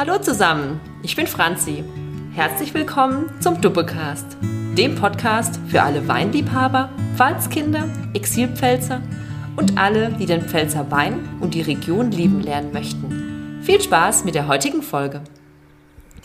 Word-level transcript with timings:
Hallo 0.00 0.18
zusammen, 0.18 0.80
ich 1.02 1.14
bin 1.14 1.26
Franzi. 1.26 1.84
Herzlich 2.32 2.72
willkommen 2.72 3.28
zum 3.42 3.60
Duppecast, 3.60 4.38
dem 4.40 4.94
Podcast 4.94 5.60
für 5.68 5.82
alle 5.82 6.08
Weinliebhaber, 6.08 6.88
Pfalzkinder, 7.16 7.86
Exilpfälzer 8.14 9.02
und 9.56 9.76
alle, 9.76 10.10
die 10.12 10.24
den 10.24 10.40
Pfälzer 10.40 10.90
Wein 10.90 11.28
und 11.40 11.52
die 11.52 11.60
Region 11.60 12.12
lieben 12.12 12.40
lernen 12.40 12.72
möchten. 12.72 13.60
Viel 13.60 13.78
Spaß 13.78 14.24
mit 14.24 14.34
der 14.34 14.48
heutigen 14.48 14.80
Folge. 14.80 15.22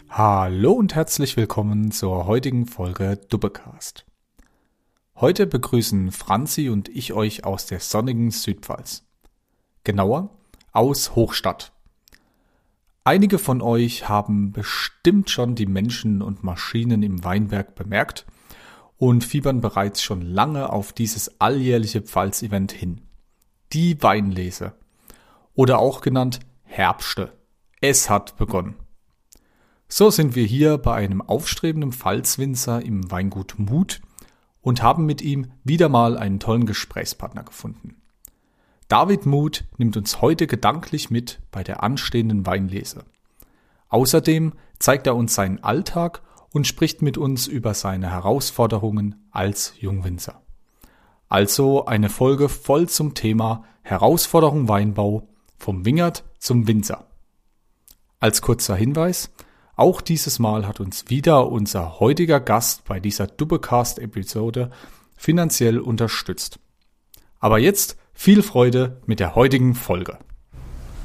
Hallo 0.09 0.71
und 0.71 0.95
herzlich 0.95 1.35
willkommen 1.35 1.91
zur 1.91 2.27
heutigen 2.27 2.67
Folge 2.67 3.20
Duppecast. 3.27 4.05
Heute 5.17 5.48
begrüßen 5.48 6.13
Franzi 6.13 6.70
und 6.70 6.88
ich 6.88 7.12
euch 7.12 7.44
aus 7.44 7.66
der 7.66 7.81
sonnigen 7.81 8.31
Südpfalz. 8.31 9.03
Genauer 9.84 10.30
aus 10.71 11.17
Hochstadt. 11.17 11.74
Einige 13.08 13.38
von 13.38 13.62
euch 13.62 14.09
haben 14.09 14.52
bestimmt 14.52 15.30
schon 15.30 15.54
die 15.54 15.68
Menschen 15.68 16.23
und 16.23 16.44
Maschinen 16.44 17.04
im 17.04 17.23
Weinberg 17.23 17.76
bemerkt 17.76 18.26
und 18.98 19.23
fiebern 19.23 19.62
bereits 19.62 20.02
schon 20.02 20.23
lange 20.23 20.73
auf 20.73 20.91
dieses 20.91 21.40
alljährliche 21.40 22.02
Pfalz-Event 22.02 22.72
hin. 22.72 23.02
Die 23.73 24.02
Weinlese. 24.02 24.73
Oder 25.54 25.78
auch 25.78 26.02
genannt 26.02 26.40
Herbste. 26.64 27.31
Es 27.80 28.09
hat 28.09 28.38
begonnen. 28.38 28.76
So 29.88 30.09
sind 30.09 30.34
wir 30.34 30.45
hier 30.45 30.80
bei 30.80 30.95
einem 30.95 31.22
aufstrebenden 31.22 31.92
Pfalzwinzer 31.92 32.84
im 32.84 33.12
Weingut 33.12 33.59
Mut 33.59 34.02
und 34.62 34.81
haben 34.81 35.06
mit 35.06 35.22
ihm 35.22 35.52
wieder 35.64 35.90
mal 35.90 36.17
einen 36.17 36.40
tollen 36.40 36.66
Gesprächspartner 36.66 37.44
gefunden. 37.44 38.02
David 38.88 39.25
Muth 39.25 39.63
nimmt 39.77 39.98
uns 39.98 40.21
heute 40.21 40.45
gedanklich 40.45 41.09
mit 41.09 41.39
bei 41.52 41.63
der 41.63 41.81
anstehenden 41.81 42.45
Weinlese. 42.45 43.03
Außerdem 43.89 44.53
zeigt 44.78 45.08
er 45.08 45.16
uns 45.16 45.33
seinen 45.33 45.64
Alltag 45.64 46.22
und 46.52 46.67
spricht 46.67 47.02
mit 47.02 47.17
uns 47.17 47.47
über 47.47 47.73
seine 47.73 48.11
Herausforderungen 48.11 49.28
als 49.31 49.73
Jungwinzer. 49.80 50.41
Also 51.30 51.86
eine 51.86 52.09
Folge 52.09 52.47
voll 52.47 52.88
zum 52.88 53.16
Thema 53.16 53.63
Herausforderung 53.81 54.67
Weinbau 54.67 55.28
vom 55.58 55.86
Wingert 55.86 56.23
zum 56.38 56.67
Winzer. 56.67 57.08
Als 58.19 58.41
kurzer 58.41 58.75
Hinweis, 58.75 59.31
auch 59.75 60.02
dieses 60.02 60.39
Mal 60.39 60.67
hat 60.67 60.80
uns 60.80 61.09
wieder 61.09 61.52
unser 61.52 62.00
heutiger 62.00 62.39
Gast 62.39 62.86
bei 62.86 63.00
dieser 63.00 63.28
Doublecast-Episode 63.28 64.72
finanziell 65.17 65.80
unterstützt. 65.80 66.59
Aber 67.39 67.58
jetzt 67.59 67.97
viel 68.16 68.41
Freude 68.41 68.97
mit 69.05 69.19
der 69.19 69.35
heutigen 69.35 69.75
Folge. 69.75 70.17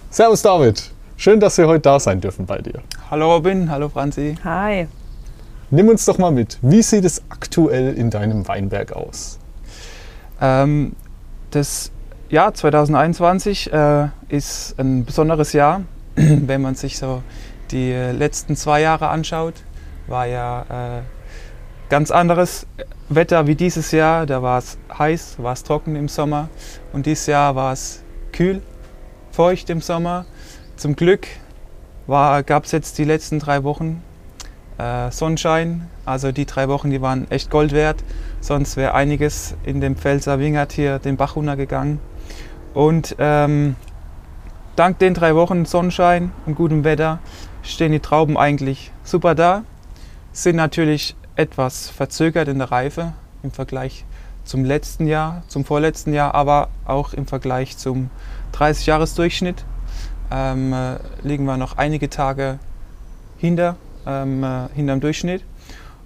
Servus 0.09 0.43
David, 0.43 0.91
schön, 1.17 1.41
dass 1.41 1.59
wir 1.59 1.67
heute 1.67 1.83
da 1.83 2.01
sein 2.01 2.21
dürfen 2.21 2.47
bei 2.47 2.59
dir. 2.59 2.81
Hallo 3.11 3.35
Robin, 3.35 3.71
hallo 3.71 3.89
Franzi. 3.89 4.37
Hi. 4.45 4.87
Nimm 5.71 5.89
uns 5.89 6.05
doch 6.07 6.19
mal 6.19 6.31
mit, 6.31 6.59
wie 6.63 6.83
sieht 6.83 7.05
es 7.05 7.23
aktuell 7.29 7.95
in 7.95 8.11
deinem 8.11 8.49
Weinberg 8.49 8.93
aus? 8.93 9.39
Ähm, 10.41 10.95
das 11.51 11.91
Jahr 12.31 12.55
2021 12.55 13.73
äh, 13.73 14.09
ist 14.29 14.77
ein 14.79 15.05
besonderes 15.05 15.53
Jahr, 15.53 15.83
wenn 16.15 16.63
man 16.63 16.77
sich 16.77 16.97
so 16.97 17.23
die 17.71 17.93
letzten 17.93 18.57
zwei 18.57 18.81
Jahre 18.81 19.09
anschaut. 19.09 19.55
War 20.07 20.27
ja 20.27 20.99
äh, 20.99 21.03
ganz 21.89 22.11
anderes 22.11 22.67
Wetter 23.11 23.49
wie 23.49 23.57
dieses 23.57 23.91
Jahr. 23.91 24.25
Da 24.25 24.41
war 24.41 24.59
es 24.59 24.79
heiß, 24.97 25.37
war 25.39 25.53
es 25.53 25.65
trocken 25.65 25.97
im 25.97 26.09
Sommer. 26.09 26.49
Und 26.93 27.07
dieses 27.07 27.27
Jahr 27.27 27.57
war 27.57 27.73
es 27.73 28.03
kühl, 28.33 28.63
feucht 29.33 29.69
im 29.69 29.81
Sommer. 29.81 30.27
Zum 30.77 30.97
Glück 30.97 31.27
gab 32.07 32.65
es 32.65 32.73
jetzt 32.73 32.99
die 32.99 33.05
letzten 33.05 33.41
drei 33.41 33.65
Wochen 33.65 34.03
äh, 34.79 35.11
Sonnenschein. 35.11 35.89
Also 36.05 36.33
die 36.33 36.47
drei 36.47 36.69
Wochen, 36.69 36.91
die 36.91 37.03
waren 37.03 37.31
echt 37.31 37.51
Gold 37.51 37.73
wert. 37.73 38.03
Sonst 38.41 38.77
wäre 38.77 38.95
einiges 38.95 39.55
in 39.65 39.81
dem 39.81 39.97
Pfälzer 39.97 40.39
Wingert 40.39 40.73
hier 40.73 40.99
den 40.99 41.17
Bach 41.17 41.37
runtergegangen. 41.37 41.99
Und 42.75 43.17
ähm, 43.19 43.75
dank 44.77 45.01
den 45.01 45.15
drei 45.15 45.35
Wochen 45.35 45.65
Sonnenschein 45.65 46.31
und 46.47 46.55
gutem 46.55 46.85
Wetter 46.85 47.19
stehen 47.63 47.91
die 47.91 48.01
Trauben 48.01 48.39
eigentlich 48.39 48.93
super 49.03 49.35
da. 49.35 49.65
Sind 50.33 50.55
natürlich 50.55 51.17
etwas 51.41 51.89
verzögert 51.89 52.49
in 52.49 52.59
der 52.59 52.71
Reife 52.71 53.15
im 53.43 53.51
Vergleich 53.51 54.05
zum 54.45 54.63
letzten 54.63 55.07
Jahr, 55.07 55.43
zum 55.49 55.65
vorletzten 55.65 56.13
Jahr, 56.13 56.35
aber 56.35 56.69
auch 56.85 57.15
im 57.15 57.27
Vergleich 57.27 57.79
zum 57.79 58.11
30-Jahres-Durchschnitt 58.53 59.65
ähm, 60.31 60.75
äh, 60.75 60.97
liegen 61.23 61.47
wir 61.47 61.57
noch 61.57 61.79
einige 61.79 62.11
Tage 62.11 62.59
hinter, 63.39 63.77
ähm, 64.07 64.45
äh, 64.45 64.69
hinterm 64.75 65.01
Durchschnitt, 65.01 65.43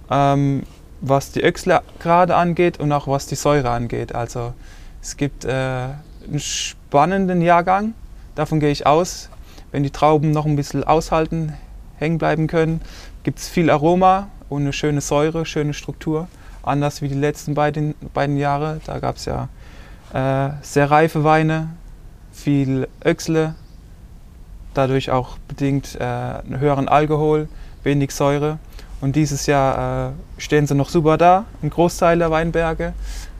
ähm, 0.09 0.63
was 1.01 1.33
die 1.33 1.43
Öchslergrade 1.43 2.35
angeht 2.35 2.79
und 2.79 2.93
auch 2.93 3.09
was 3.09 3.27
die 3.27 3.35
Säure 3.35 3.71
angeht. 3.71 4.15
Also 4.15 4.53
es 5.01 5.17
gibt 5.17 5.43
äh, 5.43 5.49
einen 5.49 6.39
spannenden 6.39 7.41
Jahrgang, 7.41 7.93
davon 8.35 8.61
gehe 8.61 8.71
ich 8.71 8.87
aus. 8.87 9.29
Wenn 9.71 9.83
die 9.83 9.91
Trauben 9.91 10.31
noch 10.31 10.45
ein 10.45 10.55
bisschen 10.55 10.85
aushalten, 10.85 11.53
hängen 11.97 12.19
bleiben 12.19 12.47
können, 12.47 12.79
gibt 13.23 13.39
es 13.39 13.49
viel 13.49 13.69
Aroma, 13.69 14.29
und 14.49 14.61
eine 14.61 14.73
schöne 14.73 15.01
Säure, 15.01 15.45
schöne 15.45 15.73
Struktur. 15.73 16.27
Anders 16.63 17.01
wie 17.01 17.07
die 17.07 17.15
letzten 17.15 17.53
beiden, 17.53 17.95
beiden 18.13 18.37
Jahre. 18.37 18.79
Da 18.85 18.99
gab 18.99 19.17
es 19.17 19.25
ja 19.25 19.49
äh, 20.13 20.51
sehr 20.61 20.89
reife 20.89 21.23
Weine, 21.23 21.69
viel 22.31 22.87
Öchsle, 23.03 23.55
dadurch 24.73 25.11
auch 25.11 25.37
bedingt 25.47 25.95
äh, 25.95 26.03
einen 26.03 26.59
höheren 26.59 26.87
Alkohol, 26.87 27.47
wenig 27.83 28.11
Säure. 28.11 28.59
Und 29.01 29.15
dieses 29.15 29.45
Jahr 29.45 30.09
äh, 30.09 30.41
stehen 30.41 30.67
sie 30.67 30.75
noch 30.75 30.89
super 30.89 31.17
da, 31.17 31.45
ein 31.61 31.69
Großteil 31.69 32.17
der 32.17 32.31
Weinberge. 32.31 32.93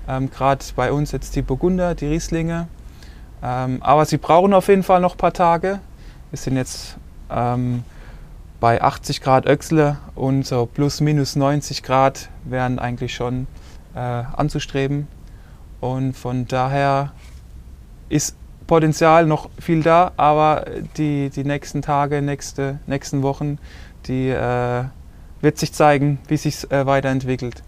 Ähm, 0.07 0.29
Gerade 0.29 0.63
bei 0.75 0.91
uns 0.91 1.11
jetzt 1.11 1.35
die 1.35 1.41
Burgunder, 1.41 1.95
die 1.95 2.07
Rieslinge. 2.07 2.67
Ähm, 3.41 3.81
aber 3.81 4.05
sie 4.05 4.17
brauchen 4.17 4.53
auf 4.53 4.67
jeden 4.67 4.83
Fall 4.83 5.01
noch 5.01 5.15
ein 5.15 5.17
paar 5.17 5.33
Tage. 5.33 5.79
Wir 6.29 6.37
sind 6.37 6.57
jetzt 6.57 6.97
ähm, 7.29 7.83
bei 8.59 8.81
80 8.81 9.21
Grad 9.21 9.45
Öchsle 9.45 9.97
und 10.15 10.45
so 10.45 10.65
plus 10.65 11.01
minus 11.01 11.35
90 11.35 11.83
Grad 11.83 12.29
wären 12.43 12.79
eigentlich 12.79 13.13
schon 13.13 13.47
äh, 13.93 13.99
anzustreben. 13.99 15.07
Und 15.81 16.13
von 16.13 16.47
daher 16.47 17.11
ist 18.09 18.35
Potenzial 18.67 19.25
noch 19.25 19.49
viel 19.59 19.83
da, 19.83 20.11
aber 20.17 20.65
die, 20.97 21.29
die 21.29 21.43
nächsten 21.43 21.81
Tage, 21.81 22.21
nächste, 22.21 22.79
nächsten 22.87 23.21
Wochen, 23.21 23.59
die 24.07 24.29
äh, 24.29 24.85
wird 25.41 25.57
sich 25.57 25.73
zeigen, 25.73 26.19
wie 26.27 26.37
sich 26.37 26.71
äh, 26.71 26.85
weiterentwickelt. 26.85 27.61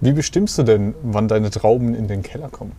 Wie 0.00 0.12
bestimmst 0.12 0.58
du 0.58 0.62
denn, 0.62 0.94
wann 1.02 1.28
deine 1.28 1.50
Trauben 1.50 1.94
in 1.94 2.08
den 2.08 2.22
Keller 2.22 2.48
kommen? 2.48 2.72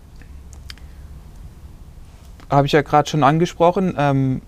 Habe 2.50 2.66
ich 2.66 2.74
ja 2.74 2.82
gerade 2.82 3.10
schon 3.10 3.24
angesprochen. 3.24 3.96
Ähm, 3.98 4.42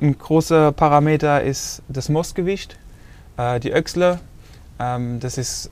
ein 0.00 0.18
großer 0.18 0.72
Parameter 0.72 1.42
ist 1.42 1.82
das 1.88 2.08
Mostgewicht, 2.08 2.78
äh, 3.36 3.60
die 3.60 3.72
Öchsle. 3.72 4.20
Ähm, 4.78 5.20
das 5.20 5.38
ist 5.38 5.70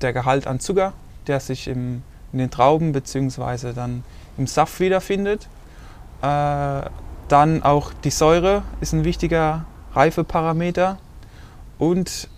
der 0.00 0.12
Gehalt 0.12 0.46
an 0.46 0.60
Zucker, 0.60 0.92
der 1.26 1.40
sich 1.40 1.68
im, 1.68 2.02
in 2.32 2.38
den 2.38 2.50
Trauben 2.50 2.92
bzw. 2.92 3.72
dann 3.74 4.04
im 4.38 4.46
Saft 4.46 4.80
wiederfindet. 4.80 5.48
Äh, 6.22 6.82
dann 7.28 7.62
auch 7.62 7.92
die 8.04 8.10
Säure 8.10 8.62
ist 8.80 8.92
ein 8.92 9.04
wichtiger 9.04 9.64
Reifeparameter. 9.94 10.98
Und 11.78 12.28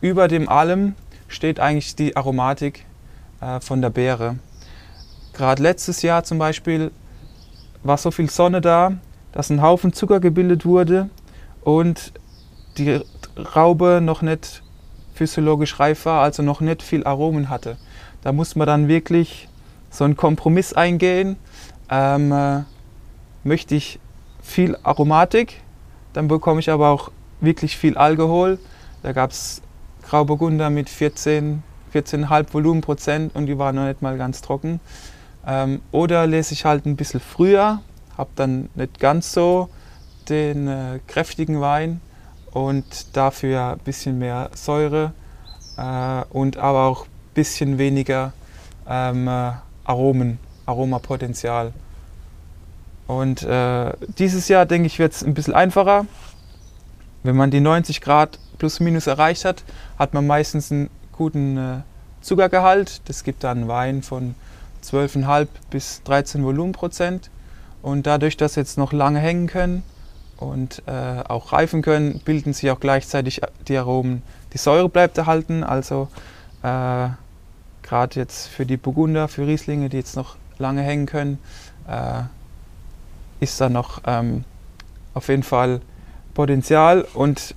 über 0.00 0.28
dem 0.28 0.48
allem 0.48 0.94
steht 1.28 1.60
eigentlich 1.60 1.96
die 1.96 2.16
Aromatik 2.16 2.84
äh, 3.40 3.60
von 3.60 3.82
der 3.82 3.90
Beere. 3.90 4.38
Gerade 5.32 5.62
letztes 5.62 6.02
Jahr 6.02 6.24
zum 6.24 6.38
Beispiel 6.38 6.90
war 7.82 7.98
so 7.98 8.10
viel 8.10 8.30
Sonne 8.30 8.60
da, 8.60 8.92
dass 9.36 9.50
ein 9.50 9.60
Haufen 9.60 9.92
Zucker 9.92 10.18
gebildet 10.18 10.64
wurde 10.64 11.10
und 11.60 12.14
die 12.78 13.02
Raube 13.54 14.00
noch 14.02 14.22
nicht 14.22 14.62
physiologisch 15.12 15.78
reif 15.78 16.06
war, 16.06 16.22
also 16.22 16.42
noch 16.42 16.62
nicht 16.62 16.82
viel 16.82 17.04
Aromen 17.04 17.50
hatte. 17.50 17.76
Da 18.22 18.32
muss 18.32 18.56
man 18.56 18.66
dann 18.66 18.88
wirklich 18.88 19.46
so 19.90 20.04
einen 20.04 20.16
Kompromiss 20.16 20.72
eingehen. 20.72 21.36
Ähm, 21.90 22.32
äh, 22.32 22.62
möchte 23.44 23.74
ich 23.74 24.00
viel 24.40 24.78
Aromatik, 24.82 25.60
dann 26.14 26.28
bekomme 26.28 26.60
ich 26.60 26.70
aber 26.70 26.88
auch 26.88 27.10
wirklich 27.42 27.76
viel 27.76 27.98
Alkohol. 27.98 28.58
Da 29.02 29.12
gab 29.12 29.32
es 29.32 29.60
Grauburgunder 30.08 30.70
mit 30.70 30.88
14, 30.88 31.62
14,5 31.92 32.54
Volumenprozent 32.54 33.36
und 33.36 33.44
die 33.44 33.58
waren 33.58 33.76
noch 33.76 33.84
nicht 33.84 34.00
mal 34.00 34.16
ganz 34.16 34.40
trocken. 34.40 34.80
Ähm, 35.46 35.82
oder 35.92 36.26
lese 36.26 36.54
ich 36.54 36.64
halt 36.64 36.86
ein 36.86 36.96
bisschen 36.96 37.20
früher, 37.20 37.82
habe 38.16 38.30
dann 38.36 38.68
nicht 38.74 38.98
ganz 38.98 39.32
so 39.32 39.68
den 40.28 40.68
äh, 40.68 41.00
kräftigen 41.06 41.60
Wein 41.60 42.00
und 42.50 43.16
dafür 43.16 43.72
ein 43.72 43.78
bisschen 43.78 44.18
mehr 44.18 44.50
Säure 44.54 45.12
äh, 45.76 46.22
und 46.30 46.56
aber 46.56 46.84
auch 46.84 47.04
ein 47.04 47.34
bisschen 47.34 47.78
weniger 47.78 48.32
ähm, 48.88 49.28
äh, 49.28 49.52
Aromen, 49.84 50.38
Aromapotenzial. 50.64 51.72
Und 53.06 53.42
äh, 53.42 53.92
dieses 54.18 54.48
Jahr, 54.48 54.66
denke 54.66 54.86
ich, 54.86 54.98
wird 54.98 55.12
es 55.12 55.22
ein 55.22 55.34
bisschen 55.34 55.54
einfacher. 55.54 56.06
Wenn 57.22 57.36
man 57.36 57.50
die 57.50 57.60
90 57.60 58.00
Grad 58.00 58.38
plus 58.58 58.80
minus 58.80 59.06
erreicht 59.06 59.44
hat, 59.44 59.62
hat 59.98 60.14
man 60.14 60.26
meistens 60.26 60.72
einen 60.72 60.90
guten 61.12 61.56
äh, 61.56 61.82
Zuckergehalt. 62.20 63.02
Das 63.04 63.22
gibt 63.22 63.44
dann 63.44 63.68
Wein 63.68 64.02
von 64.02 64.34
12,5 64.84 65.46
bis 65.70 66.02
13 66.04 66.44
Volumenprozent. 66.44 67.30
Und 67.86 68.08
dadurch, 68.08 68.36
dass 68.36 68.56
jetzt 68.56 68.78
noch 68.78 68.92
lange 68.92 69.20
hängen 69.20 69.46
können 69.46 69.84
und 70.38 70.82
äh, 70.86 71.22
auch 71.28 71.52
reifen 71.52 71.82
können, 71.82 72.18
bilden 72.18 72.52
sich 72.52 72.68
auch 72.72 72.80
gleichzeitig 72.80 73.42
die 73.68 73.76
Aromen. 73.76 74.22
Die 74.52 74.58
Säure 74.58 74.88
bleibt 74.88 75.16
erhalten, 75.18 75.62
also 75.62 76.08
äh, 76.64 77.10
gerade 77.82 78.16
jetzt 78.16 78.48
für 78.48 78.66
die 78.66 78.76
Burgunder, 78.76 79.28
für 79.28 79.46
Rieslinge, 79.46 79.88
die 79.88 79.98
jetzt 79.98 80.16
noch 80.16 80.34
lange 80.58 80.82
hängen 80.82 81.06
können, 81.06 81.38
äh, 81.86 82.22
ist 83.38 83.60
da 83.60 83.68
noch 83.68 84.00
ähm, 84.04 84.42
auf 85.14 85.28
jeden 85.28 85.44
Fall 85.44 85.80
Potenzial 86.34 87.06
und 87.14 87.54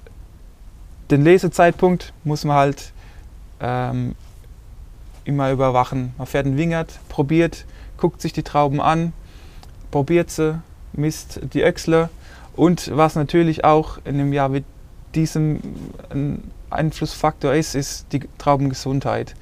den 1.10 1.24
Lesezeitpunkt 1.24 2.14
muss 2.24 2.46
man 2.46 2.56
halt 2.56 2.94
ähm, 3.62 4.14
immer 5.24 5.50
überwachen. 5.50 6.14
Man 6.20 6.28
fährt 6.28 6.46
einen 6.46 6.58
Wingert, 6.58 7.00
probiert, 7.10 7.66
guckt 7.98 8.22
sich 8.22 8.32
die 8.32 8.44
Trauben 8.44 8.80
an, 8.80 9.12
probiert 9.92 10.30
sie, 10.30 10.62
misst 10.94 11.40
die 11.54 11.64
Öchsle 11.64 12.10
und 12.56 12.92
was 12.96 13.16
natürlich 13.16 13.64
auch 13.64 14.00
in 14.06 14.16
einem 14.16 14.34
Jahr 14.34 14.50
mit 14.50 14.66
diesem 15.16 15.60
ein 16.10 16.52
Einflussfaktor 16.70 17.54
ist, 17.54 17.76
ist 17.76 18.08
die 18.12 18.22
Traubengesundheit. 18.38 19.36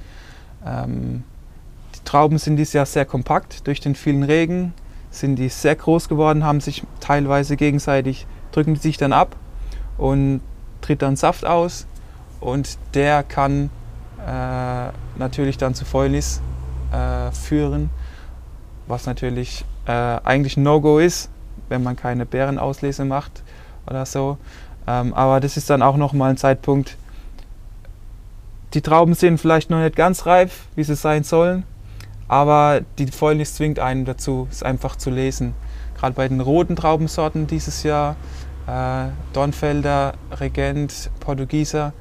Ähm, 0.64 1.24
die 1.94 2.04
Trauben 2.04 2.38
sind 2.38 2.56
dieses 2.56 2.72
Jahr 2.72 2.86
sehr 2.86 3.04
kompakt. 3.04 3.66
Durch 3.66 3.80
den 3.80 3.94
vielen 3.94 4.22
Regen, 4.22 4.72
sind 5.10 5.36
die 5.36 5.48
sehr 5.48 5.74
groß 5.74 6.08
geworden, 6.08 6.44
haben 6.44 6.60
sich 6.60 6.82
teilweise 7.00 7.56
gegenseitig, 7.56 8.26
drücken 8.52 8.76
sich 8.76 8.96
dann 8.96 9.12
ab 9.12 9.36
und 9.96 10.40
tritt 10.80 11.02
dann 11.02 11.16
Saft 11.16 11.44
aus. 11.44 11.86
Und 12.40 12.78
der 12.94 13.22
kann 13.22 13.70
äh, 14.24 14.90
natürlich 15.18 15.58
dann 15.58 15.74
zu 15.74 15.84
Fäulnis 15.84 16.40
äh, 16.92 17.32
führen, 17.32 17.90
was 18.86 19.06
natürlich 19.06 19.64
äh, 19.88 20.20
eigentlich 20.22 20.56
ein 20.56 20.62
No-Go 20.62 20.98
ist, 20.98 21.30
wenn 21.68 21.82
man 21.82 21.96
keine 21.96 22.26
Bärenauslese 22.26 23.04
macht 23.04 23.42
oder 23.86 24.06
so. 24.06 24.38
Ähm, 24.86 25.12
aber 25.14 25.40
das 25.40 25.56
ist 25.56 25.68
dann 25.70 25.82
auch 25.82 25.96
nochmal 25.96 26.30
ein 26.30 26.36
Zeitpunkt, 26.36 26.96
die 28.74 28.82
Trauben 28.82 29.14
sind 29.14 29.38
vielleicht 29.38 29.70
noch 29.70 29.80
nicht 29.80 29.96
ganz 29.96 30.26
reif, 30.26 30.66
wie 30.76 30.84
sie 30.84 30.94
sein 30.94 31.24
sollen, 31.24 31.64
aber 32.28 32.82
die 32.98 33.06
Fäulnis 33.06 33.54
zwingt 33.54 33.78
einen 33.78 34.04
dazu, 34.04 34.46
es 34.50 34.62
einfach 34.62 34.96
zu 34.96 35.08
lesen. 35.08 35.54
Gerade 35.98 36.14
bei 36.14 36.28
den 36.28 36.40
roten 36.40 36.76
Traubensorten 36.76 37.46
dieses 37.46 37.82
Jahr, 37.82 38.16
äh, 38.66 39.08
Dornfelder, 39.32 40.12
Regent, 40.38 41.10
Portugieser, 41.20 41.94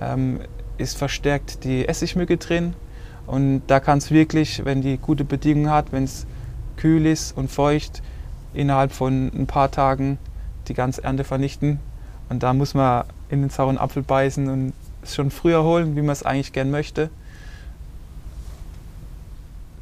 ähm, 0.00 0.40
ist 0.78 0.96
verstärkt 0.96 1.64
die 1.64 1.88
Essigmücke 1.88 2.36
drin. 2.36 2.74
Und 3.26 3.62
da 3.66 3.80
kann 3.80 3.98
es 3.98 4.10
wirklich, 4.10 4.64
wenn 4.64 4.80
die 4.80 4.98
gute 4.98 5.24
Bedingungen 5.24 5.70
hat, 5.70 5.92
wenn 5.92 6.04
es 6.04 6.26
kühl 6.76 7.06
ist 7.06 7.36
und 7.36 7.50
feucht, 7.50 8.02
innerhalb 8.54 8.92
von 8.92 9.30
ein 9.34 9.46
paar 9.46 9.70
Tagen 9.70 10.18
die 10.68 10.74
ganze 10.74 11.04
Ernte 11.04 11.24
vernichten. 11.24 11.80
Und 12.28 12.42
da 12.42 12.52
muss 12.52 12.74
man 12.74 13.04
in 13.28 13.40
den 13.40 13.50
sauren 13.50 13.78
Apfel 13.78 14.02
beißen 14.02 14.48
und 14.48 14.72
es 15.02 15.14
schon 15.14 15.30
früher 15.30 15.64
holen, 15.64 15.96
wie 15.96 16.02
man 16.02 16.10
es 16.10 16.22
eigentlich 16.22 16.52
gern 16.52 16.70
möchte. 16.70 17.10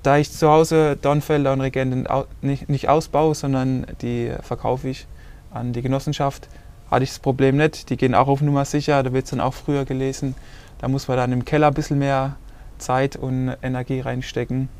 Da 0.02 0.16
ich 0.16 0.32
zu 0.32 0.48
Hause 0.48 0.96
Dornfelder 0.96 1.52
und 1.52 1.60
Regenten 1.60 2.08
nicht, 2.40 2.88
ausbaue, 2.88 3.34
sondern 3.34 3.86
die 4.00 4.32
verkaufe 4.40 4.88
ich 4.88 5.06
an 5.52 5.72
die 5.72 5.82
Genossenschaft, 5.82 6.48
hatte 6.90 7.04
ich 7.04 7.10
das 7.10 7.18
Problem 7.18 7.58
nicht. 7.58 7.90
Die 7.90 7.96
gehen 7.96 8.14
auch 8.14 8.28
auf 8.28 8.40
Nummer 8.40 8.64
sicher, 8.64 9.02
da 9.02 9.12
wird 9.12 9.24
es 9.24 9.30
dann 9.30 9.40
auch 9.40 9.52
früher 9.52 9.84
gelesen. 9.84 10.34
Da 10.78 10.88
muss 10.88 11.08
man 11.08 11.18
dann 11.18 11.32
im 11.32 11.44
Keller 11.44 11.66
ein 11.66 11.74
bisschen 11.74 11.98
mehr 11.98 12.36
Zeit 12.78 13.16
und 13.16 13.54
Energie 13.62 14.00
reinstecken. 14.00 14.70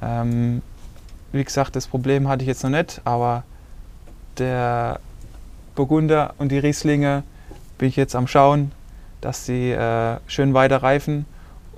Ähm, 0.00 0.62
wie 1.34 1.44
gesagt, 1.44 1.74
das 1.74 1.88
Problem 1.88 2.28
hatte 2.28 2.42
ich 2.42 2.48
jetzt 2.48 2.62
noch 2.62 2.70
nicht, 2.70 3.00
aber 3.04 3.42
der 4.38 5.00
Burgunder 5.74 6.34
und 6.38 6.52
die 6.52 6.58
Rieslinge 6.58 7.24
bin 7.76 7.88
ich 7.88 7.96
jetzt 7.96 8.14
am 8.14 8.28
Schauen, 8.28 8.70
dass 9.20 9.44
sie 9.44 9.72
äh, 9.72 10.18
schön 10.28 10.54
weiter 10.54 10.82
reifen 10.84 11.26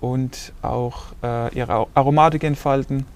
und 0.01 0.53
auch 0.61 1.05
äh, 1.23 1.55
ihre 1.55 1.87
Aromatik 1.95 2.45
entfalten. 2.45 3.07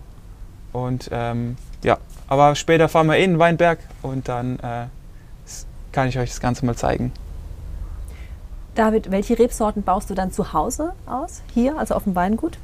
Und 0.72 1.10
ähm, 1.12 1.56
ja, 1.82 1.98
aber 2.26 2.54
später 2.54 2.88
fahren 2.88 3.08
wir 3.08 3.18
in 3.18 3.32
den 3.32 3.38
Weinberg 3.38 3.80
und 4.00 4.28
dann 4.28 4.58
äh, 4.60 4.86
kann 5.92 6.08
ich 6.08 6.18
euch 6.18 6.30
das 6.30 6.40
Ganze 6.40 6.64
mal 6.64 6.74
zeigen. 6.74 7.12
David, 8.74 9.10
welche 9.10 9.38
Rebsorten 9.38 9.82
baust 9.82 10.08
du 10.08 10.14
dann 10.14 10.32
zu 10.32 10.54
Hause 10.54 10.94
aus, 11.04 11.42
hier, 11.52 11.76
also 11.76 11.94
auf 11.94 12.04
dem 12.04 12.14
Weingut? 12.14 12.56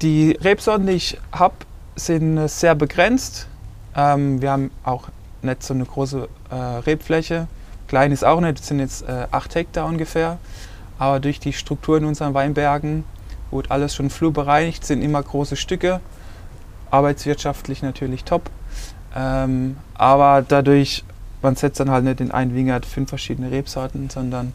Die 0.00 0.30
Rebsorten, 0.40 0.86
die 0.86 0.94
ich 0.94 1.20
habe, 1.32 1.54
sind 1.98 2.48
sehr 2.48 2.74
begrenzt. 2.74 3.46
Ähm, 3.94 4.40
wir 4.40 4.50
haben 4.50 4.70
auch 4.84 5.08
nicht 5.42 5.62
so 5.62 5.74
eine 5.74 5.84
große 5.84 6.28
äh, 6.50 6.54
Rebfläche. 6.54 7.46
Klein 7.88 8.12
ist 8.12 8.24
auch 8.24 8.40
nicht, 8.40 8.58
das 8.58 8.66
sind 8.66 8.80
jetzt 8.80 9.02
äh, 9.02 9.26
8 9.30 9.54
Hektar 9.54 9.86
ungefähr. 9.86 10.38
Aber 10.98 11.20
durch 11.20 11.40
die 11.40 11.52
Struktur 11.52 11.98
in 11.98 12.04
unseren 12.04 12.34
Weinbergen 12.34 13.04
wurde 13.50 13.70
alles 13.70 13.94
schon 13.94 14.10
flurbereinigt, 14.10 14.84
sind 14.84 15.02
immer 15.02 15.22
große 15.22 15.56
Stücke. 15.56 16.00
Arbeitswirtschaftlich 16.90 17.82
natürlich 17.82 18.24
top. 18.24 18.50
Ähm, 19.14 19.76
aber 19.94 20.44
dadurch, 20.46 21.04
man 21.42 21.56
setzt 21.56 21.80
dann 21.80 21.90
halt 21.90 22.04
nicht 22.04 22.20
in 22.20 22.30
einen 22.30 22.54
Wingert 22.54 22.84
fünf 22.84 23.08
verschiedene 23.08 23.50
Rebsorten, 23.50 24.10
sondern 24.10 24.52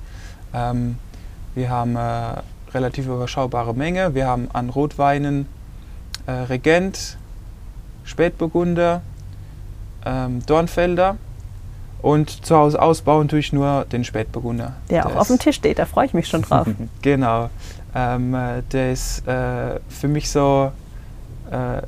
ähm, 0.54 0.98
wir 1.56 1.70
haben 1.70 1.96
äh, 1.96 2.42
relativ 2.74 3.08
überschaubare 3.08 3.74
Menge. 3.74 4.16
Wir 4.16 4.28
haben 4.28 4.50
an 4.54 4.70
Rotweinen 4.70 5.48
äh, 6.26 6.32
Regent, 6.32 7.18
Spätburgunder, 8.04 9.02
ähm, 10.06 10.46
Dornfelder 10.46 11.18
und 12.02 12.46
zu 12.46 12.56
Hause 12.56 12.82
ausbauen 12.82 13.28
tue 13.30 13.40
ich 13.40 13.54
nur 13.54 13.86
den 13.86 14.04
Spätburgunder. 14.04 14.74
Der, 14.90 15.04
der 15.04 15.08
auch 15.08 15.16
auf 15.16 15.28
dem 15.28 15.40
Tisch 15.40 15.56
steht, 15.56 15.80
da 15.80 15.86
freue 15.86 16.06
ich 16.06 16.14
mich 16.14 16.28
schon 16.28 16.42
drauf. 16.42 16.68
genau. 17.02 17.50
Ähm, 17.96 18.34
äh, 18.34 18.62
der 18.72 18.92
ist 18.92 19.26
äh, 19.28 19.80
für 19.88 20.08
mich 20.08 20.30
so 20.30 20.72
äh, 21.50 21.82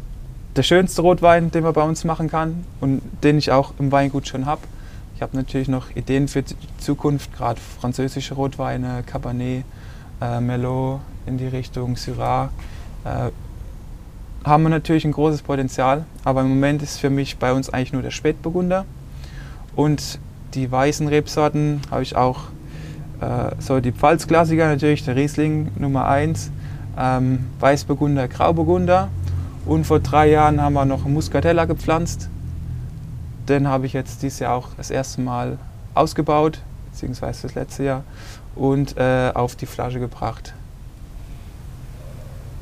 der 0.55 0.63
schönste 0.63 1.01
Rotwein, 1.01 1.51
den 1.51 1.63
man 1.63 1.73
bei 1.73 1.83
uns 1.83 2.05
machen 2.05 2.29
kann 2.29 2.63
und 2.79 3.01
den 3.23 3.37
ich 3.37 3.51
auch 3.51 3.73
im 3.77 3.91
Weingut 3.91 4.27
schon 4.27 4.45
habe. 4.45 4.61
Ich 5.15 5.21
habe 5.21 5.35
natürlich 5.35 5.67
noch 5.67 5.95
Ideen 5.95 6.27
für 6.27 6.43
die 6.43 6.55
Zukunft, 6.77 7.35
gerade 7.35 7.59
französische 7.79 8.35
Rotweine, 8.35 9.03
Cabernet, 9.05 9.65
äh, 10.21 10.39
Merlot 10.39 11.01
in 11.25 11.37
die 11.37 11.47
Richtung, 11.47 11.97
Syrah. 11.97 12.49
Haben 14.45 14.61
wir 14.61 14.69
natürlich 14.69 15.05
ein 15.05 15.11
großes 15.11 15.41
Potenzial, 15.41 16.05
aber 16.23 16.41
im 16.41 16.49
Moment 16.49 16.83
ist 16.83 16.99
für 16.99 17.09
mich 17.09 17.39
bei 17.39 17.51
uns 17.51 17.71
eigentlich 17.71 17.93
nur 17.93 18.03
der 18.03 18.11
Spätburgunder. 18.11 18.85
Und 19.75 20.19
die 20.53 20.71
weißen 20.71 21.07
Rebsorten 21.07 21.81
habe 21.89 22.03
ich 22.03 22.15
auch, 22.15 22.41
äh, 23.21 23.55
so 23.57 23.79
die 23.79 23.91
Pfalzklassiker 23.91 24.67
natürlich, 24.67 25.03
der 25.03 25.15
Riesling 25.15 25.71
Nummer 25.79 26.07
1, 26.07 26.51
ähm, 26.95 27.45
Weißburgunder, 27.59 28.27
Grauburgunder. 28.27 29.09
Und 29.65 29.87
vor 29.87 29.99
drei 29.99 30.29
Jahren 30.29 30.61
haben 30.61 30.73
wir 30.73 30.85
noch 30.85 31.05
Muscatella 31.05 31.65
gepflanzt. 31.65 32.29
Den 33.49 33.67
habe 33.67 33.87
ich 33.87 33.93
jetzt 33.93 34.21
dieses 34.21 34.37
Jahr 34.37 34.53
auch 34.53 34.67
das 34.77 34.91
erste 34.91 35.21
Mal 35.21 35.57
ausgebaut, 35.95 36.61
beziehungsweise 36.91 37.41
das 37.47 37.55
letzte 37.55 37.83
Jahr, 37.83 38.03
und 38.53 38.95
äh, 38.95 39.31
auf 39.33 39.55
die 39.55 39.65
Flasche 39.65 39.99
gebracht. 39.99 40.53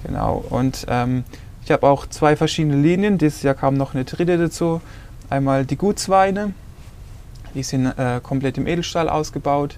Genau, 0.05 0.43
und 0.49 0.85
ähm, 0.89 1.25
ich 1.65 1.71
habe 1.71 1.87
auch 1.87 2.07
zwei 2.07 2.35
verschiedene 2.35 2.75
Linien. 2.75 3.17
Dieses 3.17 3.41
Jahr 3.41 3.55
kam 3.55 3.75
noch 3.75 3.93
eine 3.93 4.03
dritte 4.03 4.37
dazu. 4.37 4.81
Einmal 5.29 5.65
die 5.65 5.77
Gutsweine, 5.77 6.53
die 7.55 7.63
sind 7.63 7.85
äh, 7.85 8.19
komplett 8.21 8.57
im 8.57 8.67
Edelstahl 8.67 9.07
ausgebaut. 9.07 9.77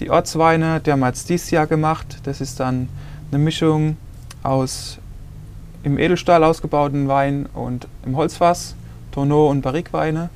Die 0.00 0.10
Ortsweine, 0.10 0.80
die 0.80 0.92
haben 0.92 1.00
wir 1.00 1.08
jetzt 1.08 1.28
dieses 1.28 1.50
Jahr 1.50 1.66
gemacht. 1.66 2.18
Das 2.24 2.40
ist 2.40 2.60
dann 2.60 2.88
eine 3.30 3.42
Mischung 3.42 3.96
aus 4.42 4.98
im 5.82 5.98
Edelstahl 5.98 6.44
ausgebauten 6.44 7.08
Wein 7.08 7.46
und 7.54 7.88
im 8.04 8.16
Holzfass, 8.16 8.74
Tonneau 9.12 9.48
und 9.48 9.62
Barrikweine. 9.62 10.30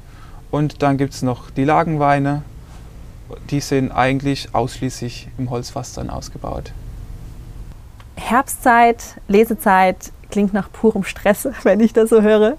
Und 0.50 0.82
dann 0.82 0.96
gibt 0.96 1.14
es 1.14 1.22
noch 1.22 1.50
die 1.50 1.64
Lagenweine. 1.64 2.42
Die 3.50 3.60
sind 3.60 3.90
eigentlich 3.90 4.54
ausschließlich 4.54 5.28
im 5.36 5.50
Holzfass 5.50 5.92
dann 5.92 6.08
ausgebaut. 6.08 6.72
Herbstzeit, 8.16 9.20
Lesezeit, 9.28 10.12
klingt 10.30 10.52
nach 10.52 10.70
purem 10.70 11.04
Stress, 11.04 11.48
wenn 11.62 11.80
ich 11.80 11.92
das 11.92 12.10
so 12.10 12.22
höre. 12.22 12.56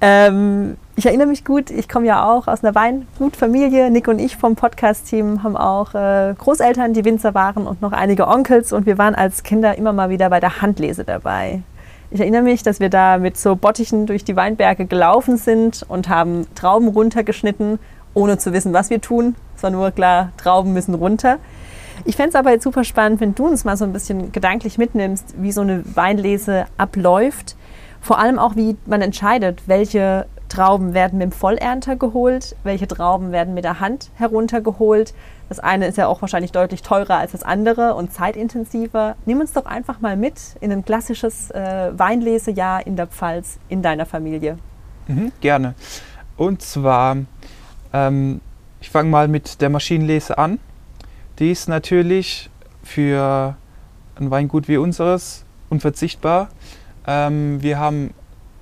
Ähm, 0.00 0.76
ich 0.96 1.06
erinnere 1.06 1.28
mich 1.28 1.44
gut, 1.44 1.70
ich 1.70 1.88
komme 1.88 2.06
ja 2.06 2.28
auch 2.28 2.48
aus 2.48 2.64
einer 2.64 2.74
Weingutfamilie. 2.74 3.90
Nick 3.90 4.08
und 4.08 4.18
ich 4.18 4.36
vom 4.36 4.56
Podcast-Team 4.56 5.42
haben 5.42 5.56
auch 5.56 5.94
äh, 5.94 6.34
Großeltern, 6.36 6.92
die 6.92 7.04
Winzer 7.04 7.34
waren 7.34 7.66
und 7.66 7.82
noch 7.82 7.92
einige 7.92 8.26
Onkels 8.26 8.72
und 8.72 8.86
wir 8.86 8.98
waren 8.98 9.14
als 9.14 9.42
Kinder 9.42 9.76
immer 9.78 9.92
mal 9.92 10.10
wieder 10.10 10.30
bei 10.30 10.40
der 10.40 10.60
Handlese 10.60 11.04
dabei. 11.04 11.62
Ich 12.10 12.20
erinnere 12.20 12.42
mich, 12.42 12.62
dass 12.62 12.80
wir 12.80 12.88
da 12.88 13.18
mit 13.18 13.36
so 13.36 13.54
Bottichen 13.54 14.06
durch 14.06 14.24
die 14.24 14.34
Weinberge 14.34 14.86
gelaufen 14.86 15.36
sind 15.36 15.84
und 15.88 16.08
haben 16.08 16.46
Trauben 16.54 16.88
runtergeschnitten, 16.88 17.78
ohne 18.14 18.38
zu 18.38 18.52
wissen, 18.54 18.72
was 18.72 18.88
wir 18.88 19.00
tun. 19.00 19.34
Es 19.54 19.62
war 19.62 19.70
nur 19.70 19.90
klar, 19.90 20.32
Trauben 20.38 20.72
müssen 20.72 20.94
runter. 20.94 21.38
Ich 22.04 22.16
fände 22.16 22.30
es 22.30 22.34
aber 22.34 22.50
jetzt 22.50 22.64
super 22.64 22.84
spannend, 22.84 23.20
wenn 23.20 23.34
du 23.34 23.46
uns 23.46 23.64
mal 23.64 23.76
so 23.76 23.84
ein 23.84 23.92
bisschen 23.92 24.32
gedanklich 24.32 24.78
mitnimmst, 24.78 25.34
wie 25.38 25.52
so 25.52 25.60
eine 25.60 25.82
Weinlese 25.94 26.66
abläuft. 26.76 27.56
Vor 28.00 28.18
allem 28.18 28.38
auch, 28.38 28.56
wie 28.56 28.76
man 28.86 29.02
entscheidet, 29.02 29.62
welche 29.66 30.26
Trauben 30.48 30.94
werden 30.94 31.18
mit 31.18 31.30
dem 31.30 31.32
Vollernter 31.32 31.96
geholt, 31.96 32.56
welche 32.64 32.88
Trauben 32.88 33.32
werden 33.32 33.54
mit 33.54 33.64
der 33.64 33.80
Hand 33.80 34.10
heruntergeholt. 34.14 35.12
Das 35.48 35.58
eine 35.58 35.86
ist 35.86 35.98
ja 35.98 36.06
auch 36.06 36.20
wahrscheinlich 36.20 36.52
deutlich 36.52 36.82
teurer 36.82 37.16
als 37.16 37.32
das 37.32 37.42
andere 37.42 37.94
und 37.94 38.12
zeitintensiver. 38.12 39.16
Nimm 39.26 39.40
uns 39.40 39.52
doch 39.52 39.66
einfach 39.66 40.00
mal 40.00 40.16
mit 40.16 40.40
in 40.60 40.72
ein 40.72 40.84
klassisches 40.84 41.50
äh, 41.50 41.90
Weinlesejahr 41.92 42.86
in 42.86 42.96
der 42.96 43.06
Pfalz 43.06 43.58
in 43.68 43.82
deiner 43.82 44.06
Familie. 44.06 44.58
Mhm, 45.06 45.32
gerne. 45.40 45.74
Und 46.36 46.62
zwar, 46.62 47.16
ähm, 47.92 48.40
ich 48.80 48.90
fange 48.90 49.10
mal 49.10 49.28
mit 49.28 49.60
der 49.60 49.70
Maschinenlese 49.70 50.38
an. 50.38 50.58
Die 51.38 51.52
ist 51.52 51.68
natürlich 51.68 52.50
für 52.82 53.56
ein 54.16 54.30
Weingut 54.30 54.66
wie 54.66 54.76
unseres 54.76 55.44
unverzichtbar. 55.70 56.48
Ähm, 57.06 57.62
wir 57.62 57.78
haben 57.78 58.12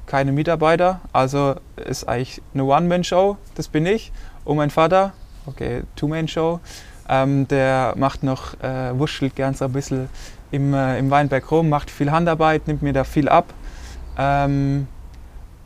keine 0.07 0.33
Mitarbeiter, 0.33 1.01
also 1.13 1.57
ist 1.77 2.07
eigentlich 2.07 2.43
eine 2.53 2.65
One-Man-Show, 2.65 3.39
das 3.55 3.69
bin 3.69 3.87
ich 3.87 4.13
und 4.45 4.57
mein 4.57 4.71
Vater, 4.71 5.15
okay, 5.47 5.85
Two-Man-Show. 5.97 6.61
Ähm, 7.09 7.49
der 7.49 7.95
macht 7.97 8.23
noch, 8.23 8.61
äh, 8.61 8.99
wurschtelt 8.99 9.37
gern 9.37 9.55
so 9.55 9.65
ein 9.65 9.73
bisschen 9.73 10.09
im, 10.51 10.75
äh, 10.75 10.99
im 10.99 11.11
Weinberg 11.11 11.51
rum, 11.51 11.69
macht 11.69 11.91
viel 11.91 12.11
Handarbeit, 12.11 12.67
nimmt 12.67 12.83
mir 12.83 12.93
da 12.93 13.05
viel 13.05 13.29
ab. 13.29 13.55
Ähm, 14.19 14.87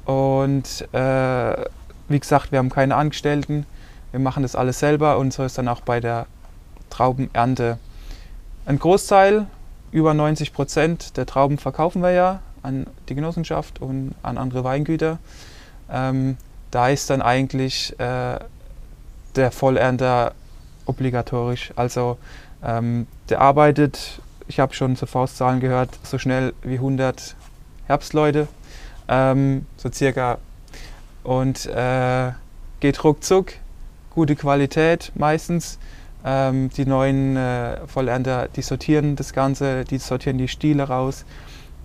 und 0.05 0.89
äh, 0.93 1.65
wie 2.09 2.21
gesagt, 2.21 2.53
wir 2.53 2.59
haben 2.59 2.71
keine 2.71 2.95
Angestellten, 2.95 3.67
wir 4.11 4.21
machen 4.21 4.43
das 4.43 4.55
alles 4.55 4.79
selber 4.79 5.19
und 5.19 5.33
so 5.33 5.45
ist 5.45 5.59
dann 5.59 5.69
auch 5.69 5.81
bei 5.81 6.01
der 6.01 6.27
Traubenernte. 6.91 7.79
Ein 8.67 8.79
Großteil, 8.79 9.47
über 9.93 10.15
90 10.15 10.53
Prozent 10.53 11.17
der 11.17 11.27
Trauben 11.27 11.59
verkaufen 11.59 12.03
wir 12.03 12.13
ja 12.13 12.41
an 12.63 12.87
die 13.09 13.15
Genossenschaft 13.15 13.81
und 13.81 14.15
an 14.23 14.39
andere 14.39 14.65
Weingüter. 14.65 15.19
Ähm, 15.91 16.37
da 16.71 16.89
ist 16.89 17.11
dann 17.11 17.23
eigentlich 17.23 17.99
äh, 17.99 18.39
der 19.35 19.51
Vollernter 19.51 20.35
obligatorisch. 20.87 21.73
Also 21.77 22.19
ähm, 22.63 23.07
der 23.29 23.41
arbeitet, 23.41 24.21
ich 24.47 24.61
habe 24.61 24.75
schon 24.75 24.97
zu 24.97 25.07
Faustzahlen 25.07 25.61
gehört, 25.61 25.91
so 26.03 26.19
schnell 26.19 26.53
wie 26.63 26.75
100 26.75 27.35
Herbstleute, 27.87 28.49
ähm, 29.09 29.67
so 29.77 29.91
circa. 29.91 30.39
Und 31.23 31.67
äh, 31.67 32.33
geht 32.81 33.03
ruckzuck, 33.05 33.53
gute 34.11 34.37
Qualität 34.37 35.13
meistens. 35.15 35.79
Ähm, 36.25 36.71
die 36.71 36.85
neuen 36.85 37.37
äh, 37.37 37.87
Vollernter, 37.87 38.49
die 38.55 38.63
sortieren 38.63 39.17
das 39.17 39.33
Ganze, 39.33 39.85
die 39.85 39.99
sortieren 39.99 40.39
die 40.39 40.49
Stiele 40.49 40.85
raus, 40.85 41.25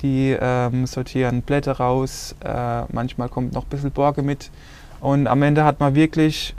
die 0.02 0.36
ähm, 0.40 0.86
sortieren 0.88 1.42
Blätter 1.42 1.74
raus, 1.74 2.36
äh, 2.44 2.84
manchmal 2.92 3.30
kommt 3.30 3.54
noch 3.54 3.64
ein 3.64 3.70
bisschen 3.70 3.92
Borke 3.92 4.24
mit. 4.24 4.52
Und 5.00 5.28
am 5.28 5.42
Ende 5.42 5.64
hat 5.64 5.80
man 5.80 5.96
wirklich 5.96 6.54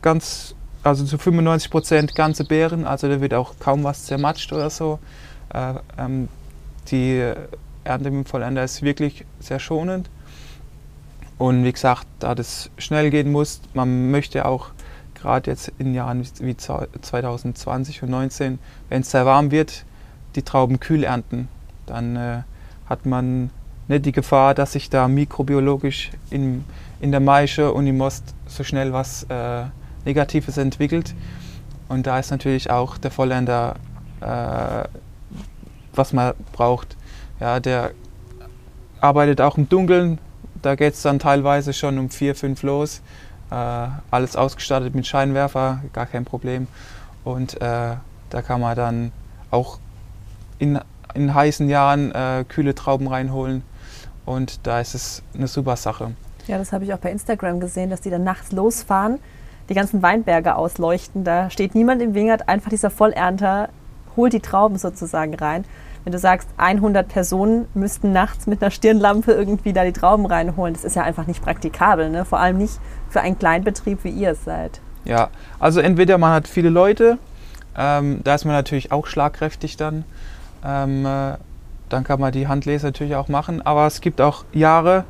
ganz, 0.00 0.54
also 0.84 1.04
zu 1.04 1.18
95 1.18 1.70
Prozent 1.70 2.14
ganze 2.14 2.44
Beeren, 2.44 2.86
also 2.86 3.08
da 3.08 3.20
wird 3.20 3.34
auch 3.34 3.54
kaum 3.58 3.82
was 3.82 4.04
zermatscht 4.04 4.52
oder 4.52 4.70
so. 4.70 5.00
Äh, 5.52 5.74
ähm, 5.98 6.28
die 6.90 7.32
Ernte 7.84 8.10
mit 8.10 8.26
dem 8.26 8.26
Vollender 8.26 8.62
ist 8.62 8.82
wirklich 8.82 9.24
sehr 9.40 9.58
schonend. 9.58 10.08
Und 11.38 11.64
wie 11.64 11.72
gesagt, 11.72 12.06
da 12.18 12.34
das 12.34 12.70
schnell 12.78 13.10
gehen 13.10 13.30
muss, 13.30 13.60
man 13.72 14.10
möchte 14.10 14.44
auch 14.44 14.70
gerade 15.20 15.50
jetzt 15.50 15.72
in 15.78 15.94
Jahren 15.94 16.26
wie 16.40 16.56
2020 16.56 17.44
und 17.44 17.56
2019, 17.58 18.58
wenn 18.88 19.02
es 19.02 19.10
sehr 19.10 19.26
warm 19.26 19.50
wird, 19.50 19.84
die 20.34 20.42
Trauben 20.42 20.80
kühl 20.80 21.04
ernten. 21.04 21.48
Dann 21.86 22.16
äh, 22.16 22.42
hat 22.86 23.06
man 23.06 23.50
nicht 23.88 24.04
die 24.04 24.12
Gefahr, 24.12 24.54
dass 24.54 24.72
sich 24.72 24.90
da 24.90 25.08
mikrobiologisch 25.08 26.10
in, 26.30 26.64
in 27.00 27.10
der 27.10 27.20
Maische 27.20 27.72
und 27.72 27.86
im 27.86 27.96
Most 27.96 28.34
so 28.46 28.62
schnell 28.62 28.92
was 28.92 29.24
äh, 29.24 29.64
Negatives 30.04 30.58
entwickelt. 30.58 31.14
Und 31.88 32.06
da 32.06 32.18
ist 32.18 32.30
natürlich 32.30 32.70
auch 32.70 32.98
der 32.98 33.10
Vollender, 33.10 33.76
äh, 34.20 34.84
was 35.94 36.12
man 36.12 36.34
braucht. 36.52 36.96
Ja, 37.40 37.60
der 37.60 37.92
arbeitet 39.00 39.40
auch 39.40 39.56
im 39.56 39.68
Dunkeln. 39.68 40.18
Da 40.60 40.74
geht 40.74 40.94
es 40.94 41.02
dann 41.02 41.18
teilweise 41.18 41.72
schon 41.72 41.98
um 41.98 42.10
vier, 42.10 42.34
fünf 42.34 42.62
los. 42.62 43.00
Äh, 43.50 43.54
alles 44.10 44.36
ausgestattet 44.36 44.94
mit 44.94 45.06
Scheinwerfer, 45.06 45.80
gar 45.92 46.06
kein 46.06 46.24
Problem. 46.24 46.66
Und 47.24 47.60
äh, 47.60 47.96
da 48.30 48.42
kann 48.42 48.60
man 48.60 48.76
dann 48.76 49.12
auch 49.50 49.78
in, 50.58 50.78
in 51.14 51.34
heißen 51.34 51.68
Jahren 51.68 52.12
äh, 52.12 52.44
kühle 52.48 52.74
Trauben 52.74 53.08
reinholen. 53.08 53.62
Und 54.26 54.66
da 54.66 54.80
ist 54.80 54.94
es 54.94 55.22
eine 55.34 55.48
super 55.48 55.76
Sache. 55.76 56.12
Ja, 56.46 56.58
das 56.58 56.72
habe 56.72 56.84
ich 56.84 56.92
auch 56.92 56.98
bei 56.98 57.10
Instagram 57.10 57.60
gesehen, 57.60 57.90
dass 57.90 58.00
die 58.00 58.10
dann 58.10 58.24
nachts 58.24 58.52
losfahren, 58.52 59.18
die 59.68 59.74
ganzen 59.74 60.02
Weinberge 60.02 60.54
ausleuchten. 60.54 61.24
Da 61.24 61.50
steht 61.50 61.74
niemand 61.74 62.02
im 62.02 62.14
Wingert, 62.14 62.48
einfach 62.48 62.70
dieser 62.70 62.90
Vollernter 62.90 63.70
holt 64.16 64.32
die 64.32 64.40
Trauben 64.40 64.76
sozusagen 64.76 65.34
rein 65.34 65.64
wenn 66.04 66.12
du 66.12 66.18
sagst, 66.18 66.48
100 66.56 67.08
Personen 67.08 67.66
müssten 67.74 68.12
nachts 68.12 68.46
mit 68.46 68.62
einer 68.62 68.70
Stirnlampe 68.70 69.32
irgendwie 69.32 69.72
da 69.72 69.84
die 69.84 69.92
Trauben 69.92 70.26
reinholen, 70.26 70.74
das 70.74 70.84
ist 70.84 70.96
ja 70.96 71.02
einfach 71.02 71.26
nicht 71.26 71.42
praktikabel, 71.42 72.10
ne? 72.10 72.24
vor 72.24 72.40
allem 72.40 72.58
nicht 72.58 72.78
für 73.10 73.20
einen 73.20 73.38
Kleinbetrieb, 73.38 74.04
wie 74.04 74.10
ihr 74.10 74.30
es 74.30 74.44
seid. 74.44 74.80
Ja, 75.04 75.28
also 75.58 75.80
entweder 75.80 76.18
man 76.18 76.32
hat 76.32 76.48
viele 76.48 76.68
Leute, 76.68 77.18
ähm, 77.76 78.20
da 78.24 78.34
ist 78.34 78.44
man 78.44 78.54
natürlich 78.54 78.92
auch 78.92 79.06
schlagkräftig 79.06 79.76
dann, 79.76 80.04
ähm, 80.64 81.06
äh, 81.06 81.34
dann 81.88 82.04
kann 82.04 82.20
man 82.20 82.32
die 82.32 82.48
Handlese 82.48 82.86
natürlich 82.86 83.14
auch 83.14 83.28
machen, 83.28 83.64
aber 83.64 83.86
es 83.86 84.00
gibt 84.00 84.20
auch 84.20 84.44
Jahre, 84.52 85.04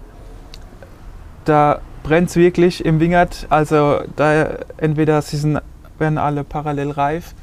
da 1.45 1.81
brennt 2.03 2.31
es 2.31 2.37
wirklich 2.37 2.85
im 2.85 3.01
Wingert, 3.01 3.47
also 3.51 4.01
da 4.17 4.57
entweder 4.77 5.21
sie 5.23 5.37
sind, 5.37 5.61
werden 5.99 6.19
alle 6.19 6.45
parallel 6.45 6.93
reif 6.93 7.35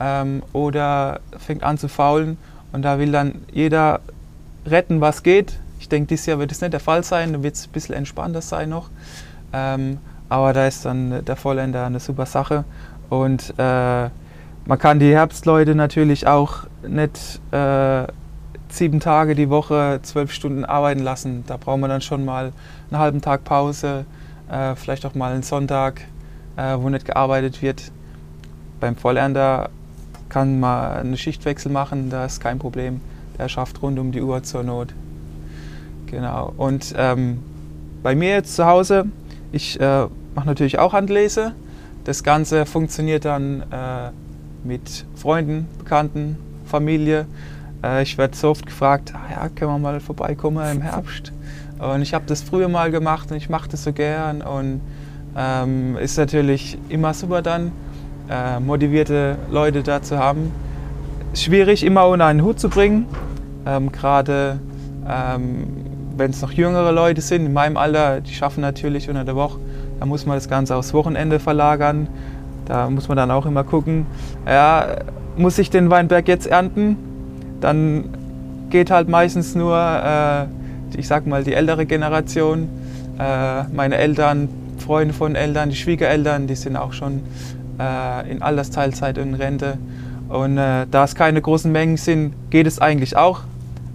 ähm, 0.00 0.42
oder 0.52 1.20
fängt 1.38 1.62
an 1.62 1.78
zu 1.78 1.88
faulen 1.88 2.38
und 2.72 2.82
da 2.82 2.98
will 2.98 3.12
dann 3.12 3.36
jeder 3.52 4.00
retten, 4.66 5.00
was 5.00 5.22
geht. 5.22 5.58
Ich 5.80 5.88
denke, 5.88 6.08
dieses 6.08 6.26
Jahr 6.26 6.38
wird 6.38 6.52
es 6.52 6.60
nicht 6.60 6.72
der 6.72 6.80
Fall 6.80 7.04
sein, 7.04 7.32
da 7.32 7.42
wird 7.42 7.54
es 7.54 7.66
ein 7.66 7.72
bisschen 7.72 7.94
entspannter 7.94 8.42
sein 8.42 8.68
noch. 8.68 8.90
Ähm, 9.52 9.98
aber 10.28 10.52
da 10.52 10.66
ist 10.66 10.84
dann 10.84 11.24
der 11.24 11.36
Vollender 11.36 11.86
eine 11.86 12.00
super 12.00 12.26
Sache. 12.26 12.64
Und 13.08 13.54
äh, 13.56 14.08
man 14.66 14.78
kann 14.78 14.98
die 14.98 15.12
Herbstleute 15.12 15.74
natürlich 15.74 16.26
auch 16.26 16.64
nicht 16.86 17.40
äh, 17.52 18.06
sieben 18.68 19.00
Tage 19.00 19.34
die 19.34 19.48
Woche, 19.48 20.00
zwölf 20.02 20.32
Stunden 20.32 20.64
arbeiten 20.64 21.00
lassen. 21.00 21.44
Da 21.46 21.56
braucht 21.56 21.80
man 21.80 21.88
dann 21.88 22.02
schon 22.02 22.24
mal 22.24 22.52
einen 22.90 23.00
halben 23.00 23.22
Tag 23.22 23.44
Pause, 23.44 24.04
äh, 24.50 24.74
vielleicht 24.74 25.06
auch 25.06 25.14
mal 25.14 25.32
einen 25.32 25.42
Sonntag, 25.42 26.02
äh, 26.56 26.76
wo 26.78 26.90
nicht 26.90 27.06
gearbeitet 27.06 27.62
wird. 27.62 27.90
Beim 28.80 28.94
Vollender 28.96 29.70
kann 30.28 30.60
mal 30.60 30.98
einen 30.98 31.16
Schichtwechsel 31.16 31.70
machen, 31.72 32.10
da 32.10 32.24
ist 32.24 32.40
kein 32.40 32.58
Problem. 32.58 33.00
Der 33.38 33.48
schafft 33.48 33.82
rund 33.82 33.98
um 33.98 34.12
die 34.12 34.22
Uhr 34.22 34.42
zur 34.42 34.62
Not. 34.62 34.94
Genau. 36.06 36.52
Und 36.56 36.94
ähm, 36.96 37.38
bei 38.02 38.14
mir 38.14 38.30
jetzt 38.30 38.56
zu 38.56 38.66
Hause, 38.66 39.06
ich 39.52 39.80
äh, 39.80 40.06
mache 40.34 40.46
natürlich 40.46 40.78
auch 40.78 40.92
Handlese. 40.92 41.52
Das 42.04 42.22
Ganze 42.22 42.66
funktioniert 42.66 43.24
dann 43.24 43.62
äh, 43.70 44.10
mit 44.64 45.06
Freunden, 45.14 45.66
Bekannten, 45.78 46.36
Familie. 46.66 47.26
Äh, 47.82 48.02
ich 48.02 48.18
werde 48.18 48.36
so 48.36 48.50
oft 48.50 48.66
gefragt, 48.66 49.12
ah, 49.14 49.30
ja, 49.30 49.48
können 49.48 49.72
wir 49.72 49.78
mal 49.78 50.00
vorbeikommen 50.00 50.64
im 50.70 50.82
Herbst. 50.82 51.32
Und 51.78 52.02
ich 52.02 52.14
habe 52.14 52.24
das 52.26 52.42
früher 52.42 52.68
mal 52.68 52.90
gemacht 52.90 53.30
und 53.30 53.36
ich 53.36 53.48
mache 53.48 53.68
das 53.68 53.84
so 53.84 53.92
gern. 53.92 54.42
Und 54.42 54.80
ähm, 55.36 55.96
ist 55.96 56.16
natürlich 56.18 56.78
immer 56.88 57.14
super 57.14 57.42
dann 57.42 57.72
äh, 58.30 58.60
motivierte 58.60 59.36
Leute 59.50 59.82
da 59.82 60.02
zu 60.02 60.18
haben. 60.18 60.52
Schwierig 61.34 61.84
immer 61.84 62.06
unter 62.08 62.26
einen 62.26 62.42
Hut 62.42 62.58
zu 62.58 62.68
bringen, 62.68 63.06
ähm, 63.66 63.92
gerade 63.92 64.58
ähm, 65.08 65.66
wenn 66.16 66.30
es 66.30 66.42
noch 66.42 66.52
jüngere 66.52 66.92
Leute 66.92 67.20
sind, 67.20 67.46
in 67.46 67.52
meinem 67.52 67.76
Alter, 67.76 68.20
die 68.20 68.32
schaffen 68.32 68.60
natürlich 68.60 69.08
unter 69.08 69.24
der 69.24 69.36
Woche, 69.36 69.58
da 70.00 70.06
muss 70.06 70.26
man 70.26 70.36
das 70.36 70.48
Ganze 70.48 70.76
aufs 70.76 70.92
Wochenende 70.94 71.38
verlagern. 71.38 72.08
Da 72.66 72.90
muss 72.90 73.08
man 73.08 73.16
dann 73.16 73.30
auch 73.30 73.46
immer 73.46 73.64
gucken, 73.64 74.06
ja, 74.46 74.96
muss 75.36 75.58
ich 75.58 75.70
den 75.70 75.90
Weinberg 75.90 76.28
jetzt 76.28 76.46
ernten? 76.46 76.96
Dann 77.60 78.10
geht 78.70 78.90
halt 78.90 79.08
meistens 79.08 79.54
nur, 79.54 79.76
äh, 79.76 80.44
ich 80.98 81.08
sag 81.08 81.26
mal, 81.26 81.44
die 81.44 81.54
ältere 81.54 81.86
Generation, 81.86 82.68
äh, 83.18 83.62
meine 83.72 83.96
Eltern, 83.96 84.48
Freunde 84.78 85.14
von 85.14 85.34
Eltern, 85.34 85.70
die 85.70 85.76
Schwiegereltern, 85.76 86.46
die 86.46 86.54
sind 86.54 86.76
auch 86.76 86.92
schon 86.92 87.22
äh, 87.78 88.30
in 88.30 88.42
Altersteilzeit 88.42 89.18
und 89.18 89.34
Rente. 89.34 89.78
Und 90.28 90.58
äh, 90.58 90.86
da 90.90 91.04
es 91.04 91.14
keine 91.14 91.40
großen 91.40 91.72
Mengen 91.72 91.96
sind, 91.96 92.34
geht 92.50 92.66
es 92.66 92.78
eigentlich 92.80 93.16
auch. 93.16 93.42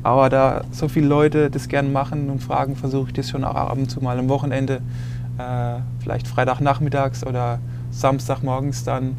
aber 0.04 0.30
da 0.30 0.63
so 0.72 0.88
viele 0.90 1.08
Leute 1.08 1.50
das 1.50 1.70
gerne 1.70 1.90
machen 1.90 2.30
und 2.30 2.44
fragen, 2.44 2.75
versuche 2.75 3.08
ich 3.08 3.13
das 3.13 3.30
schon 3.30 3.44
auch 3.44 3.56
ab 3.56 3.78
und 3.78 3.90
zu 3.90 4.02
mal 4.02 4.20
am 4.20 4.30
Wochenende, 4.30 4.82
äh, 5.38 5.80
vielleicht 6.02 6.28
Freitagnachmittags 6.28 7.25
oder 7.25 7.60
Samstagmorgens 7.92 8.84
dann 8.84 9.16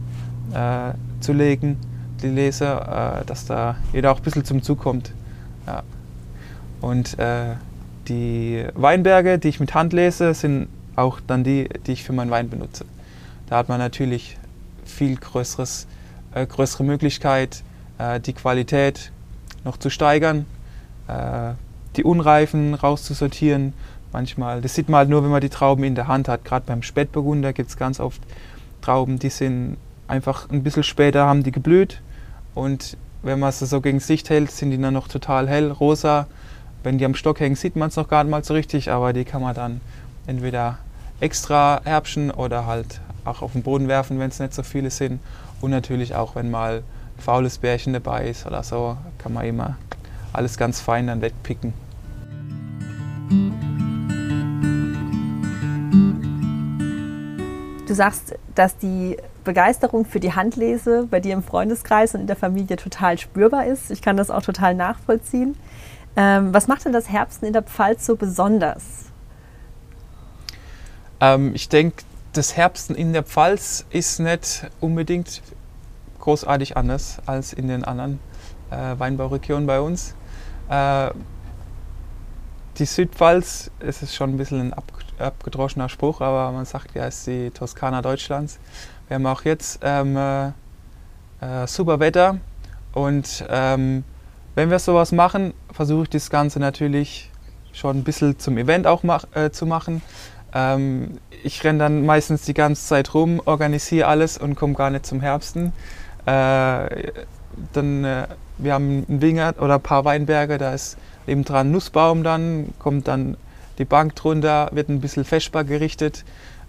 äh, 0.53 0.93
zu 1.21 1.33
legen, 1.33 1.79
die 2.23 2.29
Leser, 2.29 3.21
äh, 3.21 3.25
dass 3.25 3.47
da 3.47 3.77
jeder 3.93 4.13
auch 4.13 4.19
ein 4.19 4.23
bisschen 4.23 4.45
zum 4.45 4.63
Zug 4.63 4.79
kommt. 4.81 5.13
Ja. 5.67 5.83
Und 6.81 7.19
äh, 7.19 7.55
die 8.09 8.65
Weinberge, 8.75 9.39
die 9.39 9.49
ich 9.49 9.61
mit 9.61 9.75
Hand 9.75 9.95
lese, 9.95 10.35
sind 10.35 10.69
auch 10.97 11.21
dann 11.27 11.45
die, 11.45 11.69
die 11.87 11.93
ich 11.93 12.05
für 12.05 12.13
meinen 12.13 12.31
Wein 12.31 12.51
benutze. 12.51 12.85
Da 13.49 13.57
hat 13.57 13.69
man 13.69 13.79
natürlich 13.79 14.37
viel 14.89 15.17
größeres, 15.17 15.87
äh, 16.35 16.47
größere 16.47 16.85
Möglichkeit, 16.85 17.63
äh, 17.99 18.21
die 18.21 18.33
Qualität 18.33 19.13
noch 19.65 19.77
zu 19.77 19.91
steigern, 19.91 20.47
äh, 21.09 21.53
die 21.97 22.05
Unreifen 22.05 22.75
rauszusortieren. 22.75 23.73
Manchmal, 24.13 24.61
das 24.61 24.75
sieht 24.75 24.89
man 24.89 24.99
halt 24.99 25.09
nur, 25.09 25.25
wenn 25.25 25.31
man 25.31 25.41
die 25.41 25.49
Trauben 25.49 25.85
in 25.85 25.95
der 25.95 26.09
Hand 26.09 26.29
hat. 26.29 26.45
Gerade 26.45 26.67
beim 26.67 26.83
Spätburgunder 26.83 27.53
gibt 27.53 27.71
es 27.71 27.77
ganz 27.77 28.01
oft 28.01 28.23
Trauben, 28.81 29.19
die 29.19 29.31
sind 29.31 29.77
einfach 30.07 30.51
ein 30.51 30.63
bisschen 30.63 30.83
später, 30.83 31.27
haben 31.27 31.43
die 31.43 31.53
geblüht. 31.53 32.01
Und 32.55 32.97
wenn 33.23 33.39
man 33.39 33.53
sie 33.53 33.67
so 33.67 33.81
gegen 33.81 34.01
Sicht 34.01 34.31
hält, 34.31 34.51
sind 34.51 34.71
die 34.71 34.81
dann 34.81 34.95
noch 34.95 35.09
total 35.09 35.49
hell, 35.49 35.71
rosa. 35.71 36.27
Wenn 36.83 36.99
die 36.99 37.07
am 37.07 37.15
Stock 37.15 37.41
hängen, 37.41 37.57
sieht 37.57 37.77
man 37.77 37.89
es 37.89 37.97
noch 37.97 38.09
gar 38.09 38.23
nicht 38.23 38.31
mal 38.31 38.45
so 38.45 38.55
richtig, 38.55 38.91
aber 38.91 39.13
die 39.13 39.25
kann 39.25 39.41
man 39.41 39.55
dann 39.55 39.81
entweder 40.27 40.79
extra 41.21 41.81
herbschen 41.85 42.31
oder 42.31 42.67
halt 42.67 43.01
auch 43.25 43.43
auf 43.43 43.53
den 43.53 43.63
Boden 43.63 43.89
werfen, 43.89 44.19
wenn 44.19 44.31
es 44.31 44.39
nicht 44.39 44.55
so 44.55 44.63
viele 44.63 44.91
sind. 44.91 45.21
Und 45.61 45.71
natürlich 45.71 46.15
auch, 46.15 46.35
wenn 46.35 46.51
mal 46.51 46.83
ein 47.17 47.23
faules 47.23 47.59
Bärchen 47.59 47.93
dabei 47.93 48.29
ist 48.29 48.47
oder 48.47 48.63
so, 48.63 48.97
kann 49.19 49.33
man 49.33 49.47
immer 49.47 49.77
alles 50.33 50.57
ganz 50.57 50.81
fein 50.81 51.07
dann 51.07 51.21
wegpicken. 51.21 51.73
Du 57.87 57.95
sagst, 57.95 58.35
dass 58.55 58.77
die 58.77 59.17
Begeisterung 59.45 60.05
für 60.05 60.19
die 60.19 60.33
Handlese 60.33 61.07
bei 61.11 61.21
dir 61.21 61.35
im 61.35 61.43
Freundeskreis 61.43 62.15
und 62.15 62.23
in 62.23 62.27
der 62.27 62.37
Familie 62.37 62.77
total 62.77 63.19
spürbar 63.19 63.67
ist. 63.67 63.91
Ich 63.91 64.03
kann 64.03 64.17
das 64.17 64.31
auch 64.31 64.43
total 64.43 64.75
nachvollziehen. 64.75 65.55
Ähm, 66.17 66.55
was 66.55 66.67
macht 66.67 66.85
denn 66.85 66.93
das 66.93 67.09
Herbsten 67.11 67.47
in 67.47 67.53
der 67.53 67.63
Pfalz 67.63 68.07
so 68.07 68.17
besonders? 68.17 69.07
Ähm, 71.21 71.53
ich 71.55 71.69
denke, 71.69 72.03
das 72.37 72.57
Herbsten 72.57 72.97
in 72.97 73.13
der 73.13 73.23
Pfalz 73.23 73.87
ist 73.91 74.19
nicht 74.19 74.67
unbedingt 74.81 75.41
großartig 76.19 76.77
anders 76.77 77.19
als 77.27 77.53
in 77.53 77.69
den 77.69 77.85
anderen 77.85 78.19
äh, 78.71 78.99
Weinbauregionen 78.99 79.67
bei 79.67 79.81
uns. 79.81 80.15
Äh, 80.69 81.11
die 82.79 82.87
Südpfalz, 82.87 83.71
es 83.79 84.03
ist 84.03 84.15
schon 84.15 84.31
ein 84.31 84.37
bisschen 84.37 84.61
ein 84.61 84.73
ab, 84.73 84.85
abgedroschener 85.19 85.89
Spruch, 85.89 86.21
aber 86.21 86.51
man 86.51 86.65
sagt 86.65 86.95
ja, 86.95 87.07
es 87.07 87.19
ist 87.19 87.27
die 87.29 87.51
Toskana 87.51 88.03
Deutschlands. 88.03 88.59
Wir 89.07 89.15
haben 89.15 89.27
auch 89.27 89.45
jetzt 89.45 89.79
ähm, 89.83 90.17
äh, 90.17 90.49
äh, 91.41 91.67
super 91.67 92.01
Wetter 92.01 92.39
und 92.93 93.45
ähm, 93.49 94.03
wenn 94.57 94.71
wir 94.71 94.79
sowas 94.81 95.13
machen, 95.13 95.55
versuche 95.73 96.05
ich 96.05 96.11
das 96.11 96.31
Ganze 96.31 96.59
natürlich 96.59 97.31
schon 97.73 97.99
ein 97.99 98.05
bisschen 98.05 98.39
zum 98.39 98.57
Event 98.59 98.87
auch 98.87 99.03
mach, 99.03 99.25
äh, 99.35 99.51
zu 99.51 99.67
machen. 99.67 100.03
Ähm, 100.55 101.19
ich 101.43 101.63
renne 101.65 101.81
dann 101.81 102.07
meistens 102.07 102.43
die 102.43 102.55
ganze 102.55 102.87
Zeit 102.87 103.13
rum, 103.15 103.43
organisiere 103.45 104.07
alles 104.07 104.39
und 104.39 104.55
komme 104.55 104.75
gar 104.75 104.91
nicht 104.91 105.05
zum 105.05 105.21
Herbsten. 105.21 105.73
Äh, 106.27 107.13
dann, 107.73 108.05
äh, 108.05 108.27
wir 108.59 108.73
haben 108.73 109.05
einen 109.09 109.21
Wingert 109.21 109.61
oder 109.61 109.75
ein 109.75 109.83
paar 109.83 110.05
Weinberge, 110.05 110.59
da 110.59 110.73
ist 110.73 110.97
nebendran 111.27 111.71
Nussbaum 111.71 112.23
dann, 112.23 112.73
kommt 112.79 113.09
dann 113.09 113.37
die 113.79 113.85
Bank 113.85 114.15
drunter, 114.15 114.71
wird 114.73 114.89
ein 114.89 115.01
bisschen 115.01 115.25
festbar 115.25 115.65
gerichtet. 115.65 116.25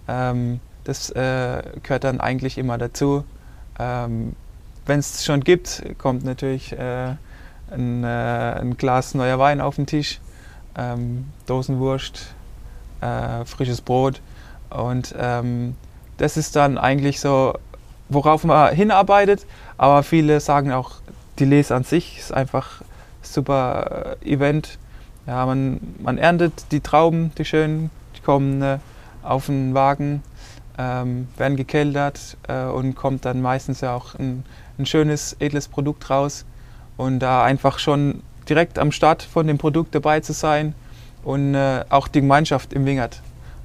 Ähm, 0.08 0.60
das 0.84 1.10
äh, 1.10 1.62
gehört 1.82 2.04
dann 2.04 2.20
eigentlich 2.20 2.58
immer 2.58 2.78
dazu. 2.78 3.24
Ähm, 3.78 4.34
Wenn 4.86 5.00
es 5.00 5.24
schon 5.24 5.40
gibt, 5.40 5.82
kommt 5.98 6.24
natürlich 6.24 6.72
äh, 6.72 7.14
ein, 7.70 8.04
äh, 8.04 8.06
ein, 8.06 8.76
Glas 8.76 9.14
neuer 9.14 9.38
Wein 9.38 9.60
auf 9.60 9.76
den 9.76 9.86
Tisch, 9.86 10.20
ähm, 10.76 11.26
Dosenwurst, 11.46 12.35
äh, 13.06 13.44
frisches 13.44 13.80
Brot. 13.80 14.20
Und 14.70 15.14
ähm, 15.18 15.76
das 16.16 16.36
ist 16.36 16.56
dann 16.56 16.78
eigentlich 16.78 17.20
so, 17.20 17.54
worauf 18.08 18.44
man 18.44 18.74
hinarbeitet. 18.74 19.46
Aber 19.78 20.02
viele 20.02 20.40
sagen 20.40 20.72
auch, 20.72 20.92
die 21.38 21.44
Lese 21.44 21.74
an 21.74 21.84
sich 21.84 22.18
ist 22.18 22.32
einfach 22.32 22.80
ein 22.80 22.84
super 23.22 24.16
äh, 24.22 24.32
Event. 24.32 24.78
Ja, 25.26 25.44
man, 25.46 25.80
man 25.98 26.18
erntet 26.18 26.66
die 26.70 26.80
Trauben, 26.80 27.32
die 27.36 27.44
schönen, 27.44 27.90
die 28.16 28.20
kommen 28.20 28.62
äh, 28.62 28.78
auf 29.22 29.46
den 29.46 29.74
Wagen, 29.74 30.22
ähm, 30.78 31.28
werden 31.36 31.56
gekeltert 31.56 32.36
äh, 32.48 32.64
und 32.64 32.94
kommt 32.94 33.24
dann 33.24 33.42
meistens 33.42 33.80
ja 33.80 33.94
auch 33.94 34.14
ein, 34.14 34.44
ein, 34.78 34.86
schönes, 34.86 35.36
edles 35.40 35.68
Produkt 35.68 36.08
raus. 36.10 36.44
Und 36.96 37.18
da 37.18 37.44
einfach 37.44 37.78
schon 37.78 38.22
direkt 38.48 38.78
am 38.78 38.92
Start 38.92 39.22
von 39.22 39.46
dem 39.46 39.58
Produkt 39.58 39.94
dabei 39.94 40.20
zu 40.20 40.32
sein 40.32 40.74
und 41.26 41.56
äh, 41.56 41.84
auch 41.88 42.06
die 42.06 42.20
Gemeinschaft 42.20 42.72
im 42.72 42.86
Wingert. 42.86 43.20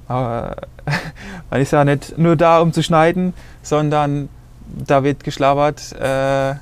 Aber 0.08 0.56
man 1.50 1.60
ist 1.60 1.70
ja 1.70 1.84
nicht 1.84 2.18
nur 2.18 2.34
da, 2.34 2.60
um 2.60 2.72
zu 2.72 2.82
schneiden, 2.82 3.34
sondern 3.62 4.28
da 4.66 5.04
wird 5.04 5.22
geschlabbert, 5.22 5.92
äh, 5.92 6.56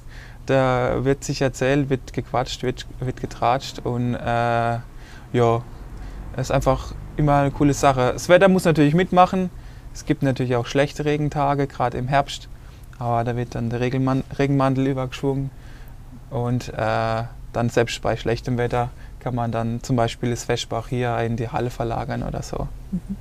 da 0.44 1.04
wird 1.04 1.24
sich 1.24 1.40
erzählt, 1.40 1.88
wird 1.88 2.12
gequatscht, 2.12 2.62
wird, 2.62 2.86
wird 3.00 3.18
getratscht 3.18 3.78
und 3.78 4.14
äh, 4.14 4.78
ja, 5.32 5.62
es 6.34 6.42
ist 6.42 6.50
einfach 6.50 6.92
immer 7.16 7.36
eine 7.36 7.50
coole 7.50 7.72
Sache. 7.72 8.10
Das 8.12 8.28
Wetter 8.28 8.48
muss 8.48 8.66
natürlich 8.66 8.94
mitmachen. 8.94 9.48
Es 9.94 10.04
gibt 10.04 10.22
natürlich 10.22 10.54
auch 10.54 10.66
schlechte 10.66 11.06
Regentage, 11.06 11.66
gerade 11.66 11.96
im 11.96 12.08
Herbst, 12.08 12.48
aber 12.98 13.24
da 13.24 13.36
wird 13.36 13.54
dann 13.54 13.70
der 13.70 13.80
Regenmantel 13.80 14.86
übergeschwungen 14.86 15.50
und 16.28 16.68
äh, 16.68 17.22
dann 17.54 17.70
selbst 17.70 18.02
bei 18.02 18.16
schlechtem 18.18 18.58
Wetter 18.58 18.90
kann 19.20 19.34
man 19.34 19.52
dann 19.52 19.82
zum 19.82 19.96
Beispiel 19.96 20.30
das 20.30 20.44
Festbach 20.44 20.88
hier 20.88 21.16
in 21.18 21.36
die 21.36 21.48
Halle 21.48 21.70
verlagern 21.70 22.22
oder 22.22 22.42
so. 22.42 22.68
Mhm. 22.90 23.16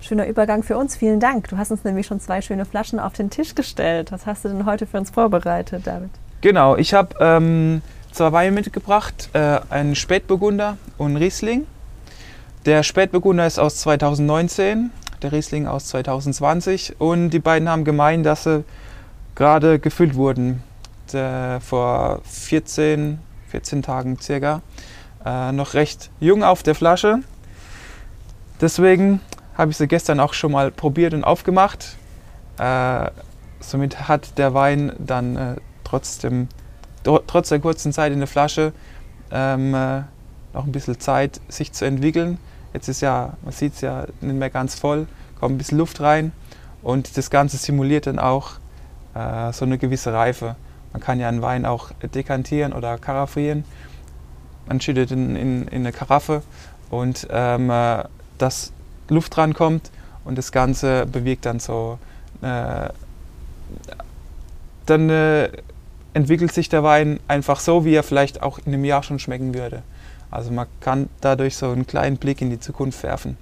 Schöner 0.00 0.26
Übergang 0.26 0.62
für 0.62 0.76
uns. 0.78 0.96
Vielen 0.96 1.18
Dank. 1.18 1.48
Du 1.48 1.58
hast 1.58 1.72
uns 1.72 1.82
nämlich 1.82 2.06
schon 2.06 2.20
zwei 2.20 2.40
schöne 2.40 2.64
Flaschen 2.64 3.00
auf 3.00 3.14
den 3.14 3.30
Tisch 3.30 3.54
gestellt. 3.54 4.12
Was 4.12 4.26
hast 4.26 4.44
du 4.44 4.48
denn 4.48 4.64
heute 4.64 4.86
für 4.86 4.98
uns 4.98 5.10
vorbereitet, 5.10 5.86
David? 5.86 6.10
Genau, 6.40 6.76
ich 6.76 6.94
habe 6.94 7.16
ähm, 7.20 7.82
zwei 8.12 8.30
Weine 8.30 8.52
mitgebracht, 8.52 9.28
äh, 9.32 9.58
einen 9.70 9.96
Spätburgunder 9.96 10.76
und 10.98 11.08
einen 11.08 11.16
Riesling. 11.16 11.66
Der 12.64 12.84
Spätburgunder 12.84 13.46
ist 13.46 13.58
aus 13.58 13.78
2019, 13.78 14.90
der 15.22 15.32
Riesling 15.32 15.66
aus 15.66 15.86
2020 15.86 17.00
und 17.00 17.30
die 17.30 17.38
beiden 17.40 17.68
haben 17.68 17.84
gemeint, 17.84 18.24
dass 18.24 18.44
sie 18.44 18.64
gerade 19.34 19.78
gefüllt 19.78 20.14
wurden, 20.14 20.62
der, 21.12 21.60
vor 21.60 22.20
14, 22.24 23.18
14 23.48 23.82
Tagen 23.82 24.18
circa. 24.20 24.62
Äh, 25.24 25.52
noch 25.52 25.74
recht 25.74 26.10
jung 26.20 26.42
auf 26.42 26.62
der 26.62 26.74
Flasche. 26.74 27.20
Deswegen 28.60 29.20
habe 29.56 29.70
ich 29.70 29.76
sie 29.76 29.88
gestern 29.88 30.20
auch 30.20 30.34
schon 30.34 30.52
mal 30.52 30.70
probiert 30.70 31.14
und 31.14 31.24
aufgemacht. 31.24 31.96
Äh, 32.58 33.10
somit 33.60 34.08
hat 34.08 34.38
der 34.38 34.54
Wein 34.54 34.92
dann 34.98 35.36
äh, 35.36 35.56
trotzdem, 35.84 36.48
trotz 37.02 37.48
der 37.48 37.60
kurzen 37.60 37.92
Zeit 37.92 38.12
in 38.12 38.18
der 38.18 38.28
Flasche 38.28 38.72
ähm, 39.30 39.74
äh, 39.74 40.02
noch 40.54 40.64
ein 40.64 40.72
bisschen 40.72 40.98
Zeit, 41.00 41.40
sich 41.48 41.72
zu 41.72 41.84
entwickeln. 41.84 42.38
Jetzt 42.72 42.88
ist 42.88 43.00
ja, 43.00 43.34
man 43.42 43.52
sieht 43.52 43.74
es 43.74 43.80
ja 43.80 44.06
nicht 44.20 44.36
mehr 44.36 44.50
ganz 44.50 44.74
voll, 44.74 45.06
kommt 45.40 45.54
ein 45.54 45.58
bisschen 45.58 45.78
Luft 45.78 46.00
rein 46.00 46.32
und 46.82 47.16
das 47.16 47.30
Ganze 47.30 47.56
simuliert 47.56 48.06
dann 48.06 48.18
auch 48.18 48.52
äh, 49.14 49.52
so 49.52 49.64
eine 49.64 49.78
gewisse 49.78 50.12
Reife. 50.12 50.56
Man 50.92 51.02
kann 51.02 51.20
ja 51.20 51.28
einen 51.28 51.42
Wein 51.42 51.66
auch 51.66 51.90
dekantieren 52.14 52.72
oder 52.72 52.98
karaffieren. 52.98 53.64
Man 54.68 54.80
schüttet 54.80 55.10
in, 55.10 55.34
in, 55.34 55.68
in 55.68 55.80
eine 55.80 55.92
Karaffe 55.92 56.42
und 56.90 57.26
ähm, 57.30 57.70
äh, 57.70 58.04
das 58.38 58.72
Luft 59.08 59.36
rankommt 59.38 59.90
und 60.24 60.36
das 60.36 60.52
Ganze 60.52 61.06
bewegt 61.06 61.46
dann 61.46 61.58
so. 61.58 61.98
Äh, 62.42 62.90
dann 64.86 65.10
äh, 65.10 65.50
entwickelt 66.14 66.52
sich 66.52 66.68
der 66.68 66.82
Wein 66.82 67.20
einfach 67.28 67.60
so, 67.60 67.84
wie 67.84 67.94
er 67.94 68.02
vielleicht 68.02 68.42
auch 68.42 68.58
in 68.58 68.72
einem 68.72 68.84
Jahr 68.84 69.02
schon 69.02 69.18
schmecken 69.18 69.54
würde. 69.54 69.82
Also 70.30 70.50
man 70.50 70.66
kann 70.80 71.08
dadurch 71.20 71.56
so 71.56 71.70
einen 71.70 71.86
kleinen 71.86 72.16
Blick 72.16 72.40
in 72.40 72.50
die 72.50 72.60
Zukunft 72.60 73.02
werfen. 73.02 73.36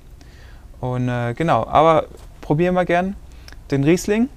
Und 0.80 1.08
äh, 1.08 1.34
genau, 1.34 1.66
aber 1.66 2.06
probieren 2.40 2.74
wir 2.74 2.84
gern 2.84 3.16
den 3.70 3.84
Riesling. 3.84 4.28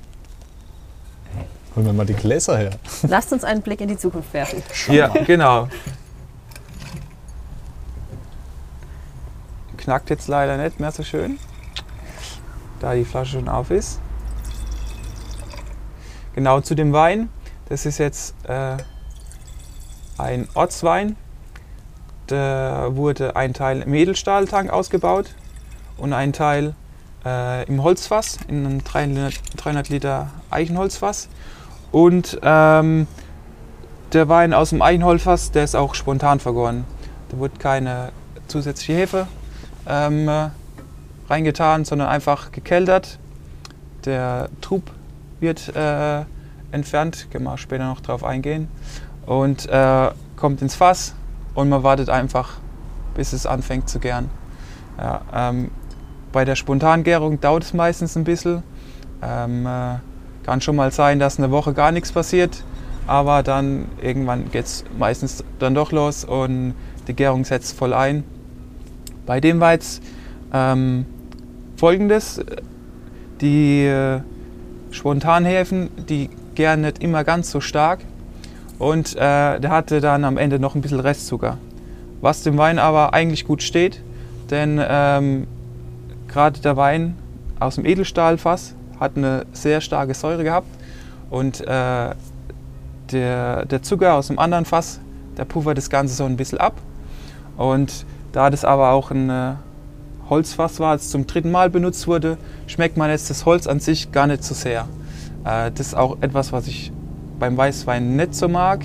Holen 1.76 1.86
wir 1.86 1.94
mal 1.94 2.06
die 2.06 2.14
Gläser 2.14 2.58
her. 2.58 2.72
Lasst 3.08 3.32
uns 3.32 3.44
einen 3.44 3.62
Blick 3.62 3.82
in 3.82 3.88
die 3.88 3.98
Zukunft 3.98 4.34
werfen. 4.34 4.64
Ja, 4.90 5.08
genau. 5.08 5.68
Knackt 9.80 10.10
jetzt 10.10 10.28
leider 10.28 10.58
nicht 10.58 10.80
mehr 10.80 10.92
so 10.92 11.04
schön, 11.04 11.40
da 12.80 12.94
die 12.94 13.06
Flasche 13.06 13.40
schon 13.40 13.50
auf 13.50 13.72
ist. 13.72 14.00
Genau 16.36 16.62
zu 16.62 16.76
dem 16.76 16.94
Wein. 16.94 17.30
Das 17.70 17.86
ist 17.86 17.98
jetzt 17.98 18.36
äh, 18.48 18.78
ein 20.18 20.48
Ortswein 20.54 21.16
Da 22.28 22.96
wurde 22.96 23.36
ein 23.36 23.54
Teil 23.54 23.82
im 23.82 23.94
Edelstahltank 23.94 24.72
ausgebaut 24.72 25.34
und 25.98 26.14
ein 26.14 26.34
Teil 26.34 26.76
äh, 27.26 27.66
im 27.66 27.84
Holzfass, 27.84 28.38
in 28.48 28.66
einem 28.66 28.84
300, 28.84 29.34
300 29.58 29.90
Liter 29.90 30.30
Eichenholzfass. 30.50 31.30
Und 31.92 32.40
ähm, 32.44 33.08
der 34.14 34.30
Wein 34.30 34.54
aus 34.54 34.70
dem 34.70 34.82
Eichenholzfass, 34.82 35.52
der 35.52 35.64
ist 35.64 35.76
auch 35.76 35.96
spontan 35.96 36.40
vergoren. 36.40 36.86
Da 37.30 37.38
wurde 37.38 37.58
keine 37.60 38.12
zusätzliche 38.48 38.94
Hefe 38.94 39.28
ähm, 39.90 40.52
reingetan, 41.30 41.86
sondern 41.86 42.08
einfach 42.08 42.52
gekeltert. 42.52 43.20
Der 44.06 44.50
Trub 44.62 44.84
wird 45.40 45.76
äh, 45.76 46.24
entfernt, 46.72 47.28
können 47.32 47.44
wir 47.46 47.58
später 47.58 47.86
noch 47.86 48.02
drauf 48.02 48.24
eingehen. 48.24 48.68
Und 49.26 49.68
äh, 49.68 50.10
kommt 50.36 50.62
ins 50.62 50.76
Fass 50.76 51.14
und 51.54 51.70
man 51.70 51.84
wartet 51.84 52.10
einfach, 52.10 52.58
bis 53.16 53.34
es 53.34 53.46
anfängt 53.46 53.90
zu 53.90 54.00
gären. 54.00 54.30
Ja, 54.98 55.22
ähm, 55.34 55.72
bei 56.32 56.46
der 56.46 56.56
Spontangärung 56.56 57.40
dauert 57.40 57.64
es 57.64 57.74
meistens 57.74 58.16
ein 58.16 58.24
bisschen. 58.24 58.64
Ähm, 59.22 59.66
äh, 59.66 59.96
kann 60.44 60.62
schon 60.62 60.76
mal 60.76 60.92
sein, 60.92 61.20
dass 61.20 61.38
eine 61.38 61.52
Woche 61.52 61.74
gar 61.74 61.92
nichts 61.92 62.12
passiert, 62.12 62.64
aber 63.08 63.44
dann 63.44 63.86
irgendwann 64.02 64.50
geht 64.52 64.66
es 64.66 64.84
meistens 64.98 65.44
dann 65.60 65.76
doch 65.76 65.92
los 65.92 66.24
und 66.24 66.74
die 67.08 67.14
Gärung 67.14 67.46
setzt 67.46 67.78
voll 67.78 67.94
ein. 67.94 68.24
Bei 69.30 69.40
dem 69.40 69.60
war 69.60 69.74
jetzt 69.74 70.02
ähm, 70.52 71.06
folgendes: 71.78 72.42
Die 73.42 73.86
äh, 73.86 74.22
Spontanhäfen, 74.90 75.92
die 76.10 76.32
gären 76.56 76.82
nicht 76.82 77.04
immer 77.04 77.24
ganz 77.24 77.52
so 77.52 77.62
stark 77.62 78.00
und 78.80 79.16
äh, 79.16 79.60
der 79.60 79.70
hatte 79.70 80.02
dann 80.02 80.24
am 80.26 80.40
Ende 80.40 80.58
noch 80.58 80.74
ein 80.74 80.82
bisschen 80.82 81.00
Restzucker. 81.00 81.60
Was 82.22 82.42
dem 82.42 82.58
Wein 82.58 82.80
aber 82.80 83.14
eigentlich 83.14 83.46
gut 83.46 83.62
steht, 83.62 84.02
denn 84.50 84.82
ähm, 84.84 85.46
gerade 86.28 86.60
der 86.62 86.76
Wein 86.76 87.16
aus 87.60 87.76
dem 87.76 87.86
Edelstahlfass 87.86 88.74
hat 89.00 89.16
eine 89.16 89.46
sehr 89.52 89.80
starke 89.82 90.16
Säure 90.16 90.44
gehabt 90.44 90.70
und 91.30 91.62
äh, 91.62 92.16
der, 93.12 93.66
der 93.68 93.84
Zucker 93.84 94.16
aus 94.16 94.26
dem 94.26 94.40
anderen 94.40 94.66
Fass, 94.66 95.00
der 95.38 95.46
puffert 95.46 95.78
das 95.78 95.92
Ganze 95.92 96.16
so 96.16 96.26
ein 96.26 96.36
bisschen 96.36 96.58
ab. 96.58 96.74
Und 97.58 98.06
da 98.32 98.50
das 98.50 98.66
aber 98.66 98.92
auch 98.92 99.12
ein 99.12 99.30
äh, 99.30 99.54
Holzfass 100.30 100.80
war, 100.80 100.96
das 100.96 101.10
zum 101.10 101.26
dritten 101.28 101.52
Mal 101.52 101.70
benutzt 101.70 102.08
wurde, 102.08 102.38
schmeckt 102.68 102.98
man 102.98 103.10
jetzt 103.10 103.30
das 103.30 103.46
Holz 103.46 103.68
an 103.68 103.80
sich 103.80 104.12
gar 104.12 104.28
nicht 104.28 104.44
so 104.44 104.54
sehr. 104.54 104.88
Äh, 105.46 105.72
das 105.72 105.88
ist 105.88 105.96
auch 105.96 106.18
etwas, 106.22 106.52
was 106.52 106.68
ich 106.68 106.92
beim 107.40 107.58
Weißwein 107.58 108.16
nicht 108.16 108.36
so 108.36 108.48
mag. 108.48 108.82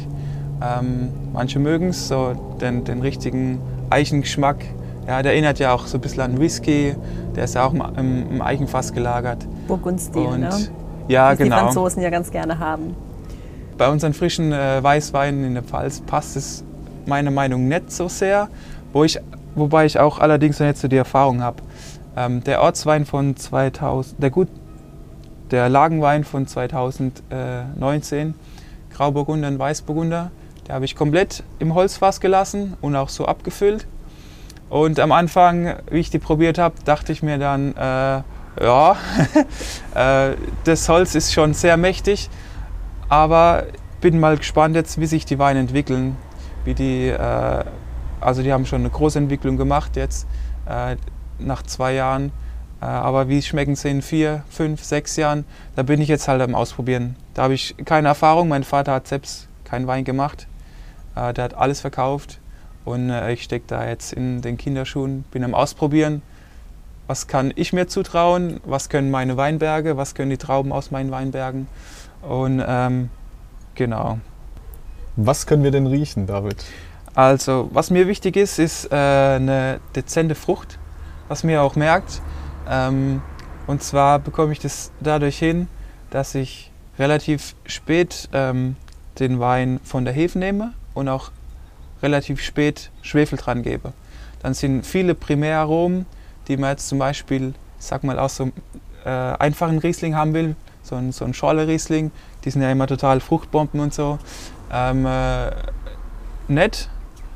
Ähm, 0.62 1.10
manche 1.32 1.58
mögen 1.58 1.88
es, 1.88 2.08
so 2.08 2.56
den, 2.60 2.84
den 2.84 3.00
richtigen 3.00 3.60
Eichengeschmack. 3.90 4.64
Ja, 5.06 5.22
der 5.22 5.32
erinnert 5.32 5.58
ja 5.58 5.74
auch 5.74 5.86
so 5.86 5.98
ein 5.98 6.00
bisschen 6.00 6.22
an 6.22 6.40
Whisky. 6.40 6.94
Der 7.36 7.44
ist 7.44 7.54
ja 7.54 7.66
auch 7.66 7.74
im, 7.74 8.30
im 8.30 8.40
Eichenfass 8.40 8.92
gelagert. 8.92 9.46
Burgundstil, 9.68 10.38
ne? 10.38 10.50
Ja, 11.08 11.32
Was 11.32 11.38
genau. 11.38 11.56
die 11.56 11.62
Franzosen 11.62 12.02
ja 12.02 12.08
ganz 12.08 12.30
gerne 12.30 12.58
haben. 12.58 12.94
Bei 13.76 13.90
unseren 13.90 14.14
frischen 14.14 14.52
äh, 14.52 14.82
Weißweinen 14.82 15.44
in 15.44 15.54
der 15.54 15.62
Pfalz 15.62 16.00
passt 16.00 16.36
es 16.36 16.64
meiner 17.06 17.30
Meinung 17.30 17.68
nach 17.68 17.80
nicht 17.80 17.92
so 17.92 18.08
sehr, 18.08 18.48
wo 18.94 19.04
ich, 19.04 19.20
wobei 19.54 19.84
ich 19.84 19.98
auch 19.98 20.18
allerdings 20.18 20.58
noch 20.58 20.66
nicht 20.66 20.78
so 20.78 20.88
die 20.88 20.96
Erfahrung 20.96 21.42
habe. 21.42 21.62
Ähm, 22.16 22.42
der 22.44 22.62
Ortswein 22.62 23.04
von 23.04 23.36
2000, 23.36 24.22
der 24.22 24.30
gut, 24.30 24.48
der 25.50 25.68
Lagenwein 25.68 26.24
von 26.24 26.46
2019, 26.46 28.34
Grauburgunder 28.94 29.48
und 29.48 29.58
Weißburgunder, 29.58 30.30
der 30.66 30.74
habe 30.76 30.86
ich 30.86 30.96
komplett 30.96 31.42
im 31.58 31.74
Holzfass 31.74 32.20
gelassen 32.20 32.78
und 32.80 32.96
auch 32.96 33.10
so 33.10 33.26
abgefüllt. 33.26 33.86
Und 34.70 34.98
am 35.00 35.12
Anfang, 35.12 35.74
wie 35.90 35.98
ich 35.98 36.10
die 36.10 36.18
probiert 36.18 36.56
habe, 36.56 36.76
dachte 36.84 37.12
ich 37.12 37.22
mir 37.22 37.36
dann, 37.38 37.76
äh, 37.76 38.22
ja, 38.62 38.96
äh, 39.94 40.36
das 40.64 40.88
Holz 40.88 41.14
ist 41.14 41.32
schon 41.32 41.52
sehr 41.52 41.76
mächtig, 41.76 42.30
aber 43.08 43.64
bin 44.00 44.20
mal 44.20 44.36
gespannt 44.36 44.76
jetzt, 44.76 45.00
wie 45.00 45.06
sich 45.06 45.26
die 45.26 45.38
Weine 45.38 45.60
entwickeln. 45.60 46.16
Wie 46.64 46.74
die, 46.74 47.08
äh, 47.08 47.64
also 48.24 48.42
die 48.42 48.52
haben 48.52 48.66
schon 48.66 48.80
eine 48.80 48.90
große 48.90 49.18
Entwicklung 49.18 49.56
gemacht 49.56 49.96
jetzt 49.96 50.26
äh, 50.66 50.96
nach 51.38 51.62
zwei 51.62 51.94
Jahren. 51.94 52.32
Äh, 52.80 52.86
aber 52.86 53.28
wie 53.28 53.42
schmecken 53.42 53.76
sie 53.76 53.90
in 53.90 54.02
vier, 54.02 54.44
fünf, 54.48 54.82
sechs 54.82 55.16
Jahren? 55.16 55.44
Da 55.76 55.82
bin 55.82 56.00
ich 56.00 56.08
jetzt 56.08 56.28
halt 56.28 56.42
am 56.42 56.54
Ausprobieren. 56.54 57.16
Da 57.34 57.44
habe 57.44 57.54
ich 57.54 57.74
keine 57.84 58.08
Erfahrung. 58.08 58.48
Mein 58.48 58.64
Vater 58.64 58.92
hat 58.92 59.08
selbst 59.08 59.48
keinen 59.64 59.86
Wein 59.86 60.04
gemacht. 60.04 60.46
Äh, 61.14 61.32
der 61.34 61.44
hat 61.44 61.54
alles 61.54 61.80
verkauft. 61.80 62.40
Und 62.84 63.10
äh, 63.10 63.32
ich 63.32 63.42
stecke 63.42 63.64
da 63.66 63.86
jetzt 63.88 64.12
in 64.12 64.42
den 64.42 64.56
Kinderschuhen, 64.56 65.24
bin 65.30 65.44
am 65.44 65.54
Ausprobieren. 65.54 66.22
Was 67.06 67.26
kann 67.26 67.52
ich 67.54 67.72
mir 67.72 67.86
zutrauen? 67.86 68.60
Was 68.64 68.88
können 68.88 69.10
meine 69.10 69.36
Weinberge? 69.36 69.96
Was 69.96 70.14
können 70.14 70.30
die 70.30 70.38
Trauben 70.38 70.72
aus 70.72 70.90
meinen 70.90 71.10
Weinbergen? 71.10 71.66
Und 72.22 72.62
ähm, 72.66 73.10
genau. 73.74 74.18
Was 75.16 75.46
können 75.46 75.62
wir 75.62 75.70
denn 75.70 75.86
riechen, 75.86 76.26
David? 76.26 76.64
Also, 77.14 77.70
was 77.72 77.90
mir 77.90 78.08
wichtig 78.08 78.36
ist, 78.36 78.58
ist 78.58 78.90
äh, 78.90 78.96
eine 78.96 79.80
dezente 79.94 80.34
Frucht, 80.34 80.78
was 81.28 81.44
mir 81.44 81.62
auch 81.62 81.76
merkt. 81.76 82.20
Ähm, 82.68 83.22
und 83.66 83.82
zwar 83.82 84.18
bekomme 84.18 84.52
ich 84.52 84.58
das 84.58 84.90
dadurch 85.00 85.38
hin, 85.38 85.68
dass 86.10 86.34
ich 86.34 86.70
relativ 86.98 87.54
spät 87.66 88.28
ähm, 88.32 88.76
den 89.18 89.38
Wein 89.38 89.80
von 89.84 90.04
der 90.04 90.12
Hefe 90.12 90.38
nehme 90.38 90.72
und 90.92 91.08
auch 91.08 91.30
relativ 92.02 92.40
spät 92.40 92.90
Schwefel 93.02 93.38
dran 93.38 93.62
gebe. 93.62 93.92
Dann 94.42 94.54
sind 94.54 94.84
viele 94.84 95.14
Primäraromen, 95.14 96.06
die 96.48 96.56
man 96.56 96.70
jetzt 96.70 96.88
zum 96.88 96.98
Beispiel, 96.98 97.54
sag 97.78 98.04
mal, 98.04 98.18
aus 98.18 98.36
so 98.36 98.44
einem 98.44 98.52
äh, 99.04 99.38
einfachen 99.38 99.78
Riesling 99.78 100.16
haben 100.16 100.34
will, 100.34 100.56
so 100.82 100.96
ein, 100.96 101.12
so 101.12 101.24
ein 101.24 101.32
Schorle-Riesling, 101.32 102.10
die 102.44 102.50
sind 102.50 102.60
ja 102.60 102.70
immer 102.70 102.86
total 102.86 103.20
Fruchtbomben 103.20 103.80
und 103.80 103.94
so, 103.94 104.18
ähm, 104.70 105.06
äh, 105.06 105.50
nicht, 106.48 106.90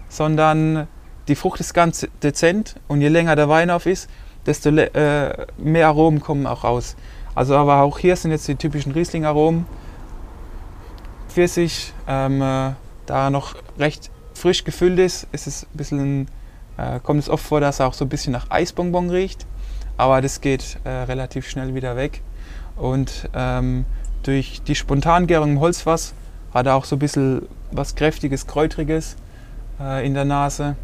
sondern 0.09 0.87
die 1.29 1.35
Frucht 1.35 1.61
ist 1.61 1.75
ganz 1.75 2.07
dezent 2.23 2.77
und 2.89 3.01
je 3.01 3.09
länger 3.09 3.37
der 3.37 3.49
Wein 3.49 3.71
auf 3.71 3.87
ist, 3.87 4.09
desto 4.47 4.71
äh, 4.71 5.47
mehr 5.59 5.89
Aromen 5.89 6.21
kommen 6.21 6.47
auch 6.47 6.65
raus. 6.65 6.97
Also 7.35 7.55
aber 7.57 7.83
auch 7.83 7.99
hier 7.99 8.17
sind 8.17 8.31
jetzt 8.31 8.49
die 8.49 8.57
typischen 8.57 8.93
Riesling-Aromen. 8.93 9.67
Pfirsich, 11.29 11.93
ähm, 12.09 12.41
äh, 12.41 12.73
da 13.07 13.31
noch 13.31 13.55
recht 13.79 14.11
frisch 14.35 14.65
gefüllt 14.65 14.99
ist, 14.99 15.27
ist 15.33 15.47
es 15.47 15.63
ein 15.65 15.77
bisschen, 15.77 16.29
äh, 16.79 16.99
kommt 17.01 17.21
es 17.21 17.29
oft 17.29 17.45
vor, 17.45 17.61
dass 17.61 17.81
er 17.81 17.87
auch 17.87 17.95
so 17.95 18.05
ein 18.05 18.09
bisschen 18.09 18.33
nach 18.33 18.51
Eisbonbon 18.51 19.11
riecht. 19.11 19.47
Aber 19.97 20.21
das 20.21 20.41
geht 20.41 20.79
äh, 20.85 20.89
relativ 20.89 21.49
schnell 21.49 21.75
wieder 21.75 21.97
weg. 21.97 22.23
Und 22.77 23.29
ähm, 23.35 23.85
durch 24.23 24.63
die 24.63 24.75
Spontangärung 24.75 25.51
im 25.51 25.61
Holzfass 25.61 26.15
hat 26.55 26.67
er 26.67 26.77
auch 26.77 26.85
so 26.85 26.97
ein 26.97 27.01
bisschen 27.01 27.43
was 27.71 27.95
Kräftiges, 27.95 28.47
Kräutriges 28.47 29.17
äh, 29.81 30.07
in 30.07 30.15
der 30.15 30.25
Nase. 30.25 30.77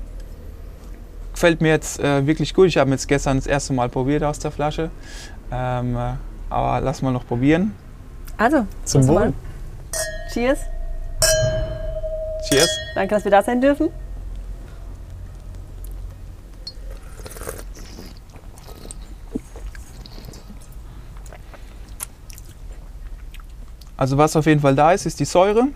Gefällt 1.32 1.60
mir 1.60 1.70
jetzt 1.70 1.98
äh, 2.00 2.26
wirklich 2.26 2.54
gut. 2.54 2.68
Ich 2.68 2.76
habe 2.76 2.90
jetzt 2.90 3.08
gestern 3.08 3.38
das 3.38 3.46
erste 3.46 3.72
Mal 3.72 3.88
probiert 3.88 4.22
aus 4.22 4.38
der 4.38 4.50
Flasche. 4.50 4.90
Ähm, 5.50 5.96
äh, 5.96 6.12
aber 6.50 6.80
lass 6.80 7.02
mal 7.02 7.12
noch 7.12 7.26
probieren. 7.26 7.74
Also, 8.36 8.66
Zum. 8.84 9.06
Wohl. 9.08 9.32
Cheers. 10.32 10.60
Cheers! 12.48 12.68
Danke, 12.94 13.14
dass 13.14 13.24
wir 13.24 13.30
da 13.30 13.42
sein 13.42 13.60
dürfen. 13.60 13.90
Also 23.96 24.18
was 24.18 24.36
auf 24.36 24.46
jeden 24.46 24.60
Fall 24.60 24.74
da 24.74 24.92
ist, 24.92 25.06
ist 25.06 25.20
die 25.20 25.24
Säure 25.24 25.68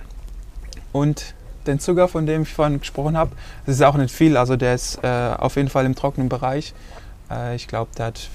und 0.92 1.34
den 1.68 1.78
Zucker, 1.80 2.08
von 2.08 2.26
dem 2.26 2.42
ich 2.42 2.52
vorhin 2.52 2.80
gesprochen 2.80 3.16
habe. 3.16 3.32
Das 3.66 3.76
ist 3.76 3.82
auch 3.82 3.96
nicht 3.96 4.14
viel, 4.14 4.36
also 4.36 4.56
der 4.56 4.74
ist 4.74 4.98
äh, 5.04 5.34
auf 5.38 5.56
jeden 5.56 5.68
Fall 5.68 5.86
im 5.86 5.94
trockenen 5.94 6.28
Bereich. 6.28 6.74
Äh, 7.30 7.54
ich 7.54 7.68
glaube, 7.68 7.90
der 7.96 8.06
hat 8.06 8.28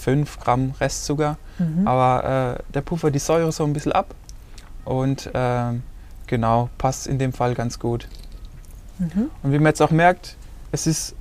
5 0.00 0.40
Gramm 0.40 0.74
Restzucker, 0.80 1.36
aber 1.84 2.56
äh, 2.58 2.72
der 2.72 2.80
puffert 2.80 3.14
die 3.14 3.18
Säure 3.18 3.52
so 3.52 3.64
ein 3.64 3.72
bisschen 3.74 3.92
ab 3.92 4.14
und 4.86 5.30
ähm, 5.34 5.82
genau, 6.26 6.70
passt 6.78 7.06
in 7.06 7.18
dem 7.18 7.32
Fall 7.34 7.54
ganz 7.54 7.78
gut. 7.78 8.08
Und 9.42 9.52
wie 9.52 9.58
man 9.58 9.66
jetzt 9.66 9.82
auch 9.82 9.90
merkt, 9.90 10.36
es 10.72 10.86
ist 10.86 11.14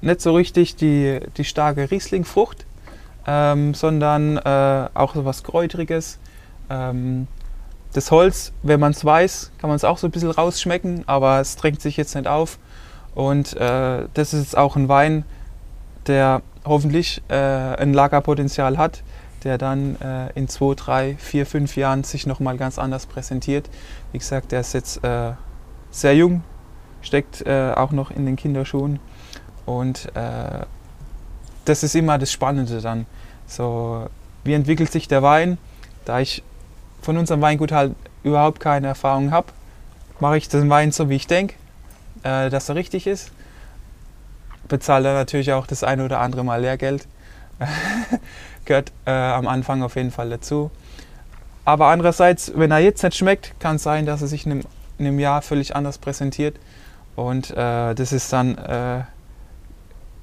nicht 0.00 0.20
so 0.20 0.34
richtig 0.34 0.76
die, 0.76 1.20
die 1.36 1.44
starke 1.44 1.90
Riesling-Frucht, 1.90 2.66
ähm, 3.26 3.74
sondern 3.74 4.36
äh, 4.36 4.88
auch 4.94 5.14
so 5.14 5.24
was 5.24 5.42
Kräutriges. 5.42 6.18
Ähm, 6.70 7.26
das 7.92 8.10
Holz, 8.10 8.52
wenn 8.62 8.80
man 8.80 8.92
es 8.92 9.04
weiß, 9.04 9.52
kann 9.58 9.68
man 9.68 9.76
es 9.76 9.84
auch 9.84 9.98
so 9.98 10.06
ein 10.06 10.10
bisschen 10.10 10.30
rausschmecken, 10.30 11.04
aber 11.06 11.40
es 11.40 11.56
drängt 11.56 11.80
sich 11.80 11.96
jetzt 11.96 12.14
nicht 12.14 12.26
auf. 12.26 12.58
Und 13.14 13.56
äh, 13.56 14.04
das 14.14 14.34
ist 14.34 14.40
jetzt 14.40 14.56
auch 14.56 14.76
ein 14.76 14.88
Wein, 14.88 15.24
der 16.06 16.42
hoffentlich 16.64 17.22
äh, 17.28 17.34
ein 17.34 17.94
Lagerpotenzial 17.94 18.78
hat, 18.78 19.02
der 19.44 19.58
dann 19.58 19.96
äh, 20.00 20.30
in 20.34 20.48
zwei, 20.48 20.74
drei, 20.74 21.16
vier, 21.18 21.46
fünf 21.46 21.76
Jahren 21.76 22.04
sich 22.04 22.26
nochmal 22.26 22.56
ganz 22.56 22.78
anders 22.78 23.06
präsentiert. 23.06 23.68
Wie 24.12 24.18
gesagt, 24.18 24.52
der 24.52 24.60
ist 24.60 24.74
jetzt 24.74 25.02
äh, 25.04 25.32
sehr 25.90 26.14
jung, 26.14 26.42
steckt 27.02 27.46
äh, 27.46 27.72
auch 27.74 27.92
noch 27.92 28.10
in 28.10 28.26
den 28.26 28.36
Kinderschuhen. 28.36 29.00
Und 29.64 30.14
äh, 30.14 30.64
das 31.64 31.82
ist 31.82 31.94
immer 31.94 32.18
das 32.18 32.32
Spannende 32.32 32.80
dann. 32.80 33.06
So, 33.46 34.06
wie 34.44 34.54
entwickelt 34.54 34.92
sich 34.92 35.08
der 35.08 35.22
Wein? 35.22 35.58
Da 36.04 36.20
ich 36.20 36.42
von 37.02 37.16
unserem 37.16 37.40
Weingut 37.40 37.72
halt 37.72 37.94
überhaupt 38.22 38.60
keine 38.60 38.88
Erfahrung 38.88 39.30
habe, 39.30 39.48
mache 40.20 40.36
ich 40.36 40.48
den 40.48 40.68
Wein 40.68 40.92
so, 40.92 41.08
wie 41.08 41.16
ich 41.16 41.26
denke, 41.26 41.54
äh, 42.22 42.50
dass 42.50 42.68
er 42.68 42.74
richtig 42.74 43.06
ist. 43.06 43.30
Bezahle 44.66 45.04
dann 45.04 45.14
natürlich 45.14 45.52
auch 45.52 45.66
das 45.66 45.82
eine 45.82 46.04
oder 46.04 46.20
andere 46.20 46.44
Mal 46.44 46.60
Lehrgeld. 46.60 47.06
Gehört 48.64 48.92
äh, 49.06 49.10
am 49.10 49.48
Anfang 49.48 49.82
auf 49.82 49.96
jeden 49.96 50.10
Fall 50.10 50.28
dazu. 50.30 50.70
Aber 51.64 51.86
andererseits, 51.86 52.52
wenn 52.54 52.70
er 52.70 52.78
jetzt 52.78 53.02
nicht 53.02 53.16
schmeckt, 53.16 53.58
kann 53.60 53.76
es 53.76 53.82
sein, 53.82 54.06
dass 54.06 54.22
er 54.22 54.28
sich 54.28 54.46
in 54.46 54.52
einem, 54.52 54.62
in 54.98 55.06
einem 55.06 55.18
Jahr 55.18 55.42
völlig 55.42 55.74
anders 55.74 55.98
präsentiert. 55.98 56.56
Und 57.16 57.50
äh, 57.50 57.94
das 57.94 58.12
ist 58.12 58.32
dann 58.32 58.56
äh, 58.58 59.02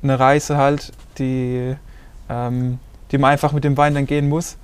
eine 0.02 0.20
Reise 0.20 0.58
halt, 0.58 0.92
die, 1.18 1.76
ähm, 2.30 2.80
die 3.12 3.18
man 3.18 3.32
einfach 3.32 3.52
mit 3.52 3.64
dem 3.64 3.78
Wein 3.78 3.94
dann 3.94 4.06
gehen 4.06 4.30
muss 4.30 4.58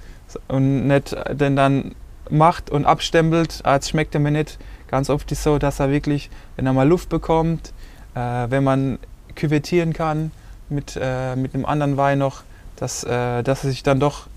und 0.48 0.88
nicht 0.88 1.16
den 1.30 1.56
dann 1.56 1.96
macht 2.32 2.70
und 2.70 2.86
abstempelt, 2.86 3.62
als 3.64 3.90
schmeckt 3.90 4.16
er 4.16 4.22
mir 4.22 4.32
nicht. 4.32 4.58
Ganz 4.88 5.10
oft 5.10 5.32
ist 5.32 5.40
es 5.40 5.44
so, 5.44 5.58
dass 5.58 5.80
er 5.80 5.90
wirklich, 5.90 6.30
wenn 6.56 6.66
er 6.66 6.74
mal 6.74 6.88
Luft 6.88 7.10
bekommt, 7.10 7.74
äh, 8.16 8.20
wenn 8.50 8.64
man 8.64 9.00
küvettieren 9.36 9.94
kann 9.94 10.32
mit, 10.70 10.98
äh, 11.02 11.36
mit 11.36 11.54
einem 11.54 11.66
anderen 11.66 11.98
Wein 11.98 12.20
noch, 12.20 12.44
dass, 12.76 13.04
äh, 13.04 13.44
dass 13.44 13.64
er 13.64 13.70
sich 13.70 13.84
dann 13.84 14.00
doch 14.00 14.28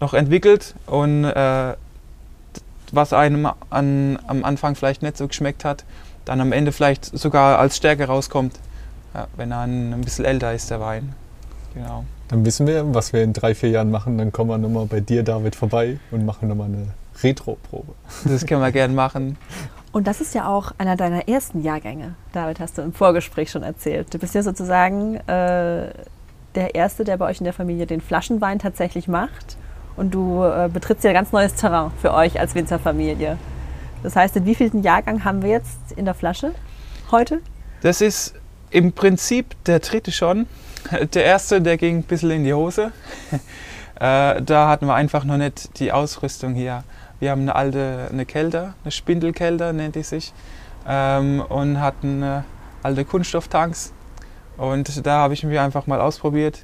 noch 0.00 0.14
entwickelt 0.14 0.74
und 0.86 1.24
äh, 1.24 1.74
was 2.92 3.12
einem 3.12 3.48
an, 3.70 4.18
am 4.26 4.44
Anfang 4.44 4.74
vielleicht 4.74 5.02
nicht 5.02 5.16
so 5.16 5.28
geschmeckt 5.28 5.64
hat, 5.64 5.84
dann 6.24 6.40
am 6.40 6.52
Ende 6.52 6.72
vielleicht 6.72 7.04
sogar 7.04 7.58
als 7.58 7.76
Stärke 7.76 8.06
rauskommt, 8.06 8.54
ja, 9.14 9.26
wenn 9.36 9.50
er 9.50 9.62
ein 9.62 10.00
bisschen 10.02 10.24
älter 10.24 10.54
ist, 10.54 10.70
der 10.70 10.80
Wein. 10.80 11.14
Genau. 11.74 12.04
Dann 12.28 12.44
wissen 12.44 12.66
wir, 12.66 12.94
was 12.94 13.12
wir 13.12 13.22
in 13.22 13.32
drei, 13.32 13.54
vier 13.54 13.70
Jahren 13.70 13.90
machen. 13.90 14.18
Dann 14.18 14.32
kommen 14.32 14.50
wir 14.50 14.58
nochmal 14.58 14.86
bei 14.86 15.00
dir, 15.00 15.22
David, 15.22 15.56
vorbei 15.56 15.98
und 16.10 16.24
machen 16.24 16.48
nochmal 16.48 16.66
eine 16.66 16.88
Retro-Probe. 17.22 17.94
Das 18.24 18.46
können 18.46 18.60
wir 18.60 18.72
gerne 18.72 18.94
machen. 18.94 19.36
Und 19.92 20.06
das 20.06 20.20
ist 20.20 20.34
ja 20.34 20.46
auch 20.46 20.72
einer 20.78 20.96
deiner 20.96 21.28
ersten 21.28 21.62
Jahrgänge. 21.62 22.14
David, 22.32 22.60
hast 22.60 22.78
du 22.78 22.82
im 22.82 22.92
Vorgespräch 22.92 23.50
schon 23.50 23.62
erzählt. 23.62 24.12
Du 24.12 24.18
bist 24.18 24.34
ja 24.34 24.42
sozusagen 24.42 25.16
äh, 25.16 25.90
der 26.54 26.74
Erste, 26.74 27.04
der 27.04 27.16
bei 27.16 27.26
euch 27.26 27.38
in 27.38 27.44
der 27.44 27.54
Familie 27.54 27.86
den 27.86 28.00
Flaschenwein 28.00 28.58
tatsächlich 28.58 29.08
macht. 29.08 29.56
Und 29.96 30.14
du 30.14 30.44
äh, 30.44 30.68
betrittst 30.72 31.04
ja 31.04 31.12
ganz 31.12 31.32
neues 31.32 31.54
Terrain 31.54 31.90
für 32.00 32.12
euch 32.12 32.38
als 32.38 32.54
Winzerfamilie. 32.54 33.38
Das 34.02 34.14
heißt, 34.14 34.36
in 34.36 34.46
wievielten 34.46 34.82
Jahrgang 34.82 35.24
haben 35.24 35.42
wir 35.42 35.50
jetzt 35.50 35.92
in 35.96 36.04
der 36.04 36.14
Flasche 36.14 36.52
heute? 37.10 37.40
Das 37.80 38.00
ist 38.00 38.34
im 38.70 38.92
Prinzip 38.92 39.56
der 39.64 39.80
dritte 39.80 40.12
schon. 40.12 40.46
Der 41.14 41.24
erste, 41.24 41.60
der 41.60 41.76
ging 41.76 41.98
ein 41.98 42.02
bisschen 42.02 42.30
in 42.30 42.44
die 42.44 42.54
Hose. 42.54 42.92
Äh, 44.00 44.42
da 44.42 44.68
hatten 44.68 44.86
wir 44.86 44.94
einfach 44.94 45.24
noch 45.24 45.38
nicht 45.38 45.80
die 45.80 45.90
Ausrüstung 45.90 46.54
hier. 46.54 46.84
Wir 47.18 47.32
haben 47.32 47.40
eine 47.40 47.56
alte 47.56 48.06
eine 48.12 48.26
Kelter, 48.26 48.74
eine 48.84 48.92
Spindelkelter 48.92 49.72
nennt 49.72 49.96
die 49.96 50.04
sich, 50.04 50.32
ähm, 50.86 51.40
und 51.40 51.80
hatten 51.80 52.22
äh, 52.22 52.42
alte 52.84 53.04
Kunststofftanks. 53.04 53.92
Und 54.56 55.04
da 55.04 55.18
habe 55.18 55.34
ich 55.34 55.42
mich 55.42 55.58
einfach 55.58 55.88
mal 55.88 56.00
ausprobiert. 56.00 56.62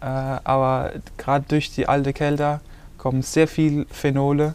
Äh, 0.00 0.04
aber 0.04 0.92
gerade 1.16 1.46
durch 1.48 1.74
die 1.74 1.88
alte 1.88 2.12
Kelter 2.12 2.60
kommen 2.96 3.22
sehr 3.22 3.48
viel 3.48 3.84
Phenole 3.90 4.54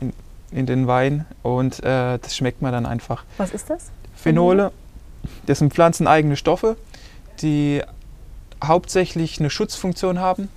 in, 0.00 0.12
in 0.50 0.66
den 0.66 0.88
Wein 0.88 1.24
und 1.44 1.84
das 1.84 2.36
schmeckt 2.36 2.62
man 2.62 2.72
dann 2.72 2.84
einfach. 2.84 3.22
Was 3.36 3.52
ist 3.52 3.70
das? 3.70 3.92
Phenole, 4.16 4.72
das 5.46 5.60
sind 5.60 5.72
pflanzeneigene 5.72 6.34
Stoffe, 6.34 6.76
die 7.42 7.82
hauptsächlich 8.62 9.40
eine 9.40 9.50
Schutzfunktion 9.50 10.18
haben. 10.18 10.48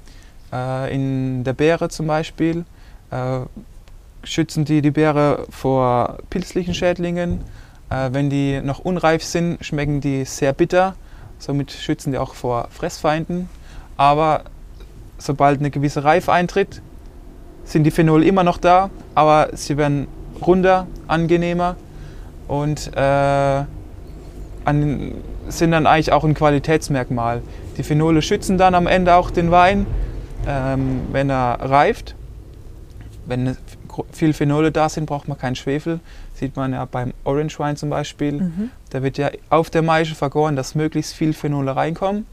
Äh, 0.51 0.93
in 0.93 1.43
der 1.43 1.53
Beere 1.53 1.89
zum 1.89 2.07
Beispiel 2.07 2.65
äh, 3.11 3.39
schützen 4.23 4.65
die 4.65 4.81
die 4.81 4.91
Beere 4.91 5.45
vor 5.49 6.17
pilzlichen 6.29 6.73
Schädlingen. 6.73 7.41
Äh, 7.89 8.09
wenn 8.11 8.29
die 8.29 8.61
noch 8.61 8.79
unreif 8.79 9.23
sind, 9.23 9.63
schmecken 9.63 10.01
die 10.01 10.25
sehr 10.25 10.53
bitter. 10.53 10.95
Somit 11.39 11.71
schützen 11.71 12.11
die 12.11 12.17
auch 12.17 12.33
vor 12.35 12.67
Fressfeinden. 12.71 13.49
Aber 13.97 14.43
sobald 15.17 15.59
eine 15.59 15.71
gewisse 15.71 16.03
Reife 16.03 16.31
eintritt, 16.31 16.81
sind 17.65 17.83
die 17.83 17.91
Phenole 17.91 18.25
immer 18.25 18.43
noch 18.43 18.57
da, 18.57 18.89
aber 19.15 19.49
sie 19.53 19.77
werden 19.77 20.07
runder, 20.45 20.87
angenehmer 21.07 21.77
und 22.47 22.91
äh, 22.95 23.63
an, 24.65 25.13
sind 25.47 25.71
dann 25.71 25.87
eigentlich 25.87 26.11
auch 26.11 26.23
ein 26.23 26.33
Qualitätsmerkmal. 26.33 27.41
Die 27.77 27.83
Phenole 27.83 28.21
schützen 28.21 28.57
dann 28.57 28.75
am 28.75 28.87
Ende 28.87 29.15
auch 29.15 29.31
den 29.31 29.51
Wein, 29.51 29.87
ähm, 30.47 31.01
wenn 31.11 31.29
er 31.29 31.59
reift. 31.61 32.15
Wenn 33.25 33.57
viel 34.11 34.33
Phenole 34.33 34.71
da 34.71 34.89
sind, 34.89 35.05
braucht 35.05 35.27
man 35.27 35.37
keinen 35.37 35.55
Schwefel. 35.55 35.99
Sieht 36.33 36.55
man 36.55 36.73
ja 36.73 36.85
beim 36.85 37.13
Orange 37.23 37.59
Wine 37.59 37.75
zum 37.75 37.89
Beispiel. 37.89 38.33
Mhm. 38.33 38.71
Da 38.89 39.03
wird 39.03 39.17
ja 39.17 39.29
auf 39.49 39.69
der 39.69 39.81
Maische 39.81 40.15
vergoren, 40.15 40.55
dass 40.55 40.75
möglichst 40.75 41.13
viel 41.13 41.33
Phenole 41.33 41.75
reinkommen. 41.75 42.25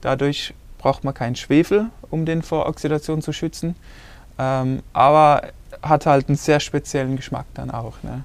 Dadurch 0.00 0.54
braucht 0.78 1.04
man 1.04 1.12
keinen 1.14 1.36
Schwefel, 1.36 1.86
um 2.10 2.24
den 2.24 2.42
vor 2.42 2.66
Oxidation 2.66 3.22
zu 3.22 3.32
schützen. 3.32 3.76
Ähm, 4.38 4.82
aber 4.92 5.42
hat 5.82 6.06
halt 6.06 6.28
einen 6.28 6.36
sehr 6.36 6.60
speziellen 6.60 7.16
Geschmack 7.16 7.46
dann 7.54 7.70
auch. 7.70 8.02
Ne? 8.02 8.24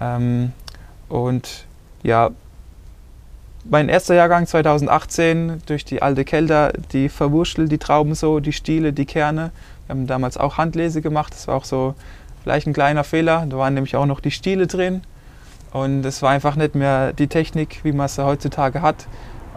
Ähm, 0.00 0.52
und 1.08 1.66
ja, 2.02 2.30
mein 3.64 3.88
erster 3.88 4.14
Jahrgang 4.14 4.46
2018 4.46 5.62
durch 5.66 5.84
die 5.84 6.02
alte 6.02 6.24
Kelter, 6.24 6.72
die 6.92 7.08
verwurschtelt 7.08 7.70
die 7.70 7.78
Trauben 7.78 8.14
so, 8.14 8.40
die 8.40 8.52
Stiele, 8.52 8.92
die 8.92 9.06
Kerne. 9.06 9.52
Wir 9.86 9.94
haben 9.94 10.06
damals 10.06 10.36
auch 10.36 10.58
Handlese 10.58 11.00
gemacht, 11.00 11.32
das 11.32 11.48
war 11.48 11.56
auch 11.56 11.64
so 11.64 11.94
vielleicht 12.42 12.66
ein 12.66 12.72
kleiner 12.72 13.04
Fehler. 13.04 13.46
Da 13.48 13.56
waren 13.56 13.74
nämlich 13.74 13.96
auch 13.96 14.06
noch 14.06 14.20
die 14.20 14.30
Stiele 14.30 14.66
drin. 14.66 15.02
Und 15.72 16.04
es 16.04 16.20
war 16.22 16.30
einfach 16.30 16.56
nicht 16.56 16.74
mehr 16.74 17.12
die 17.12 17.28
Technik, 17.28 17.80
wie 17.82 17.92
man 17.92 18.08
sie 18.08 18.24
heutzutage 18.24 18.82
hat. 18.82 19.06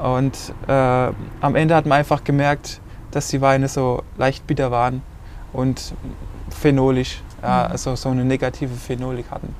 Und 0.01 0.53
äh, 0.67 0.71
am 0.71 1.55
Ende 1.55 1.75
hat 1.75 1.85
man 1.85 1.97
einfach 1.97 2.23
gemerkt, 2.23 2.79
dass 3.11 3.27
die 3.29 3.41
Weine 3.41 3.67
so 3.67 4.03
leicht 4.17 4.45
bitter 4.45 4.71
waren 4.71 5.01
und 5.53 5.93
phenolisch, 6.49 7.21
ja, 7.41 7.65
also 7.65 7.95
so 7.95 8.09
eine 8.09 8.25
negative 8.25 8.75
Phenolik 8.75 9.31
hatten. 9.31 9.55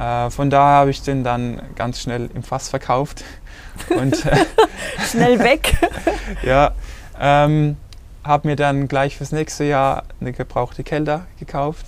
Äh, 0.00 0.30
von 0.30 0.50
daher 0.50 0.80
habe 0.80 0.90
ich 0.90 1.02
den 1.02 1.22
dann 1.22 1.60
ganz 1.76 2.00
schnell 2.00 2.30
im 2.34 2.42
Fass 2.42 2.68
verkauft. 2.68 3.22
Und 3.88 4.24
äh, 4.26 4.36
Schnell 5.10 5.38
weg. 5.38 5.76
ja, 6.42 6.72
ähm, 7.18 7.76
habe 8.24 8.48
mir 8.48 8.56
dann 8.56 8.88
gleich 8.88 9.16
fürs 9.16 9.32
nächste 9.32 9.64
Jahr 9.64 10.04
eine 10.20 10.32
gebrauchte 10.32 10.84
Kelter 10.84 11.26
gekauft, 11.38 11.86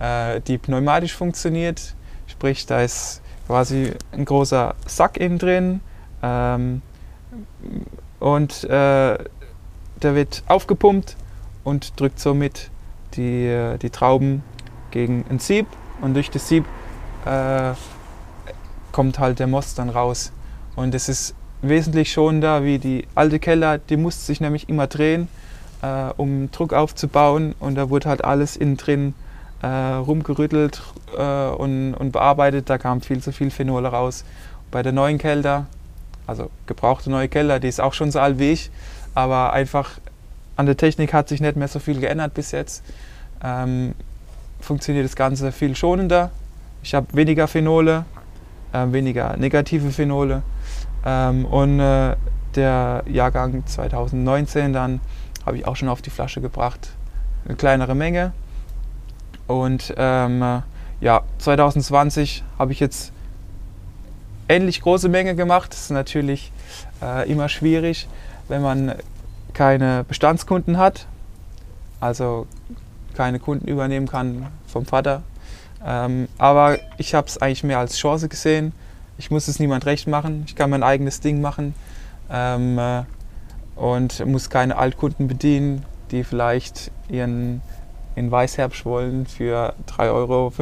äh, 0.00 0.40
die 0.40 0.58
pneumatisch 0.58 1.14
funktioniert. 1.14 1.94
Sprich, 2.26 2.66
da 2.66 2.82
ist 2.82 3.22
quasi 3.46 3.92
ein 4.12 4.24
großer 4.24 4.74
Sack 4.86 5.16
innen 5.16 5.38
drin 5.38 5.80
ähm, 6.22 6.82
und 8.20 8.64
äh, 8.64 9.18
der 10.02 10.14
wird 10.14 10.42
aufgepumpt 10.46 11.16
und 11.64 11.98
drückt 11.98 12.20
somit 12.20 12.70
die, 13.14 13.46
äh, 13.46 13.78
die 13.78 13.90
Trauben 13.90 14.42
gegen 14.90 15.24
ein 15.30 15.38
Sieb 15.38 15.66
und 16.00 16.14
durch 16.14 16.30
das 16.30 16.48
Sieb 16.48 16.64
äh, 17.24 17.72
kommt 18.92 19.18
halt 19.18 19.38
der 19.38 19.46
Most 19.46 19.78
dann 19.78 19.90
raus. 19.90 20.32
Und 20.78 20.94
es 20.94 21.08
ist 21.08 21.34
wesentlich 21.60 22.12
schonender 22.12 22.62
wie 22.62 22.78
die 22.78 23.08
alte 23.16 23.40
Keller, 23.40 23.78
die 23.78 23.96
musste 23.96 24.24
sich 24.24 24.40
nämlich 24.40 24.68
immer 24.68 24.86
drehen, 24.86 25.26
äh, 25.82 26.12
um 26.16 26.52
Druck 26.52 26.72
aufzubauen 26.72 27.56
und 27.58 27.74
da 27.74 27.90
wurde 27.90 28.08
halt 28.08 28.22
alles 28.22 28.56
innen 28.56 28.76
drin 28.76 29.14
äh, 29.60 29.66
rumgerüttelt 29.66 30.80
äh, 31.16 31.48
und, 31.48 31.94
und 31.94 32.12
bearbeitet, 32.12 32.70
da 32.70 32.78
kam 32.78 33.00
viel 33.00 33.20
zu 33.20 33.32
viel 33.32 33.50
Phenole 33.50 33.88
raus. 33.88 34.24
Bei 34.70 34.84
der 34.84 34.92
neuen 34.92 35.18
Kelter, 35.18 35.66
also 36.28 36.48
gebrauchte 36.66 37.10
neue 37.10 37.28
Keller, 37.28 37.58
die 37.58 37.66
ist 37.66 37.80
auch 37.80 37.92
schon 37.92 38.12
so 38.12 38.20
alt 38.20 38.38
wie 38.38 38.52
ich, 38.52 38.70
aber 39.16 39.52
einfach 39.52 39.98
an 40.54 40.66
der 40.66 40.76
Technik 40.76 41.12
hat 41.12 41.28
sich 41.28 41.40
nicht 41.40 41.56
mehr 41.56 41.66
so 41.66 41.80
viel 41.80 41.98
geändert 41.98 42.34
bis 42.34 42.52
jetzt. 42.52 42.84
Ähm, 43.42 43.96
funktioniert 44.60 45.06
das 45.06 45.16
Ganze 45.16 45.50
viel 45.50 45.74
schonender. 45.74 46.30
Ich 46.84 46.94
habe 46.94 47.08
weniger 47.14 47.48
Phenole, 47.48 48.04
äh, 48.72 48.86
weniger 48.92 49.36
negative 49.36 49.90
Phenole. 49.90 50.44
Ähm, 51.04 51.44
und 51.44 51.80
äh, 51.80 52.16
der 52.54 53.04
Jahrgang 53.06 53.64
2019 53.66 54.72
dann 54.72 55.00
habe 55.44 55.56
ich 55.56 55.66
auch 55.66 55.76
schon 55.76 55.88
auf 55.88 56.02
die 56.02 56.10
Flasche 56.10 56.40
gebracht. 56.40 56.90
Eine 57.44 57.56
kleinere 57.56 57.94
Menge. 57.94 58.32
Und 59.46 59.94
ähm, 59.96 60.42
äh, 60.42 60.60
ja, 61.00 61.22
2020 61.38 62.44
habe 62.58 62.72
ich 62.72 62.80
jetzt 62.80 63.12
ähnlich 64.48 64.80
große 64.82 65.08
Menge 65.08 65.34
gemacht. 65.34 65.72
Das 65.72 65.82
ist 65.82 65.90
natürlich 65.90 66.52
äh, 67.02 67.30
immer 67.30 67.48
schwierig, 67.48 68.08
wenn 68.48 68.62
man 68.62 68.94
keine 69.54 70.04
Bestandskunden 70.04 70.78
hat, 70.78 71.06
also 72.00 72.46
keine 73.14 73.38
Kunden 73.38 73.68
übernehmen 73.68 74.06
kann 74.06 74.46
vom 74.66 74.86
Vater. 74.86 75.22
Ähm, 75.84 76.28
aber 76.38 76.78
ich 76.98 77.14
habe 77.14 77.26
es 77.26 77.38
eigentlich 77.38 77.64
mehr 77.64 77.78
als 77.78 77.96
Chance 77.96 78.28
gesehen. 78.28 78.72
Ich 79.18 79.30
muss 79.32 79.48
es 79.48 79.58
niemand 79.58 79.84
recht 79.84 80.06
machen. 80.06 80.44
Ich 80.46 80.54
kann 80.54 80.70
mein 80.70 80.84
eigenes 80.84 81.20
Ding 81.20 81.40
machen 81.40 81.74
ähm, 82.30 82.78
äh, 82.78 83.02
und 83.74 84.24
muss 84.26 84.48
keine 84.48 84.76
Altkunden 84.76 85.26
bedienen, 85.26 85.84
die 86.12 86.22
vielleicht 86.22 86.92
ihren 87.08 87.60
in 88.14 88.30
Weißherbst 88.30 88.84
wollen 88.84 89.26
für 89.26 89.74
3,50 89.88 90.08
Euro 90.12 90.52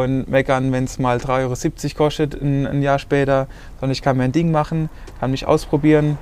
und 0.00 0.28
meckern, 0.28 0.72
wenn 0.72 0.84
es 0.84 0.98
mal 0.98 1.18
3,70 1.18 1.84
Euro 1.84 1.94
kostet 1.96 2.40
ein, 2.40 2.66
ein, 2.66 2.82
Jahr 2.82 2.98
später, 2.98 3.48
sondern 3.80 3.92
ich 3.92 4.02
kann 4.02 4.16
mein 4.16 4.32
Ding 4.32 4.50
machen, 4.50 4.88
kann 5.18 5.30
mich 5.30 5.46
ausprobieren. 5.46 6.18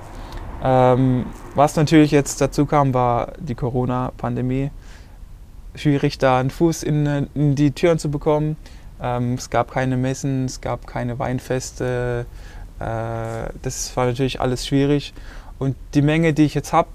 Ähm, 0.63 1.25
was 1.55 1.75
natürlich 1.75 2.11
jetzt 2.11 2.41
dazu 2.41 2.65
kam, 2.65 2.93
war 2.93 3.33
die 3.39 3.55
Corona-Pandemie. 3.55 4.71
Schwierig, 5.75 6.17
da 6.17 6.39
einen 6.39 6.49
Fuß 6.49 6.83
in, 6.83 7.27
in 7.33 7.55
die 7.55 7.71
Türen 7.71 7.99
zu 7.99 8.09
bekommen. 8.09 8.57
Ähm, 9.01 9.33
es 9.33 9.49
gab 9.49 9.71
keine 9.71 9.97
Messen, 9.97 10.45
es 10.45 10.61
gab 10.61 10.87
keine 10.87 11.19
Weinfeste. 11.19 12.25
Äh, 12.79 13.49
das 13.61 13.93
war 13.95 14.05
natürlich 14.05 14.39
alles 14.39 14.65
schwierig. 14.67 15.13
Und 15.59 15.75
die 15.93 16.01
Menge, 16.01 16.33
die 16.33 16.43
ich 16.43 16.53
jetzt 16.53 16.71
habe, 16.73 16.89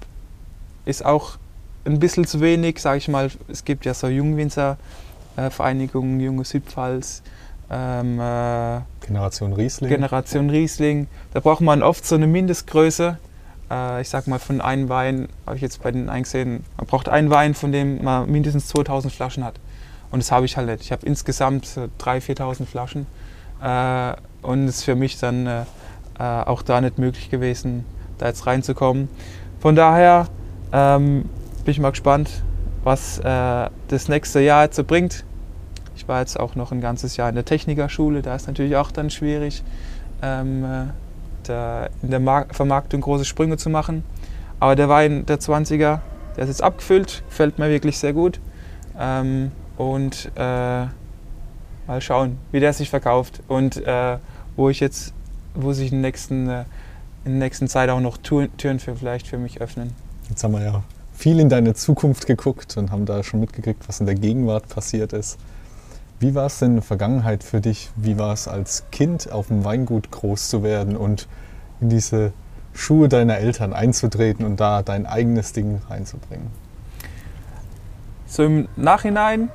ist 0.85 1.03
auch 1.05 1.37
ein 1.85 1.99
bisschen 1.99 2.27
zu 2.27 2.41
wenig, 2.41 2.81
sage 2.81 2.99
ich 2.99 3.09
mal. 3.09 3.31
Es 3.49 3.65
gibt 3.65 3.85
ja 3.85 3.93
so 3.95 4.07
Jungwinzer-Vereinigungen, 4.09 6.21
Junge 6.21 6.45
Südpfalz. 6.45 7.23
Ähm, 7.71 8.21
äh, 8.21 8.81
Generation 9.05 9.53
Riesling. 9.53 9.91
Generation 9.91 10.51
Riesling. 10.51 11.09
Da 11.33 11.41
braucht 11.41 11.61
man 11.61 11.83
oft 11.83 12.07
so 12.07 12.15
eine 12.15 12.29
Mindestgröße. 12.29 13.19
Äh, 13.71 14.01
ich 14.01 14.09
sag 14.09 14.27
mal, 14.29 14.39
von 14.39 14.61
einem 14.61 14.89
Wein, 14.89 15.29
habe 15.47 15.57
ich 15.57 15.63
jetzt 15.63 15.83
bei 15.83 15.91
den 15.91 16.09
eingesehen, 16.09 16.65
man 16.77 16.87
braucht 16.87 17.09
einen 17.09 17.31
Wein, 17.31 17.55
von 17.55 17.73
dem 17.73 18.05
man 18.05 18.31
mindestens 18.31 18.69
2000 18.69 19.13
Flaschen 19.13 19.45
hat. 19.45 19.59
Und 20.11 20.23
das 20.23 20.33
habe 20.33 20.47
ich 20.47 20.57
halt 20.57 20.69
nicht. 20.69 20.83
Ich 20.83 20.93
habe 20.93 21.05
insgesamt 21.07 21.67
3.000, 21.67 22.39
4.000 22.39 22.67
Flaschen. 22.67 23.07
Äh, 23.63 24.15
und 24.43 24.69
es 24.69 24.77
ist 24.77 24.85
für 24.85 24.95
mich 24.95 25.19
dann 25.19 25.47
äh, 25.47 25.63
äh, 26.19 26.23
auch 26.23 26.63
da 26.63 26.81
nicht 26.81 26.99
möglich 26.99 27.31
gewesen, 27.31 27.85
da 28.19 28.27
jetzt 28.27 28.47
reinzukommen. 28.47 29.09
Von 29.61 29.77
daher 29.77 30.29
ähm, 30.73 31.29
bin 31.65 31.73
ich 31.73 31.81
mal 31.81 31.91
gespannt, 31.91 32.43
was 32.85 33.19
äh, 33.19 33.69
das 33.89 34.09
nächste 34.09 34.41
Jahr 34.41 34.65
jetzt 34.65 34.77
so 34.77 34.85
bringt. 34.85 35.25
Ich 35.97 36.07
war 36.09 36.21
jetzt 36.21 36.39
auch 36.39 36.55
noch 36.55 36.73
ein 36.73 36.81
ganzes 36.81 37.17
Jahr 37.17 37.29
in 37.29 37.35
der 37.35 37.45
Technikerschule, 37.45 38.23
da 38.23 38.35
ist 38.35 38.47
natürlich 38.47 38.77
auch 38.77 38.91
dann 38.91 39.11
schwierig, 39.11 39.65
ähm, 40.23 40.65
äh, 40.65 40.85
da 41.45 41.89
in 42.03 42.11
der 42.11 42.21
Mar 42.21 42.47
Vermarktung 42.51 43.01
große 43.01 43.25
Sprünge 43.25 43.57
zu 43.57 43.71
machen. 43.71 44.05
Aber 44.61 44.77
der 44.77 44.89
Wein 44.89 45.27
der 45.27 45.39
20er, 45.39 46.01
der 46.37 46.45
ist 46.45 46.49
jetzt 46.49 46.63
abgefüllt, 46.63 47.23
gefällt 47.29 47.59
mir 47.59 47.69
wirklich 47.69 47.99
sehr 47.99 48.13
gut. 48.13 48.41
Ähm, 48.99 49.53
und 49.77 50.31
äh, 50.37 50.41
mal 50.41 52.01
schauen, 52.01 52.39
wie 52.53 52.61
der 52.61 52.73
sich 52.73 52.91
verkauft 52.91 53.41
und 53.49 53.77
äh, 53.77 54.19
wo 54.57 54.71
ich 54.71 54.81
jetzt, 54.81 55.13
wo 55.55 55.73
sich 55.73 55.93
in 55.93 56.03
der 56.03 56.11
nächsten, 56.11 56.49
äh, 56.49 56.65
in 57.25 57.33
der 57.33 57.41
nächsten 57.41 57.69
Zeit 57.69 57.91
auch 57.91 58.01
noch 58.01 58.17
Türen 58.19 58.81
für 58.81 58.97
vielleicht 58.97 59.27
für 59.27 59.39
mich 59.39 59.61
öffnen. 59.61 59.93
Jetzt 60.29 60.43
haben 60.43 60.53
wir 60.53 60.65
ja 60.65 60.83
viel 61.17 61.41
in 61.41 61.49
deine 61.49 61.75
Zukunft 61.75 62.27
geguckt 62.27 62.77
und 62.77 62.91
haben 62.91 63.07
da 63.07 63.23
schon 63.23 63.41
mitgekriegt, 63.41 63.89
was 63.89 64.01
in 64.01 64.07
der 64.07 64.15
Gegenwart 64.15 64.69
passiert 64.69 65.13
ist. 65.13 65.39
Wie 66.19 66.35
war 66.35 66.47
es 66.47 66.59
denn 66.59 66.71
in 66.71 66.75
der 66.77 66.83
Vergangenheit 66.83 67.45
für 67.45 67.61
dich? 67.61 67.91
Wie 67.97 68.19
war 68.19 68.33
es 68.33 68.49
als 68.49 68.85
Kind 68.91 69.31
auf 69.31 69.49
dem 69.49 69.65
Weingut 69.65 70.11
groß 70.11 70.49
zu 70.49 70.63
werden 70.63 70.97
und 70.97 71.29
in 71.81 71.91
diese 71.91 72.33
Schuhe 72.75 73.09
deiner 73.09 73.39
Eltern 73.39 73.73
einzutreten 73.73 74.45
und 74.45 74.61
da 74.61 74.83
dein 74.83 75.07
eigenes 75.07 75.53
Ding 75.53 75.81
reinzubringen? 75.89 76.49
So 78.27 78.45
im 78.45 78.69
Nachhinein 78.77 79.51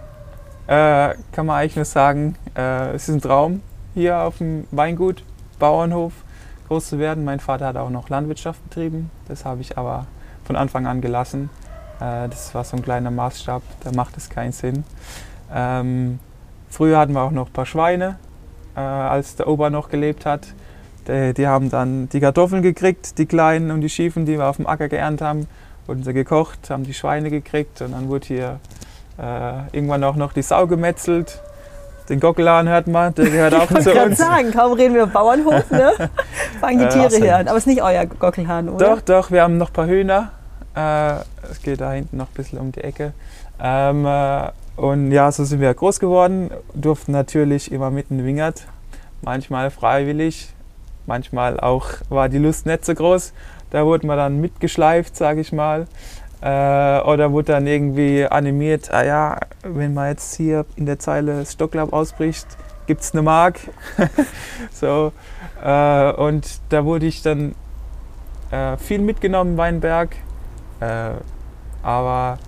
äh, 0.67 1.15
kann 1.31 1.45
man 1.45 1.57
eigentlich 1.57 1.75
nur 1.75 1.85
sagen, 1.85 2.35
äh, 2.55 2.93
es 2.95 3.07
ist 3.07 3.15
ein 3.15 3.21
Traum, 3.21 3.61
hier 3.93 4.19
auf 4.19 4.37
dem 4.37 4.67
Weingut, 4.71 5.23
Bauernhof 5.59 6.13
groß 6.67 6.89
zu 6.89 6.99
werden. 6.99 7.25
Mein 7.25 7.39
Vater 7.39 7.67
hat 7.67 7.77
auch 7.77 7.89
noch 7.89 8.09
Landwirtschaft 8.09 8.63
betrieben, 8.63 9.11
das 9.27 9.45
habe 9.45 9.61
ich 9.61 9.77
aber 9.77 10.07
von 10.45 10.55
Anfang 10.55 10.87
an 10.87 11.01
gelassen. 11.01 11.49
Äh, 11.99 12.29
das 12.29 12.53
war 12.55 12.63
so 12.63 12.77
ein 12.77 12.83
kleiner 12.83 13.11
Maßstab, 13.11 13.61
da 13.83 13.91
macht 13.91 14.17
es 14.17 14.29
keinen 14.29 14.51
Sinn. 14.51 14.83
Ähm, 15.53 16.19
früher 16.69 16.97
hatten 16.97 17.13
wir 17.13 17.21
auch 17.21 17.31
noch 17.31 17.47
ein 17.47 17.53
paar 17.53 17.65
Schweine, 17.65 18.17
äh, 18.75 18.79
als 18.79 19.35
der 19.35 19.47
Opa 19.47 19.69
noch 19.69 19.89
gelebt 19.89 20.25
hat. 20.25 20.47
Die, 21.07 21.33
die, 21.33 21.47
haben 21.47 21.69
dann 21.69 22.09
die 22.09 22.19
Kartoffeln 22.19 22.61
gekriegt, 22.61 23.17
die 23.17 23.25
kleinen 23.25 23.71
und 23.71 23.81
die 23.81 23.89
schiefen, 23.89 24.25
die 24.25 24.37
wir 24.37 24.47
auf 24.47 24.57
dem 24.57 24.67
Acker 24.67 24.87
geerntet 24.87 25.27
haben, 25.27 25.47
wurden 25.87 26.03
sie 26.03 26.13
gekocht, 26.13 26.69
haben 26.69 26.83
die 26.83 26.93
Schweine 26.93 27.29
gekriegt 27.29 27.81
und 27.81 27.91
dann 27.91 28.07
wurde 28.07 28.27
hier 28.27 28.59
äh, 29.21 29.75
irgendwann 29.75 30.03
auch 30.03 30.15
noch 30.15 30.33
die 30.33 30.41
Sau 30.41 30.67
gemetzelt. 30.67 31.39
Den 32.09 32.19
Gockelan 32.19 32.67
hört 32.67 32.87
man, 32.87 33.13
der 33.13 33.29
gehört 33.29 33.53
auch 33.53 33.71
ich 33.71 33.83
zu 33.83 33.93
uns. 33.93 34.13
Ich 34.13 34.17
sagen, 34.17 34.51
kaum 34.51 34.73
reden 34.73 34.95
wir 34.95 35.05
Bauernhof, 35.05 35.69
ne? 35.69 35.93
fangen 36.59 36.79
die 36.79 36.87
Tiere 36.87 37.15
hier 37.15 37.37
an. 37.37 37.47
Aber 37.47 37.57
es 37.57 37.63
ist 37.63 37.67
nicht 37.67 37.83
euer 37.83 38.05
Gockelhahn, 38.05 38.67
oder? 38.67 38.95
Doch, 38.95 39.01
doch, 39.01 39.31
wir 39.31 39.43
haben 39.43 39.57
noch 39.57 39.69
ein 39.69 39.73
paar 39.73 39.87
Hühner. 39.87 40.31
Äh, 40.75 41.21
es 41.49 41.61
geht 41.61 41.79
da 41.79 41.91
hinten 41.91 42.17
noch 42.17 42.27
ein 42.27 42.33
bisschen 42.33 42.59
um 42.59 42.71
die 42.71 42.81
Ecke. 42.81 43.13
Ähm, 43.61 44.05
äh, 44.05 44.49
und 44.75 45.11
ja, 45.11 45.31
so 45.31 45.43
sind 45.43 45.61
wir 45.61 45.73
groß 45.73 45.99
geworden, 45.99 46.49
durften 46.73 47.11
natürlich 47.11 47.71
immer 47.71 47.91
mit 47.91 48.09
in 48.09 48.25
Wingert, 48.25 48.65
manchmal 49.21 49.69
freiwillig, 49.69 50.49
manchmal 51.05 51.59
auch 51.59 51.87
war 52.09 52.29
die 52.29 52.39
Lust 52.39 52.65
nicht 52.65 52.85
so 52.85 52.95
groß. 52.95 53.33
Da 53.69 53.85
wurde 53.85 54.05
man 54.05 54.17
dann 54.17 54.41
mitgeschleift, 54.41 55.15
sage 55.15 55.41
ich 55.41 55.53
mal. 55.53 55.87
Äh, 56.41 57.01
oder 57.01 57.31
wurde 57.31 57.53
dann 57.53 57.67
irgendwie 57.67 58.25
animiert, 58.25 58.91
ah 58.91 59.03
ja, 59.03 59.37
wenn 59.63 59.93
man 59.93 60.09
jetzt 60.09 60.35
hier 60.35 60.65
in 60.75 60.87
der 60.87 60.97
Zeile 60.97 61.39
das 61.39 61.53
Stocklaub 61.53 61.93
ausbricht, 61.93 62.47
gibt 62.87 63.01
es 63.01 63.13
eine 63.13 63.21
Mark. 63.21 63.59
so, 64.71 65.11
äh, 65.63 66.11
und 66.13 66.61
da 66.69 66.83
wurde 66.83 67.05
ich 67.05 67.21
dann 67.21 67.53
äh, 68.49 68.77
viel 68.77 68.99
mitgenommen, 68.99 69.55
Weinberg. 69.57 70.15
Äh, 70.79 71.11
aber 71.83 72.39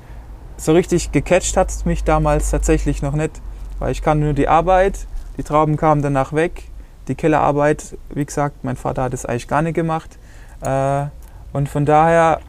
so 0.58 0.74
richtig 0.74 1.12
gecatcht 1.12 1.56
hat 1.56 1.70
es 1.70 1.86
mich 1.86 2.04
damals 2.04 2.52
tatsächlich 2.52 3.02
noch 3.02 3.14
nicht, 3.14 3.42
weil 3.80 3.92
ich 3.92 4.02
kann 4.02 4.20
nur 4.20 4.34
die 4.34 4.48
Arbeit, 4.48 5.08
die 5.38 5.44
Trauben 5.44 5.78
kamen 5.78 6.02
danach 6.02 6.34
weg, 6.34 6.64
die 7.08 7.16
Kellerarbeit, 7.16 7.98
wie 8.10 8.26
gesagt, 8.26 8.64
mein 8.64 8.76
Vater 8.76 9.04
hat 9.04 9.14
es 9.14 9.26
eigentlich 9.26 9.48
gar 9.48 9.62
nicht 9.62 9.76
gemacht. 9.76 10.18
Äh, 10.62 11.06
und 11.52 11.70
von 11.70 11.86
daher, 11.86 12.40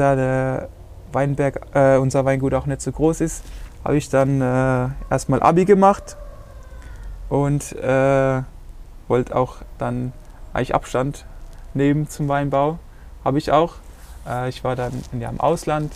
da 0.00 0.16
der 0.16 0.68
Weinberg, 1.12 1.60
äh, 1.74 1.96
unser 1.96 2.24
Weingut 2.24 2.54
auch 2.54 2.66
nicht 2.66 2.80
so 2.80 2.92
groß 2.92 3.20
ist, 3.20 3.44
habe 3.84 3.96
ich 3.96 4.08
dann 4.08 4.40
äh, 4.40 4.88
erstmal 5.10 5.42
Abi 5.42 5.64
gemacht 5.64 6.16
und 7.28 7.72
äh, 7.72 8.42
wollte 9.08 9.36
auch 9.36 9.56
dann 9.78 10.12
eigentlich 10.52 10.74
Abstand 10.74 11.24
nehmen 11.74 12.08
zum 12.08 12.28
Weinbau. 12.28 12.78
Habe 13.24 13.38
ich 13.38 13.52
auch. 13.52 13.74
Äh, 14.26 14.48
ich 14.48 14.64
war 14.64 14.76
dann 14.76 14.92
ja, 15.18 15.28
im 15.28 15.40
Ausland, 15.40 15.92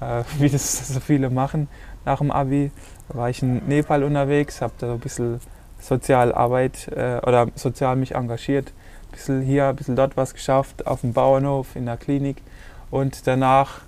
äh, 0.00 0.22
wie 0.38 0.48
das 0.48 0.88
so 0.88 1.00
viele 1.00 1.30
machen 1.30 1.68
nach 2.04 2.18
dem 2.18 2.30
Abi. 2.30 2.70
Da 3.08 3.18
war 3.18 3.30
ich 3.30 3.42
in 3.42 3.66
Nepal 3.66 4.02
unterwegs, 4.02 4.60
habe 4.60 4.72
da 4.78 4.88
so 4.88 4.92
ein 4.94 5.00
bisschen 5.00 5.40
Sozialarbeit 5.80 6.88
äh, 6.88 7.20
oder 7.26 7.48
sozial 7.54 7.96
mich 7.96 8.14
engagiert. 8.14 8.68
Ein 8.68 9.12
bisschen 9.12 9.42
hier, 9.42 9.68
ein 9.68 9.76
bisschen 9.76 9.96
dort 9.96 10.16
was 10.16 10.34
geschafft, 10.34 10.86
auf 10.86 11.02
dem 11.02 11.12
Bauernhof, 11.12 11.76
in 11.76 11.86
der 11.86 11.96
Klinik. 11.96 12.42
Und 12.90 13.26
danach 13.26 13.80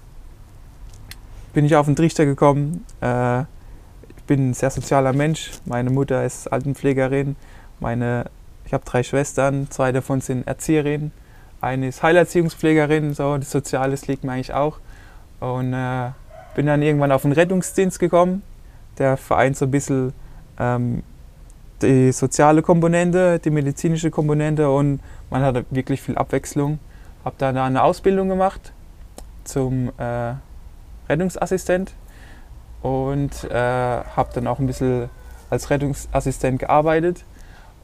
bin 1.53 1.65
ich 1.65 1.77
auf 1.77 1.87
den 1.87 1.97
Trichter 1.97 2.25
gekommen. 2.25 2.85
Äh, 3.01 3.41
ich 3.41 4.25
bin 4.27 4.51
ein 4.51 4.55
sehr 4.55 4.71
sozialer 4.71 5.13
Mensch. 5.13 5.51
Meine 5.65 5.91
Mutter 5.91 6.25
ist 6.25 6.47
Altenpflegerin. 6.49 7.37
Meine, 7.81 8.27
ich 8.65 8.73
habe 8.73 8.85
drei 8.85 9.03
Schwestern, 9.03 9.71
zwei 9.71 9.93
davon 9.93 10.21
sind 10.21 10.47
Erzieherinnen. 10.47 11.13
Eine 11.61 11.89
ist 11.89 12.03
Heilerziehungspflegerin, 12.03 13.15
so 13.15 13.37
das 13.37 13.51
Soziales 13.51 14.07
liegt 14.07 14.23
mir 14.23 14.33
eigentlich 14.33 14.55
auch. 14.55 14.79
Und 15.41 15.73
äh, 15.73 16.11
bin 16.55 16.67
dann 16.67 16.83
irgendwann 16.83 17.13
auf 17.13 17.23
den 17.23 17.33
Rettungsdienst 17.33 17.99
gekommen. 17.99 18.43
Der 18.99 19.17
vereint 19.17 19.57
so 19.57 19.65
ein 19.65 19.71
bisschen 19.71 20.13
ähm, 20.59 21.03
die 21.83 22.13
soziale 22.13 22.63
Komponente, 22.63 23.39
die 23.39 23.51
medizinische 23.51 24.11
Komponente 24.11 24.71
und 24.71 25.01
man 25.31 25.43
hat 25.43 25.65
wirklich 25.71 26.03
viel 26.03 26.17
Abwechslung. 26.17 26.79
Habe 27.25 27.37
dann 27.39 27.57
eine 27.57 27.83
Ausbildung 27.83 28.29
gemacht 28.29 28.73
zum 29.49 29.91
äh, 29.99 30.35
Rettungsassistent 31.09 31.95
und 32.83 33.45
äh, 33.45 33.55
habe 33.55 34.31
dann 34.35 34.47
auch 34.47 34.59
ein 34.59 34.67
bisschen 34.67 35.09
als 35.51 35.71
Rettungsassistent 35.71 36.61
gearbeitet. 36.61 37.25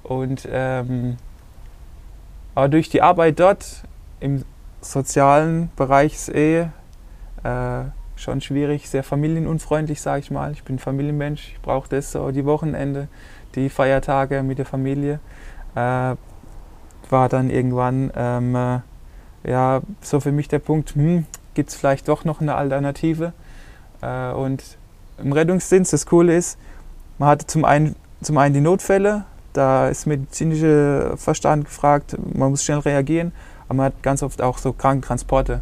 Und 0.03 0.47
ähm, 0.51 1.17
aber 2.55 2.69
durch 2.69 2.89
die 2.89 3.03
Arbeit 3.03 3.41
dort 3.41 3.83
im 4.21 4.45
sozialen 4.81 5.71
Bereich 5.77 6.15
ist 6.15 6.29
eh 6.29 6.69
äh, 7.43 7.85
schon 8.17 8.41
schwierig, 8.41 8.89
sehr 8.89 9.03
familienunfreundlich, 9.03 10.01
sage 10.01 10.21
ich 10.21 10.31
mal. 10.31 10.53
Ich 10.53 10.63
bin 10.63 10.79
Familienmensch, 10.79 11.55
ich 11.55 11.61
brauche 11.61 11.89
das 11.89 12.13
so 12.13 12.31
die 12.31 12.45
Wochenende, 12.45 13.09
die 13.55 13.69
Feiertage 13.71 14.43
mit 14.43 14.59
der 14.59 14.67
Familie. 14.67 15.19
Äh, 15.75 16.15
war 17.11 17.29
dann 17.29 17.51
irgendwann 17.51 18.13
ähm, 18.15 18.55
äh, 18.55 18.81
ja, 19.47 19.83
so 20.01 20.21
für 20.21 20.33
mich 20.33 20.49
der 20.49 20.59
Punkt, 20.59 20.95
hm, 20.95 21.27
gibt 21.55 21.71
es 21.71 21.77
vielleicht 21.77 22.09
doch 22.09 22.25
noch 22.25 22.41
eine 22.41 22.55
Alternative. 22.55 23.33
Äh, 24.03 24.33
und 24.33 24.63
im 25.19 25.33
Rettungsdienst, 25.33 25.93
das 25.93 26.07
Coole 26.07 26.37
ist, 26.37 26.59
man 27.19 27.29
hatte 27.29 27.47
zum 27.47 27.65
einen, 27.65 27.97
zum 28.23 28.39
einen 28.39 28.55
die 28.55 28.61
Notfälle, 28.61 29.25
da 29.53 29.89
ist 29.89 30.07
medizinischer 30.07 31.17
Verstand 31.17 31.67
gefragt, 31.67 32.17
man 32.35 32.51
muss 32.51 32.65
schnell 32.65 32.81
reagieren, 32.81 33.33
aber 33.69 33.75
man 33.75 33.87
hat 33.87 34.03
ganz 34.03 34.23
oft 34.23 34.43
auch 34.43 34.59
so 34.59 34.73
Krankentransporte. 34.73 35.61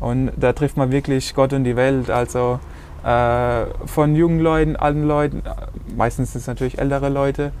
Und 0.00 0.30
da 0.36 0.52
trifft 0.52 0.76
man 0.76 0.90
wirklich 0.90 1.34
Gott 1.34 1.52
und 1.52 1.64
die 1.64 1.76
Welt. 1.76 2.08
Also 2.08 2.60
äh, 3.04 3.66
von 3.86 4.14
jungen 4.16 4.40
Leuten, 4.40 4.76
alten 4.76 5.04
Leuten, 5.04 5.42
meistens 5.96 6.32
sind 6.32 6.40
es 6.40 6.46
natürlich 6.46 6.78
ältere 6.78 7.08
Leute, 7.08 7.52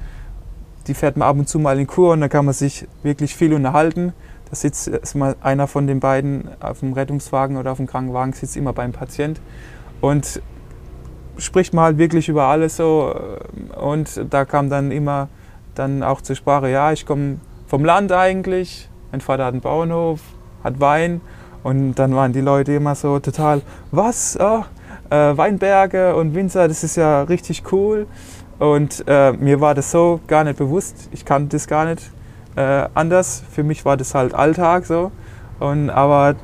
die 0.86 0.94
fährt 0.94 1.16
man 1.16 1.28
ab 1.28 1.36
und 1.36 1.48
zu 1.48 1.58
mal 1.58 1.78
in 1.78 1.86
Kur 1.86 2.12
und 2.12 2.20
da 2.20 2.28
kann 2.28 2.44
man 2.44 2.54
sich 2.54 2.86
wirklich 3.02 3.34
viel 3.34 3.52
unterhalten. 3.52 4.14
Da 4.50 4.56
sitzt 4.56 4.88
ist 4.88 5.14
mal 5.14 5.36
einer 5.42 5.66
von 5.66 5.86
den 5.86 6.00
beiden 6.00 6.48
auf 6.60 6.80
dem 6.80 6.92
Rettungswagen 6.92 7.56
oder 7.56 7.72
auf 7.72 7.76
dem 7.76 7.86
Krankenwagen, 7.86 8.32
sitzt 8.32 8.56
immer 8.56 8.72
beim 8.72 8.92
Patient 8.92 9.40
und 10.00 10.40
spricht 11.36 11.74
halt 11.76 11.98
wirklich 11.98 12.28
über 12.28 12.44
alles 12.44 12.76
so. 12.76 13.14
Und 13.80 14.24
da 14.30 14.44
kam 14.44 14.70
dann 14.70 14.90
immer 14.90 15.28
dann 15.74 16.02
auch 16.02 16.20
zur 16.20 16.36
Sprache, 16.36 16.68
ja, 16.68 16.92
ich 16.92 17.06
komme 17.06 17.38
vom 17.66 17.84
Land 17.84 18.10
eigentlich, 18.12 18.88
mein 19.12 19.20
Vater 19.20 19.44
hat 19.44 19.52
einen 19.52 19.60
Bauernhof, 19.60 20.20
hat 20.64 20.80
Wein 20.80 21.20
und 21.62 21.94
dann 21.94 22.14
waren 22.14 22.32
die 22.32 22.40
Leute 22.40 22.72
immer 22.72 22.94
so 22.94 23.18
total, 23.20 23.62
was, 23.90 24.38
oh, 24.40 24.64
äh, 25.10 25.36
Weinberge 25.36 26.16
und 26.16 26.34
Winzer, 26.34 26.68
das 26.68 26.82
ist 26.82 26.96
ja 26.96 27.22
richtig 27.22 27.72
cool. 27.72 28.06
Und 28.58 29.04
äh, 29.06 29.32
mir 29.32 29.60
war 29.60 29.74
das 29.74 29.90
so 29.92 30.20
gar 30.26 30.42
nicht 30.42 30.58
bewusst, 30.58 31.08
ich 31.12 31.24
kannte 31.24 31.56
das 31.56 31.68
gar 31.68 31.84
nicht 31.84 32.10
äh, 32.58 32.88
anders. 32.94 33.42
Für 33.52 33.62
mich 33.62 33.84
war 33.84 33.96
das 33.96 34.14
halt 34.14 34.34
Alltag 34.34 34.84
so. 34.84 35.12
Und, 35.60 35.90
aber 35.90 36.34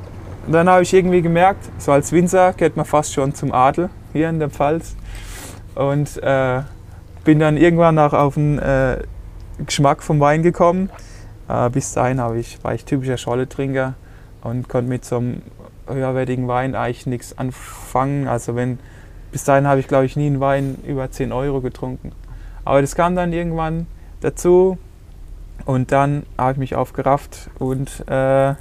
dann 0.46 0.68
habe 0.68 0.82
ich 0.82 0.94
irgendwie 0.94 1.22
gemerkt, 1.22 1.68
so 1.78 1.92
als 1.92 2.12
Winzer 2.12 2.52
geht 2.52 2.76
man 2.76 2.84
fast 2.84 3.12
schon 3.12 3.34
zum 3.34 3.52
Adel 3.52 3.90
hier 4.12 4.28
in 4.28 4.38
der 4.38 4.50
Pfalz. 4.50 4.94
Und 5.74 6.22
äh, 6.22 6.62
bin 7.24 7.40
dann 7.40 7.56
irgendwann 7.56 7.98
auch 7.98 8.12
auf 8.12 8.34
den 8.34 8.58
äh, 8.60 8.98
Geschmack 9.66 10.02
vom 10.02 10.20
Wein 10.20 10.42
gekommen. 10.42 10.90
Äh, 11.48 11.70
bis 11.70 11.92
dahin 11.92 12.22
ich, 12.36 12.62
war 12.62 12.74
ich 12.74 12.84
typischer 12.84 13.16
Scholletrinker 13.16 13.94
und 14.42 14.68
konnte 14.68 14.88
mit 14.88 15.04
so 15.04 15.16
einem 15.16 15.42
höherwertigen 15.88 16.46
Wein 16.46 16.76
eigentlich 16.76 17.06
nichts 17.06 17.36
anfangen. 17.36 18.28
Also 18.28 18.54
wenn, 18.54 18.78
bis 19.32 19.42
dahin 19.42 19.66
habe 19.66 19.80
ich 19.80 19.88
glaube 19.88 20.04
ich 20.04 20.16
nie 20.16 20.26
einen 20.26 20.40
Wein 20.40 20.76
über 20.86 21.10
10 21.10 21.32
Euro 21.32 21.60
getrunken. 21.60 22.12
Aber 22.64 22.80
das 22.80 22.94
kam 22.94 23.16
dann 23.16 23.32
irgendwann 23.32 23.86
dazu 24.20 24.78
und 25.64 25.92
dann 25.92 26.24
habe 26.38 26.52
ich 26.52 26.58
mich 26.58 26.74
aufgerafft 26.74 27.50
und 27.58 28.08
äh, 28.08 28.54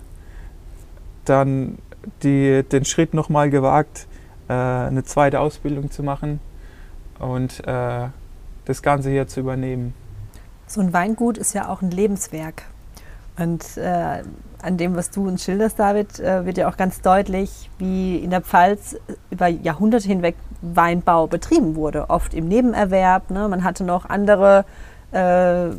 dann 1.26 1.78
die, 2.22 2.64
den 2.64 2.86
Schritt 2.86 3.14
nochmal 3.14 3.50
gewagt, 3.50 4.08
äh, 4.48 4.54
eine 4.54 5.04
zweite 5.04 5.40
Ausbildung 5.40 5.92
zu 5.92 6.04
machen 6.04 6.40
und 7.20 7.66
äh, 7.68 8.08
das 8.66 8.82
Ganze 8.82 9.10
hier 9.10 9.28
zu 9.28 9.42
übernehmen. 9.42 9.94
So 10.68 10.82
ein 10.82 10.94
Weingut 10.94 11.38
ist 11.38 11.54
ja 11.54 11.70
auch 11.70 11.82
ein 11.82 11.92
Lebenswerk. 11.92 12.64
Und 13.38 13.78
äh, 13.78 14.24
an 14.62 14.78
dem, 14.78 14.96
was 14.96 15.10
du 15.10 15.28
uns 15.28 15.44
schilderst, 15.44 15.80
David, 15.80 16.20
äh, 16.20 16.46
wird 16.46 16.58
ja 16.58 16.70
auch 16.70 16.78
ganz 16.78 17.02
deutlich, 17.02 17.70
wie 17.80 18.18
in 18.18 18.30
der 18.30 18.42
Pfalz 18.42 18.96
über 19.32 19.48
Jahrhunderte 19.48 20.08
hinweg 20.08 20.36
Weinbau 20.62 21.28
betrieben 21.28 21.76
wurde. 21.76 22.10
Oft 22.10 22.34
im 22.34 22.48
Nebenerwerb. 22.48 23.32
Ne? 23.32 23.48
Man 23.48 23.64
hatte 23.64 23.84
noch 23.84 24.06
andere 24.06 24.66
äh, 25.12 25.70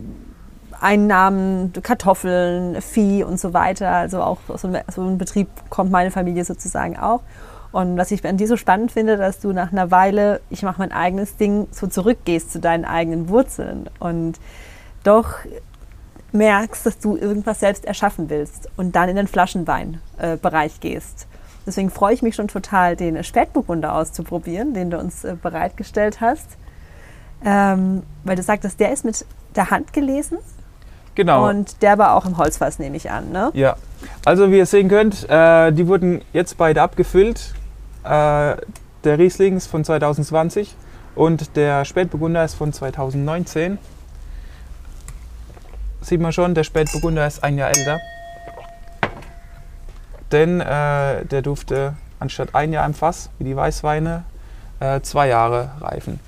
Einnahmen, 0.81 1.73
Kartoffeln, 1.83 2.81
Vieh 2.81 3.25
und 3.25 3.39
so 3.39 3.53
weiter. 3.53 3.91
Also 3.91 4.23
auch 4.23 4.39
so 4.57 4.69
ein, 4.69 4.79
so 4.93 5.03
ein 5.03 5.19
Betrieb 5.19 5.49
kommt 5.71 5.91
meine 5.91 6.11
Familie 6.11 6.45
sozusagen 6.45 6.97
auch. 6.97 7.23
Und 7.73 7.97
was 7.97 8.13
ich 8.13 8.25
an 8.25 8.37
dir 8.37 8.47
so 8.47 8.57
spannend 8.57 8.93
finde, 8.93 9.17
dass 9.17 9.41
du 9.41 9.53
nach 9.53 9.73
einer 9.73 9.91
Weile, 9.91 10.41
ich 10.49 10.63
mache 10.63 10.79
mein 10.79 10.93
eigenes 10.93 11.37
Ding, 11.37 11.67
so 11.73 11.89
zurückgehst 11.89 12.53
zu 12.53 12.61
deinen 12.61 12.85
eigenen 12.85 13.29
Wurzeln 13.29 13.91
und 13.99 14.39
doch 15.03 15.39
merkst, 16.31 16.87
dass 16.87 16.99
du 16.99 17.17
irgendwas 17.17 17.61
selbst 17.61 17.85
erschaffen 17.85 18.31
willst 18.31 18.69
und 18.77 18.95
dann 18.95 19.09
in 19.09 19.17
den 19.17 19.27
Flaschenweinbereich 19.27 20.77
äh, 20.77 20.81
gehst. 20.81 21.27
Deswegen 21.67 21.91
freue 21.91 22.15
ich 22.15 22.23
mich 22.23 22.35
schon 22.35 22.49
total, 22.49 22.95
den 22.97 23.23
Spätburgunder 23.25 23.95
auszuprobieren, 23.95 24.75
den 24.75 24.91
du 24.91 24.99
uns 24.99 25.25
äh, 25.25 25.35
bereitgestellt 25.41 26.21
hast. 26.21 26.57
Ähm, 27.45 28.03
weil 28.25 28.37
du 28.37 28.43
sagtest, 28.43 28.81
der 28.81 28.93
ist 28.93 29.05
mit 29.05 29.25
der 29.55 29.71
Hand 29.71 29.93
gelesen. 29.93 30.39
Genau. 31.15 31.49
Und 31.49 31.83
der 31.83 31.99
war 31.99 32.15
auch 32.15 32.27
im 32.27 32.39
Holzfass, 32.39 32.79
nehme 32.79 32.97
ich 32.97 33.11
an. 33.11 33.31
Ne? 33.31 33.51
Ja. 33.55 33.77
Also 34.25 34.51
wie 34.51 34.59
ihr 34.59 34.67
sehen 34.67 34.89
könnt, 34.89 35.29
äh, 35.29 35.73
die 35.73 35.87
wurden 35.87 36.23
jetzt 36.33 36.57
beide 36.59 36.83
abgefüllt. 36.83 37.55
Äh, 38.05 38.57
der 39.05 39.19
Riesling 39.19 39.57
ist 39.57 39.67
von 39.67 39.85
2020 39.85 40.75
und 41.15 41.57
der 41.57 41.85
Spätburgunder 41.85 42.45
ist 42.45 42.55
von 42.55 42.73
2019. 42.73 43.79
Sieht 46.01 46.21
man 46.21 46.33
schon, 46.33 46.55
der 46.55 46.65
Spätburgunder 46.65 47.27
ist 47.27 47.45
ein 47.45 47.57
Jahr 47.57 47.69
älter. 47.69 47.99
Denn 50.33 50.61
äh, 50.61 51.25
der 51.25 51.43
durfte 51.43 51.95
anstatt 52.19 52.55
ein 52.55 52.73
Jahr 52.73 52.85
im 52.87 52.95
Fass, 52.95 53.31
wie 53.39 53.45
die 53.45 53.57
Weißweine, 53.57 54.25
äh, 54.81 55.01
zwei 55.01 55.29
Jahre 55.29 55.71
reifen. 55.81 56.19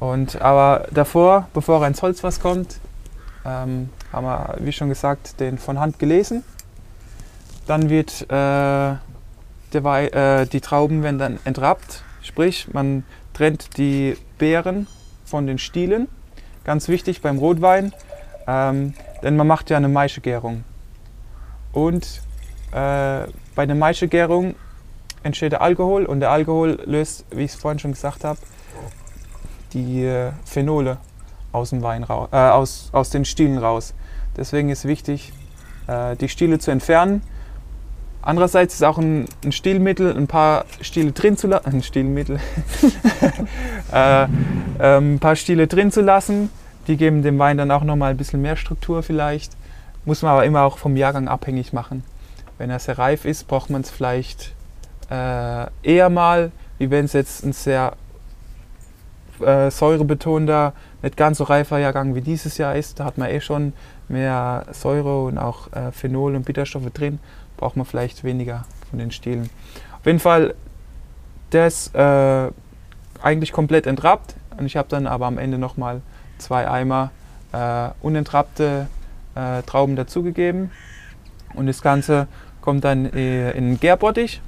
Und, 0.00 0.40
aber 0.40 0.86
davor, 0.90 1.48
bevor 1.54 1.82
er 1.82 1.88
ins 1.88 2.02
Holzfass 2.02 2.40
kommt, 2.40 2.80
ähm, 3.44 3.90
haben 4.12 4.26
wir, 4.26 4.56
wie 4.60 4.72
schon 4.72 4.88
gesagt, 4.88 5.40
den 5.40 5.58
von 5.58 5.78
Hand 5.78 5.98
gelesen. 5.98 6.44
Dann 7.66 7.88
wird 7.88 8.22
äh, 8.22 8.96
der, 9.72 9.84
äh, 10.42 10.46
die 10.46 10.60
Trauben 10.60 11.02
werden 11.02 11.18
dann 11.18 11.38
entrappt, 11.44 12.02
sprich 12.22 12.72
man 12.72 13.04
trennt 13.32 13.76
die 13.76 14.16
Beeren 14.38 14.86
von 15.24 15.46
den 15.46 15.58
Stielen. 15.58 16.08
Ganz 16.64 16.88
wichtig 16.88 17.22
beim 17.22 17.38
Rotwein, 17.38 17.92
ähm, 18.46 18.94
denn 19.22 19.36
man 19.36 19.46
macht 19.46 19.70
ja 19.70 19.76
eine 19.76 19.88
Maischegärung. 19.88 20.64
Und 21.72 22.22
äh, 22.72 23.26
bei 23.54 23.66
der 23.66 23.76
Maischegärung 23.76 24.54
entsteht 25.22 25.52
der 25.52 25.62
Alkohol 25.62 26.04
und 26.06 26.20
der 26.20 26.30
Alkohol 26.30 26.80
löst, 26.84 27.24
wie 27.30 27.44
ich 27.44 27.52
es 27.52 27.56
vorhin 27.56 27.78
schon 27.78 27.92
gesagt 27.92 28.24
habe, 28.24 28.38
die 29.72 30.04
äh, 30.04 30.32
Phenole 30.44 30.98
aus, 31.52 31.70
dem 31.70 31.82
Wein 31.82 32.04
raus, 32.04 32.28
äh, 32.32 32.36
aus, 32.36 32.90
aus 32.92 33.10
den 33.10 33.24
Stielen 33.24 33.58
raus. 33.58 33.94
Deswegen 34.36 34.68
ist 34.70 34.84
wichtig, 34.84 35.32
äh, 35.86 36.16
die 36.16 36.28
Stiele 36.28 36.58
zu 36.58 36.70
entfernen 36.70 37.22
Andererseits 38.22 38.74
ist 38.74 38.82
auch 38.82 38.98
ein, 38.98 39.26
Stilmittel, 39.48 40.14
ein 40.14 40.26
paar 40.26 40.66
Stiele 40.82 41.12
drin 41.12 41.36
zu 41.36 41.46
lassen, 41.46 41.66
ein 41.72 41.82
Stilmittel, 41.82 42.38
äh, 43.92 44.26
ähm, 44.78 45.14
ein 45.14 45.18
paar 45.18 45.36
Stiele 45.36 45.66
drin 45.66 45.90
zu 45.90 46.02
lassen. 46.02 46.50
Die 46.86 46.96
geben 46.96 47.22
dem 47.22 47.38
Wein 47.38 47.56
dann 47.56 47.70
auch 47.70 47.84
nochmal 47.84 48.10
ein 48.10 48.16
bisschen 48.16 48.42
mehr 48.42 48.56
Struktur 48.56 49.02
vielleicht. 49.02 49.52
Muss 50.04 50.22
man 50.22 50.32
aber 50.32 50.44
immer 50.44 50.62
auch 50.62 50.78
vom 50.78 50.96
Jahrgang 50.96 51.28
abhängig 51.28 51.72
machen. 51.72 52.04
Wenn 52.58 52.70
er 52.70 52.78
sehr 52.78 52.98
reif 52.98 53.24
ist, 53.24 53.48
braucht 53.48 53.70
man 53.70 53.82
es 53.82 53.90
vielleicht 53.90 54.54
äh, 55.10 55.66
eher 55.82 56.10
mal, 56.10 56.52
wie 56.78 56.90
wenn 56.90 57.06
es 57.06 57.12
jetzt 57.14 57.44
ein 57.44 57.52
sehr 57.52 57.94
äh, 59.40 59.70
säurebetonter, 59.70 60.74
nicht 61.02 61.16
ganz 61.16 61.38
so 61.38 61.44
reifer 61.44 61.78
Jahrgang 61.78 62.14
wie 62.14 62.20
dieses 62.20 62.58
Jahr 62.58 62.76
ist. 62.76 63.00
Da 63.00 63.04
hat 63.04 63.16
man 63.18 63.30
eh 63.30 63.40
schon 63.40 63.72
mehr 64.10 64.66
Säure 64.72 65.24
und 65.24 65.38
auch 65.38 65.72
äh, 65.72 65.92
Phenol 65.92 66.34
und 66.34 66.44
Bitterstoffe 66.44 66.90
drin 66.92 67.18
braucht 67.56 67.76
man 67.76 67.86
vielleicht 67.86 68.24
weniger 68.24 68.64
von 68.88 68.98
den 68.98 69.10
Stielen. 69.10 69.50
Auf 69.98 70.06
jeden 70.06 70.18
Fall, 70.18 70.54
ist 71.52 71.94
äh, 71.94 72.50
eigentlich 73.22 73.52
komplett 73.52 73.86
entrappt 73.86 74.34
und 74.58 74.66
ich 74.66 74.76
habe 74.76 74.88
dann 74.88 75.06
aber 75.06 75.26
am 75.26 75.36
Ende 75.36 75.58
nochmal 75.58 76.00
zwei 76.38 76.68
Eimer 76.68 77.10
äh, 77.52 77.88
unentrappte 78.02 78.86
äh, 79.34 79.62
Trauben 79.62 79.96
dazugegeben 79.96 80.70
und 81.54 81.66
das 81.66 81.82
Ganze 81.82 82.28
kommt 82.60 82.84
dann 82.84 83.06
äh, 83.12 83.50
in 83.52 83.64
einen 83.64 83.80
Gärbottich, 83.80 84.40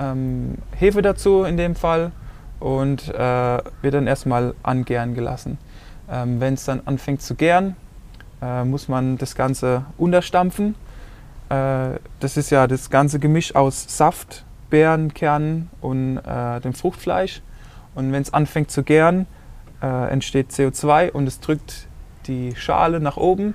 ähm, 0.00 0.56
Hefe 0.74 1.02
dazu 1.02 1.44
in 1.44 1.56
dem 1.56 1.74
Fall 1.74 2.12
und 2.58 3.08
äh, 3.08 3.58
wird 3.82 3.94
dann 3.94 4.06
erstmal 4.06 4.54
angären 4.62 5.14
gelassen. 5.14 5.58
Ähm, 6.10 6.40
Wenn 6.40 6.54
es 6.54 6.64
dann 6.64 6.80
anfängt 6.84 7.22
zu 7.22 7.34
gären, 7.34 7.76
äh, 8.42 8.64
muss 8.64 8.88
man 8.88 9.16
das 9.16 9.34
Ganze 9.34 9.84
unterstampfen 9.96 10.74
äh, 11.52 11.98
das 12.20 12.36
ist 12.36 12.50
ja 12.50 12.66
das 12.66 12.88
ganze 12.88 13.18
Gemisch 13.18 13.54
aus 13.54 13.84
Saft, 13.96 14.44
Beeren, 14.70 15.12
Kernen 15.12 15.68
und 15.82 16.18
äh, 16.18 16.60
dem 16.60 16.72
Fruchtfleisch. 16.72 17.42
Und 17.94 18.10
wenn 18.12 18.22
es 18.22 18.32
anfängt 18.32 18.70
zu 18.70 18.82
gären, 18.82 19.26
äh, 19.82 20.10
entsteht 20.10 20.50
CO2 20.50 21.10
und 21.10 21.26
es 21.26 21.40
drückt 21.40 21.88
die 22.26 22.56
Schale 22.56 23.00
nach 23.00 23.18
oben. 23.18 23.52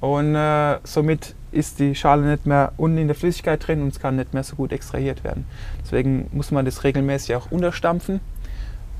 Und 0.00 0.36
äh, 0.36 0.78
somit 0.84 1.34
ist 1.50 1.80
die 1.80 1.96
Schale 1.96 2.22
nicht 2.22 2.46
mehr 2.46 2.72
unten 2.76 2.98
in 2.98 3.08
der 3.08 3.16
Flüssigkeit 3.16 3.66
drin 3.66 3.82
und 3.82 3.88
es 3.88 3.98
kann 3.98 4.14
nicht 4.14 4.32
mehr 4.32 4.44
so 4.44 4.54
gut 4.54 4.70
extrahiert 4.70 5.24
werden. 5.24 5.44
Deswegen 5.82 6.28
muss 6.30 6.52
man 6.52 6.64
das 6.64 6.84
regelmäßig 6.84 7.34
auch 7.34 7.50
unterstampfen. 7.50 8.20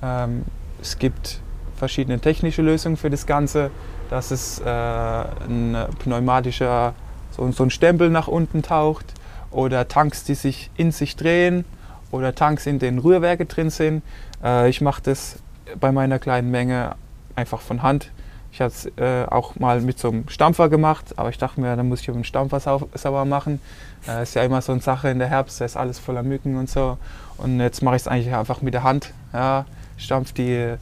Ähm, 0.02 0.44
es 0.82 0.98
gibt 0.98 1.40
verschiedene 1.76 2.18
technische 2.18 2.62
Lösungen 2.62 2.96
für 2.96 3.10
das 3.10 3.26
Ganze. 3.26 3.70
Das 4.10 4.30
ist 4.30 4.60
äh, 4.60 4.64
ein 4.64 5.76
pneumatischer 5.98 6.94
so, 7.30 7.50
so 7.52 7.62
ein 7.62 7.70
Stempel 7.70 8.10
nach 8.10 8.28
unten 8.28 8.62
taucht 8.62 9.06
oder 9.50 9.88
Tanks, 9.88 10.24
die 10.24 10.34
sich 10.34 10.70
in 10.76 10.92
sich 10.92 11.16
drehen 11.16 11.64
oder 12.10 12.34
Tanks, 12.34 12.66
in 12.66 12.78
denen 12.78 12.98
Rührwerke 12.98 13.46
drin 13.46 13.70
sind. 13.70 14.02
Äh, 14.42 14.68
ich 14.68 14.80
mache 14.80 15.02
das 15.02 15.36
bei 15.78 15.92
meiner 15.92 16.18
kleinen 16.18 16.50
Menge 16.50 16.96
einfach 17.36 17.60
von 17.60 17.82
Hand. 17.82 18.10
Ich 18.50 18.60
habe 18.60 18.72
es 18.72 18.86
äh, 18.96 19.26
auch 19.28 19.56
mal 19.56 19.80
mit 19.82 19.98
so 19.98 20.08
einem 20.08 20.28
Stampfer 20.28 20.68
gemacht, 20.68 21.14
aber 21.16 21.28
ich 21.28 21.38
dachte 21.38 21.60
mir, 21.60 21.76
dann 21.76 21.88
muss 21.88 22.00
ich 22.00 22.06
den 22.06 22.24
Stampfer 22.24 22.60
sau 22.60 22.88
sauber 22.94 23.24
machen. 23.24 23.60
Äh, 24.08 24.22
ist 24.22 24.34
ja 24.34 24.42
immer 24.42 24.62
so 24.62 24.72
eine 24.72 24.80
Sache 24.80 25.10
in 25.10 25.18
der 25.18 25.28
Herbst, 25.28 25.60
da 25.60 25.66
ist 25.66 25.76
alles 25.76 25.98
voller 25.98 26.22
Mücken 26.22 26.56
und 26.56 26.70
so. 26.70 26.96
Und 27.36 27.60
jetzt 27.60 27.82
mache 27.82 27.96
ich 27.96 28.02
es 28.02 28.08
eigentlich 28.08 28.34
einfach 28.34 28.62
mit 28.62 28.72
der 28.74 28.82
Hand. 28.82 29.12
Ja, 29.32 29.66
stampf 29.98 30.32
die 30.32 30.74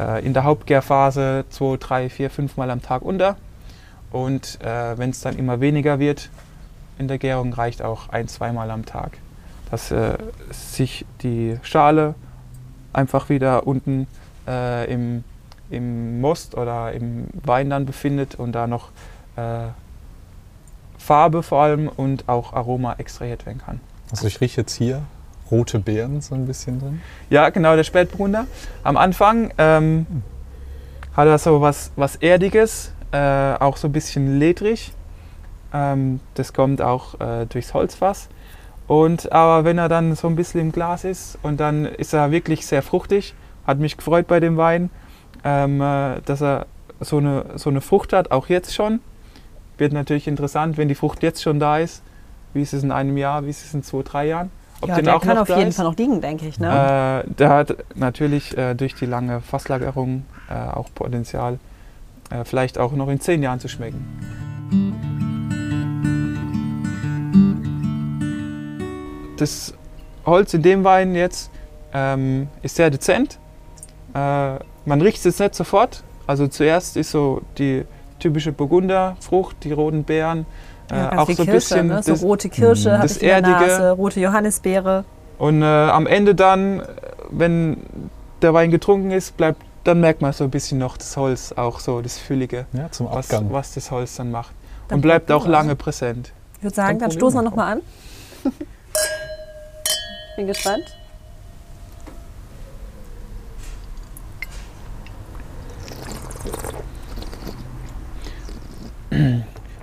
äh, 0.00 0.24
in 0.24 0.32
der 0.32 0.44
Hauptgärphase 0.44 1.44
zwei, 1.50 1.76
drei, 1.76 2.08
vier, 2.08 2.30
fünf 2.30 2.56
Mal 2.56 2.70
am 2.70 2.82
Tag 2.82 3.02
unter. 3.02 3.36
Und 4.10 4.58
äh, 4.62 4.98
wenn 4.98 5.10
es 5.10 5.20
dann 5.20 5.38
immer 5.38 5.60
weniger 5.60 5.98
wird 5.98 6.30
in 6.98 7.08
der 7.08 7.18
Gärung, 7.18 7.52
reicht 7.52 7.82
auch 7.82 8.08
ein, 8.08 8.26
zweimal 8.28 8.70
am 8.70 8.84
Tag. 8.84 9.18
Dass 9.70 9.90
äh, 9.90 10.18
sich 10.50 11.04
die 11.22 11.58
Schale 11.62 12.14
einfach 12.92 13.28
wieder 13.28 13.66
unten 13.66 14.06
äh, 14.48 14.92
im 14.92 15.24
im 15.70 16.20
Most 16.20 16.56
oder 16.56 16.92
im 16.92 17.28
Wein 17.32 17.70
dann 17.70 17.86
befindet 17.86 18.34
und 18.34 18.52
da 18.52 18.66
noch 18.66 18.90
äh, 19.36 19.68
Farbe 20.98 21.42
vor 21.42 21.62
allem 21.62 21.88
und 21.88 22.28
auch 22.28 22.52
Aroma 22.52 22.94
extrahiert 22.98 23.46
werden 23.46 23.60
kann. 23.64 23.80
Also 24.10 24.26
ich 24.26 24.40
rieche 24.40 24.60
jetzt 24.60 24.74
hier 24.74 25.02
rote 25.50 25.78
Beeren 25.78 26.20
so 26.20 26.34
ein 26.34 26.46
bisschen 26.46 26.80
drin. 26.80 27.00
Ja, 27.28 27.50
genau, 27.50 27.76
der 27.76 27.84
Spätburgunder. 27.84 28.46
Am 28.82 28.96
Anfang 28.96 29.52
ähm, 29.58 30.06
hat 31.16 31.26
er 31.26 31.38
so 31.38 31.60
was, 31.60 31.92
was 31.96 32.16
Erdiges, 32.16 32.92
äh, 33.12 33.54
auch 33.54 33.76
so 33.76 33.88
ein 33.88 33.92
bisschen 33.92 34.38
ledrig. 34.38 34.92
Ähm, 35.72 36.20
das 36.34 36.52
kommt 36.52 36.82
auch 36.82 37.20
äh, 37.20 37.46
durchs 37.46 37.74
Holzfass. 37.74 38.28
Und, 38.86 39.30
aber 39.30 39.64
wenn 39.64 39.78
er 39.78 39.88
dann 39.88 40.14
so 40.16 40.26
ein 40.26 40.36
bisschen 40.36 40.60
im 40.60 40.72
Glas 40.72 41.04
ist 41.04 41.38
und 41.42 41.60
dann 41.60 41.86
ist 41.86 42.12
er 42.12 42.30
wirklich 42.30 42.66
sehr 42.66 42.82
fruchtig. 42.82 43.34
Hat 43.66 43.78
mich 43.78 43.96
gefreut 43.96 44.26
bei 44.26 44.40
dem 44.40 44.56
Wein 44.56 44.90
ähm, 45.44 45.80
äh, 45.80 46.20
dass 46.24 46.42
er 46.42 46.66
so 47.00 47.18
eine, 47.18 47.46
so 47.56 47.70
eine 47.70 47.80
Frucht 47.80 48.12
hat, 48.12 48.30
auch 48.30 48.48
jetzt 48.48 48.74
schon. 48.74 49.00
Wird 49.78 49.92
natürlich 49.92 50.28
interessant, 50.28 50.76
wenn 50.76 50.88
die 50.88 50.94
Frucht 50.94 51.22
jetzt 51.22 51.42
schon 51.42 51.58
da 51.58 51.78
ist. 51.78 52.02
Wie 52.52 52.62
ist 52.62 52.74
es 52.74 52.82
in 52.82 52.92
einem 52.92 53.16
Jahr, 53.16 53.46
wie 53.46 53.50
ist 53.50 53.64
es 53.64 53.72
in 53.72 53.82
zwei, 53.82 54.02
drei 54.02 54.26
Jahren? 54.26 54.50
Ob 54.82 54.88
ja, 54.88 55.02
der 55.02 55.18
kann 55.18 55.38
auf 55.38 55.48
jeden 55.48 55.68
ist. 55.68 55.76
Fall 55.76 55.84
noch 55.84 55.96
liegen, 55.96 56.20
denke 56.20 56.46
ich. 56.46 56.58
Ne? 56.58 57.24
Äh, 57.26 57.34
der 57.34 57.50
hat 57.50 57.76
natürlich 57.94 58.56
äh, 58.56 58.74
durch 58.74 58.94
die 58.94 59.06
lange 59.06 59.40
Fasslagerung 59.40 60.24
äh, 60.48 60.54
auch 60.54 60.88
Potenzial, 60.94 61.58
äh, 62.30 62.44
vielleicht 62.44 62.78
auch 62.78 62.92
noch 62.92 63.08
in 63.08 63.20
zehn 63.20 63.42
Jahren 63.42 63.60
zu 63.60 63.68
schmecken. 63.68 64.06
Das 69.36 69.74
Holz 70.24 70.54
in 70.54 70.62
dem 70.62 70.84
Wein 70.84 71.14
jetzt 71.14 71.50
ähm, 71.92 72.48
ist 72.62 72.76
sehr 72.76 72.90
dezent. 72.90 73.38
Äh, 74.14 74.54
man 74.84 75.00
riecht 75.00 75.18
es 75.18 75.24
jetzt 75.24 75.40
nicht 75.40 75.54
sofort. 75.54 76.02
Also 76.26 76.46
zuerst 76.46 76.96
ist 76.96 77.10
so 77.10 77.42
die 77.58 77.84
typische 78.18 78.52
Burgunderfrucht, 78.52 79.56
die 79.64 79.72
roten 79.72 80.04
Beeren. 80.04 80.46
Ja, 80.90 81.12
äh, 81.12 81.16
auch 81.16 81.30
so 81.30 81.42
ein 81.42 81.48
bisschen 81.48 81.86
ne? 81.88 82.02
so 82.02 82.14
rote 82.14 82.48
Kirsche, 82.48 82.98
das 83.00 83.16
ich 83.16 83.22
Erdige. 83.22 83.54
Nase, 83.54 83.90
rote 83.92 84.20
Johannisbeere. 84.20 85.04
Und 85.38 85.62
äh, 85.62 85.64
am 85.64 86.06
Ende 86.06 86.34
dann, 86.34 86.82
wenn 87.30 87.78
der 88.42 88.52
Wein 88.54 88.70
getrunken 88.70 89.10
ist, 89.10 89.36
bleibt, 89.36 89.62
dann 89.84 90.00
merkt 90.00 90.20
man 90.20 90.32
so 90.32 90.44
ein 90.44 90.50
bisschen 90.50 90.78
noch 90.78 90.96
das 90.96 91.16
Holz, 91.16 91.52
auch 91.56 91.80
so 91.80 92.02
das 92.02 92.18
Füllige, 92.18 92.66
ja, 92.72 92.90
zum 92.90 93.08
was, 93.10 93.30
was, 93.30 93.74
das 93.74 93.90
Holz 93.90 94.16
dann 94.16 94.30
macht. 94.30 94.52
Dann 94.88 94.96
und 94.96 95.02
bleibt 95.02 95.30
auch 95.32 95.46
lange 95.46 95.76
präsent. 95.76 96.32
Ich 96.58 96.64
würde 96.64 96.76
sagen, 96.76 96.98
dann 96.98 97.10
stoßen 97.10 97.38
wir 97.38 97.42
nochmal 97.42 97.72
an. 97.72 97.80
ich 98.44 98.50
bin 100.36 100.46
gespannt. 100.46 100.84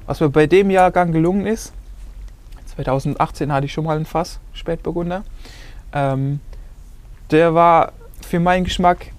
Was 0.08 0.22
mir 0.22 0.30
bei 0.30 0.48
dem 0.48 0.70
Jahrgang 0.70 1.12
gelungen 1.12 1.46
ist, 1.46 1.74
2018 2.76 3.52
hatte 3.52 3.66
ich 3.66 3.74
schon 3.74 3.84
mal 3.84 3.98
ein 3.98 4.06
Fass 4.06 4.40
Spätburgunder. 4.54 5.24
Ähm, 5.94 6.40
der 7.30 7.54
war 7.54 7.92
für 8.26 8.40
meinen 8.40 8.64
Geschmack 8.64 9.12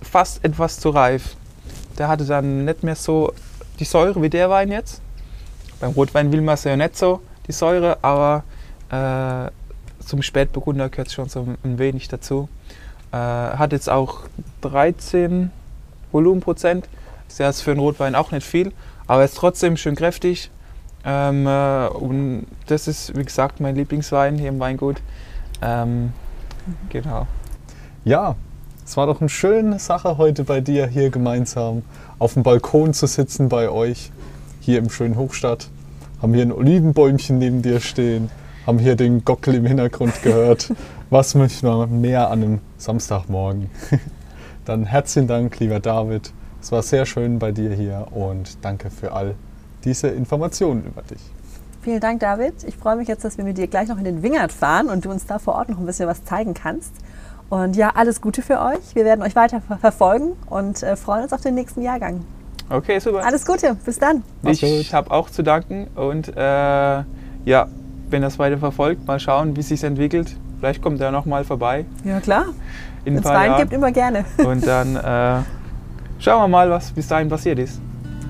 fast 0.00 0.44
etwas 0.44 0.78
zu 0.78 0.90
reif. 0.90 1.36
Der 1.98 2.08
hatte 2.08 2.24
dann 2.24 2.64
nicht 2.64 2.84
mehr 2.84 2.94
so 2.94 3.32
die 3.80 3.84
Säure 3.84 4.22
wie 4.22 4.30
der 4.30 4.48
Wein 4.48 4.70
jetzt. 4.70 5.02
Beim 5.80 5.90
Rotwein 5.90 6.30
will 6.30 6.42
man 6.42 6.54
es 6.54 6.62
ja 6.62 6.76
nicht 6.76 6.96
so, 6.96 7.20
die 7.48 7.52
Säure, 7.52 7.98
aber 8.02 8.44
äh, 8.90 9.50
zum 10.04 10.22
Spätburgunder 10.22 10.88
gehört 10.90 11.08
es 11.08 11.14
schon 11.14 11.28
so 11.28 11.46
ein 11.64 11.78
wenig 11.78 12.06
dazu. 12.06 12.48
Äh, 13.10 13.16
hat 13.16 13.72
jetzt 13.72 13.90
auch 13.90 14.20
13 14.60 15.50
Volumenprozent. 16.12 16.88
Ist 17.32 17.38
ja 17.38 17.50
für 17.50 17.70
einen 17.70 17.80
Rotwein 17.80 18.14
auch 18.14 18.30
nicht 18.30 18.46
viel, 18.46 18.72
aber 19.06 19.24
ist 19.24 19.38
trotzdem 19.38 19.78
schön 19.78 19.96
kräftig. 19.96 20.50
Ähm, 21.02 21.46
äh, 21.46 21.86
und 21.86 22.46
das 22.66 22.88
ist, 22.88 23.16
wie 23.16 23.24
gesagt, 23.24 23.58
mein 23.58 23.74
Lieblingswein 23.74 24.36
hier 24.36 24.50
im 24.50 24.60
Weingut. 24.60 25.00
Ähm, 25.62 26.12
genau. 26.90 27.26
Ja, 28.04 28.36
es 28.84 28.98
war 28.98 29.06
doch 29.06 29.22
eine 29.22 29.30
schöne 29.30 29.78
Sache 29.78 30.18
heute 30.18 30.44
bei 30.44 30.60
dir 30.60 30.86
hier 30.86 31.08
gemeinsam 31.08 31.84
auf 32.18 32.34
dem 32.34 32.42
Balkon 32.42 32.92
zu 32.92 33.06
sitzen 33.06 33.48
bei 33.48 33.70
euch 33.70 34.12
hier 34.60 34.78
im 34.78 34.90
schönen 34.90 35.16
Hochstadt. 35.16 35.70
Haben 36.20 36.34
hier 36.34 36.44
ein 36.44 36.52
Olivenbäumchen 36.52 37.38
neben 37.38 37.62
dir 37.62 37.80
stehen, 37.80 38.28
haben 38.66 38.78
hier 38.78 38.94
den 38.94 39.24
Gockel 39.24 39.54
im 39.54 39.64
Hintergrund 39.64 40.22
gehört. 40.22 40.70
Was 41.08 41.34
möchte 41.34 41.64
man 41.64 42.02
mehr 42.02 42.28
an 42.28 42.42
einem 42.42 42.58
Samstagmorgen? 42.76 43.70
Dann 44.66 44.84
herzlichen 44.84 45.28
Dank, 45.28 45.58
lieber 45.60 45.80
David. 45.80 46.30
Es 46.62 46.70
war 46.70 46.82
sehr 46.82 47.06
schön 47.06 47.40
bei 47.40 47.50
dir 47.50 47.72
hier 47.72 48.06
und 48.12 48.64
danke 48.64 48.88
für 48.88 49.12
all 49.12 49.34
diese 49.82 50.06
Informationen 50.06 50.84
über 50.86 51.02
dich. 51.02 51.20
Vielen 51.82 51.98
Dank, 51.98 52.20
David. 52.20 52.54
Ich 52.62 52.76
freue 52.76 52.94
mich 52.94 53.08
jetzt, 53.08 53.24
dass 53.24 53.36
wir 53.36 53.44
mit 53.44 53.58
dir 53.58 53.66
gleich 53.66 53.88
noch 53.88 53.98
in 53.98 54.04
den 54.04 54.22
Wingert 54.22 54.52
fahren 54.52 54.88
und 54.88 55.04
du 55.04 55.10
uns 55.10 55.26
da 55.26 55.40
vor 55.40 55.56
Ort 55.56 55.70
noch 55.70 55.78
ein 55.80 55.86
bisschen 55.86 56.06
was 56.06 56.24
zeigen 56.24 56.54
kannst. 56.54 56.92
Und 57.48 57.74
ja, 57.74 57.90
alles 57.96 58.20
Gute 58.20 58.42
für 58.42 58.60
euch. 58.60 58.94
Wir 58.94 59.04
werden 59.04 59.22
euch 59.22 59.34
weiter 59.34 59.60
verfolgen 59.80 60.36
und 60.48 60.84
äh, 60.84 60.94
freuen 60.94 61.24
uns 61.24 61.32
auf 61.32 61.40
den 61.40 61.56
nächsten 61.56 61.82
Jahrgang. 61.82 62.24
Okay, 62.70 63.00
super. 63.00 63.26
Alles 63.26 63.44
Gute, 63.44 63.76
bis 63.84 63.98
dann. 63.98 64.22
Ich 64.44 64.94
habe 64.94 65.10
auch 65.10 65.30
zu 65.30 65.42
danken 65.42 65.88
und 65.96 66.28
äh, 66.28 66.40
ja, 67.44 67.66
wenn 68.08 68.22
das 68.22 68.38
weiter 68.38 68.58
verfolgt, 68.58 69.04
mal 69.08 69.18
schauen, 69.18 69.56
wie 69.56 69.60
es 69.60 69.68
sich 69.68 69.82
entwickelt. 69.82 70.36
Vielleicht 70.60 70.80
kommt 70.80 71.00
er 71.00 71.10
noch 71.10 71.26
mal 71.26 71.42
vorbei. 71.42 71.86
Ja, 72.04 72.20
klar. 72.20 72.44
Wenn 73.02 73.16
es 73.16 73.24
Wein 73.24 73.56
gibt, 73.56 73.72
immer 73.72 73.90
gerne. 73.90 74.24
Und 74.38 74.64
dann 74.64 74.94
äh, 74.94 75.42
Schauen 76.22 76.40
wir 76.40 76.48
mal, 76.48 76.70
was 76.70 76.92
bis 76.92 77.08
dahin 77.08 77.28
passiert 77.28 77.58
ist. 77.58 77.80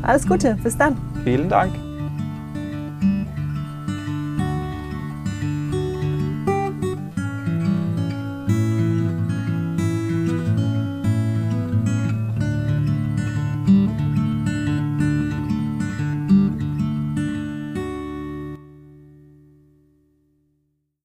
Alles 0.01 0.27
Gute, 0.27 0.57
bis 0.63 0.79
dann. 0.79 0.97
Vielen 1.25 1.51
Dank. 1.51 1.75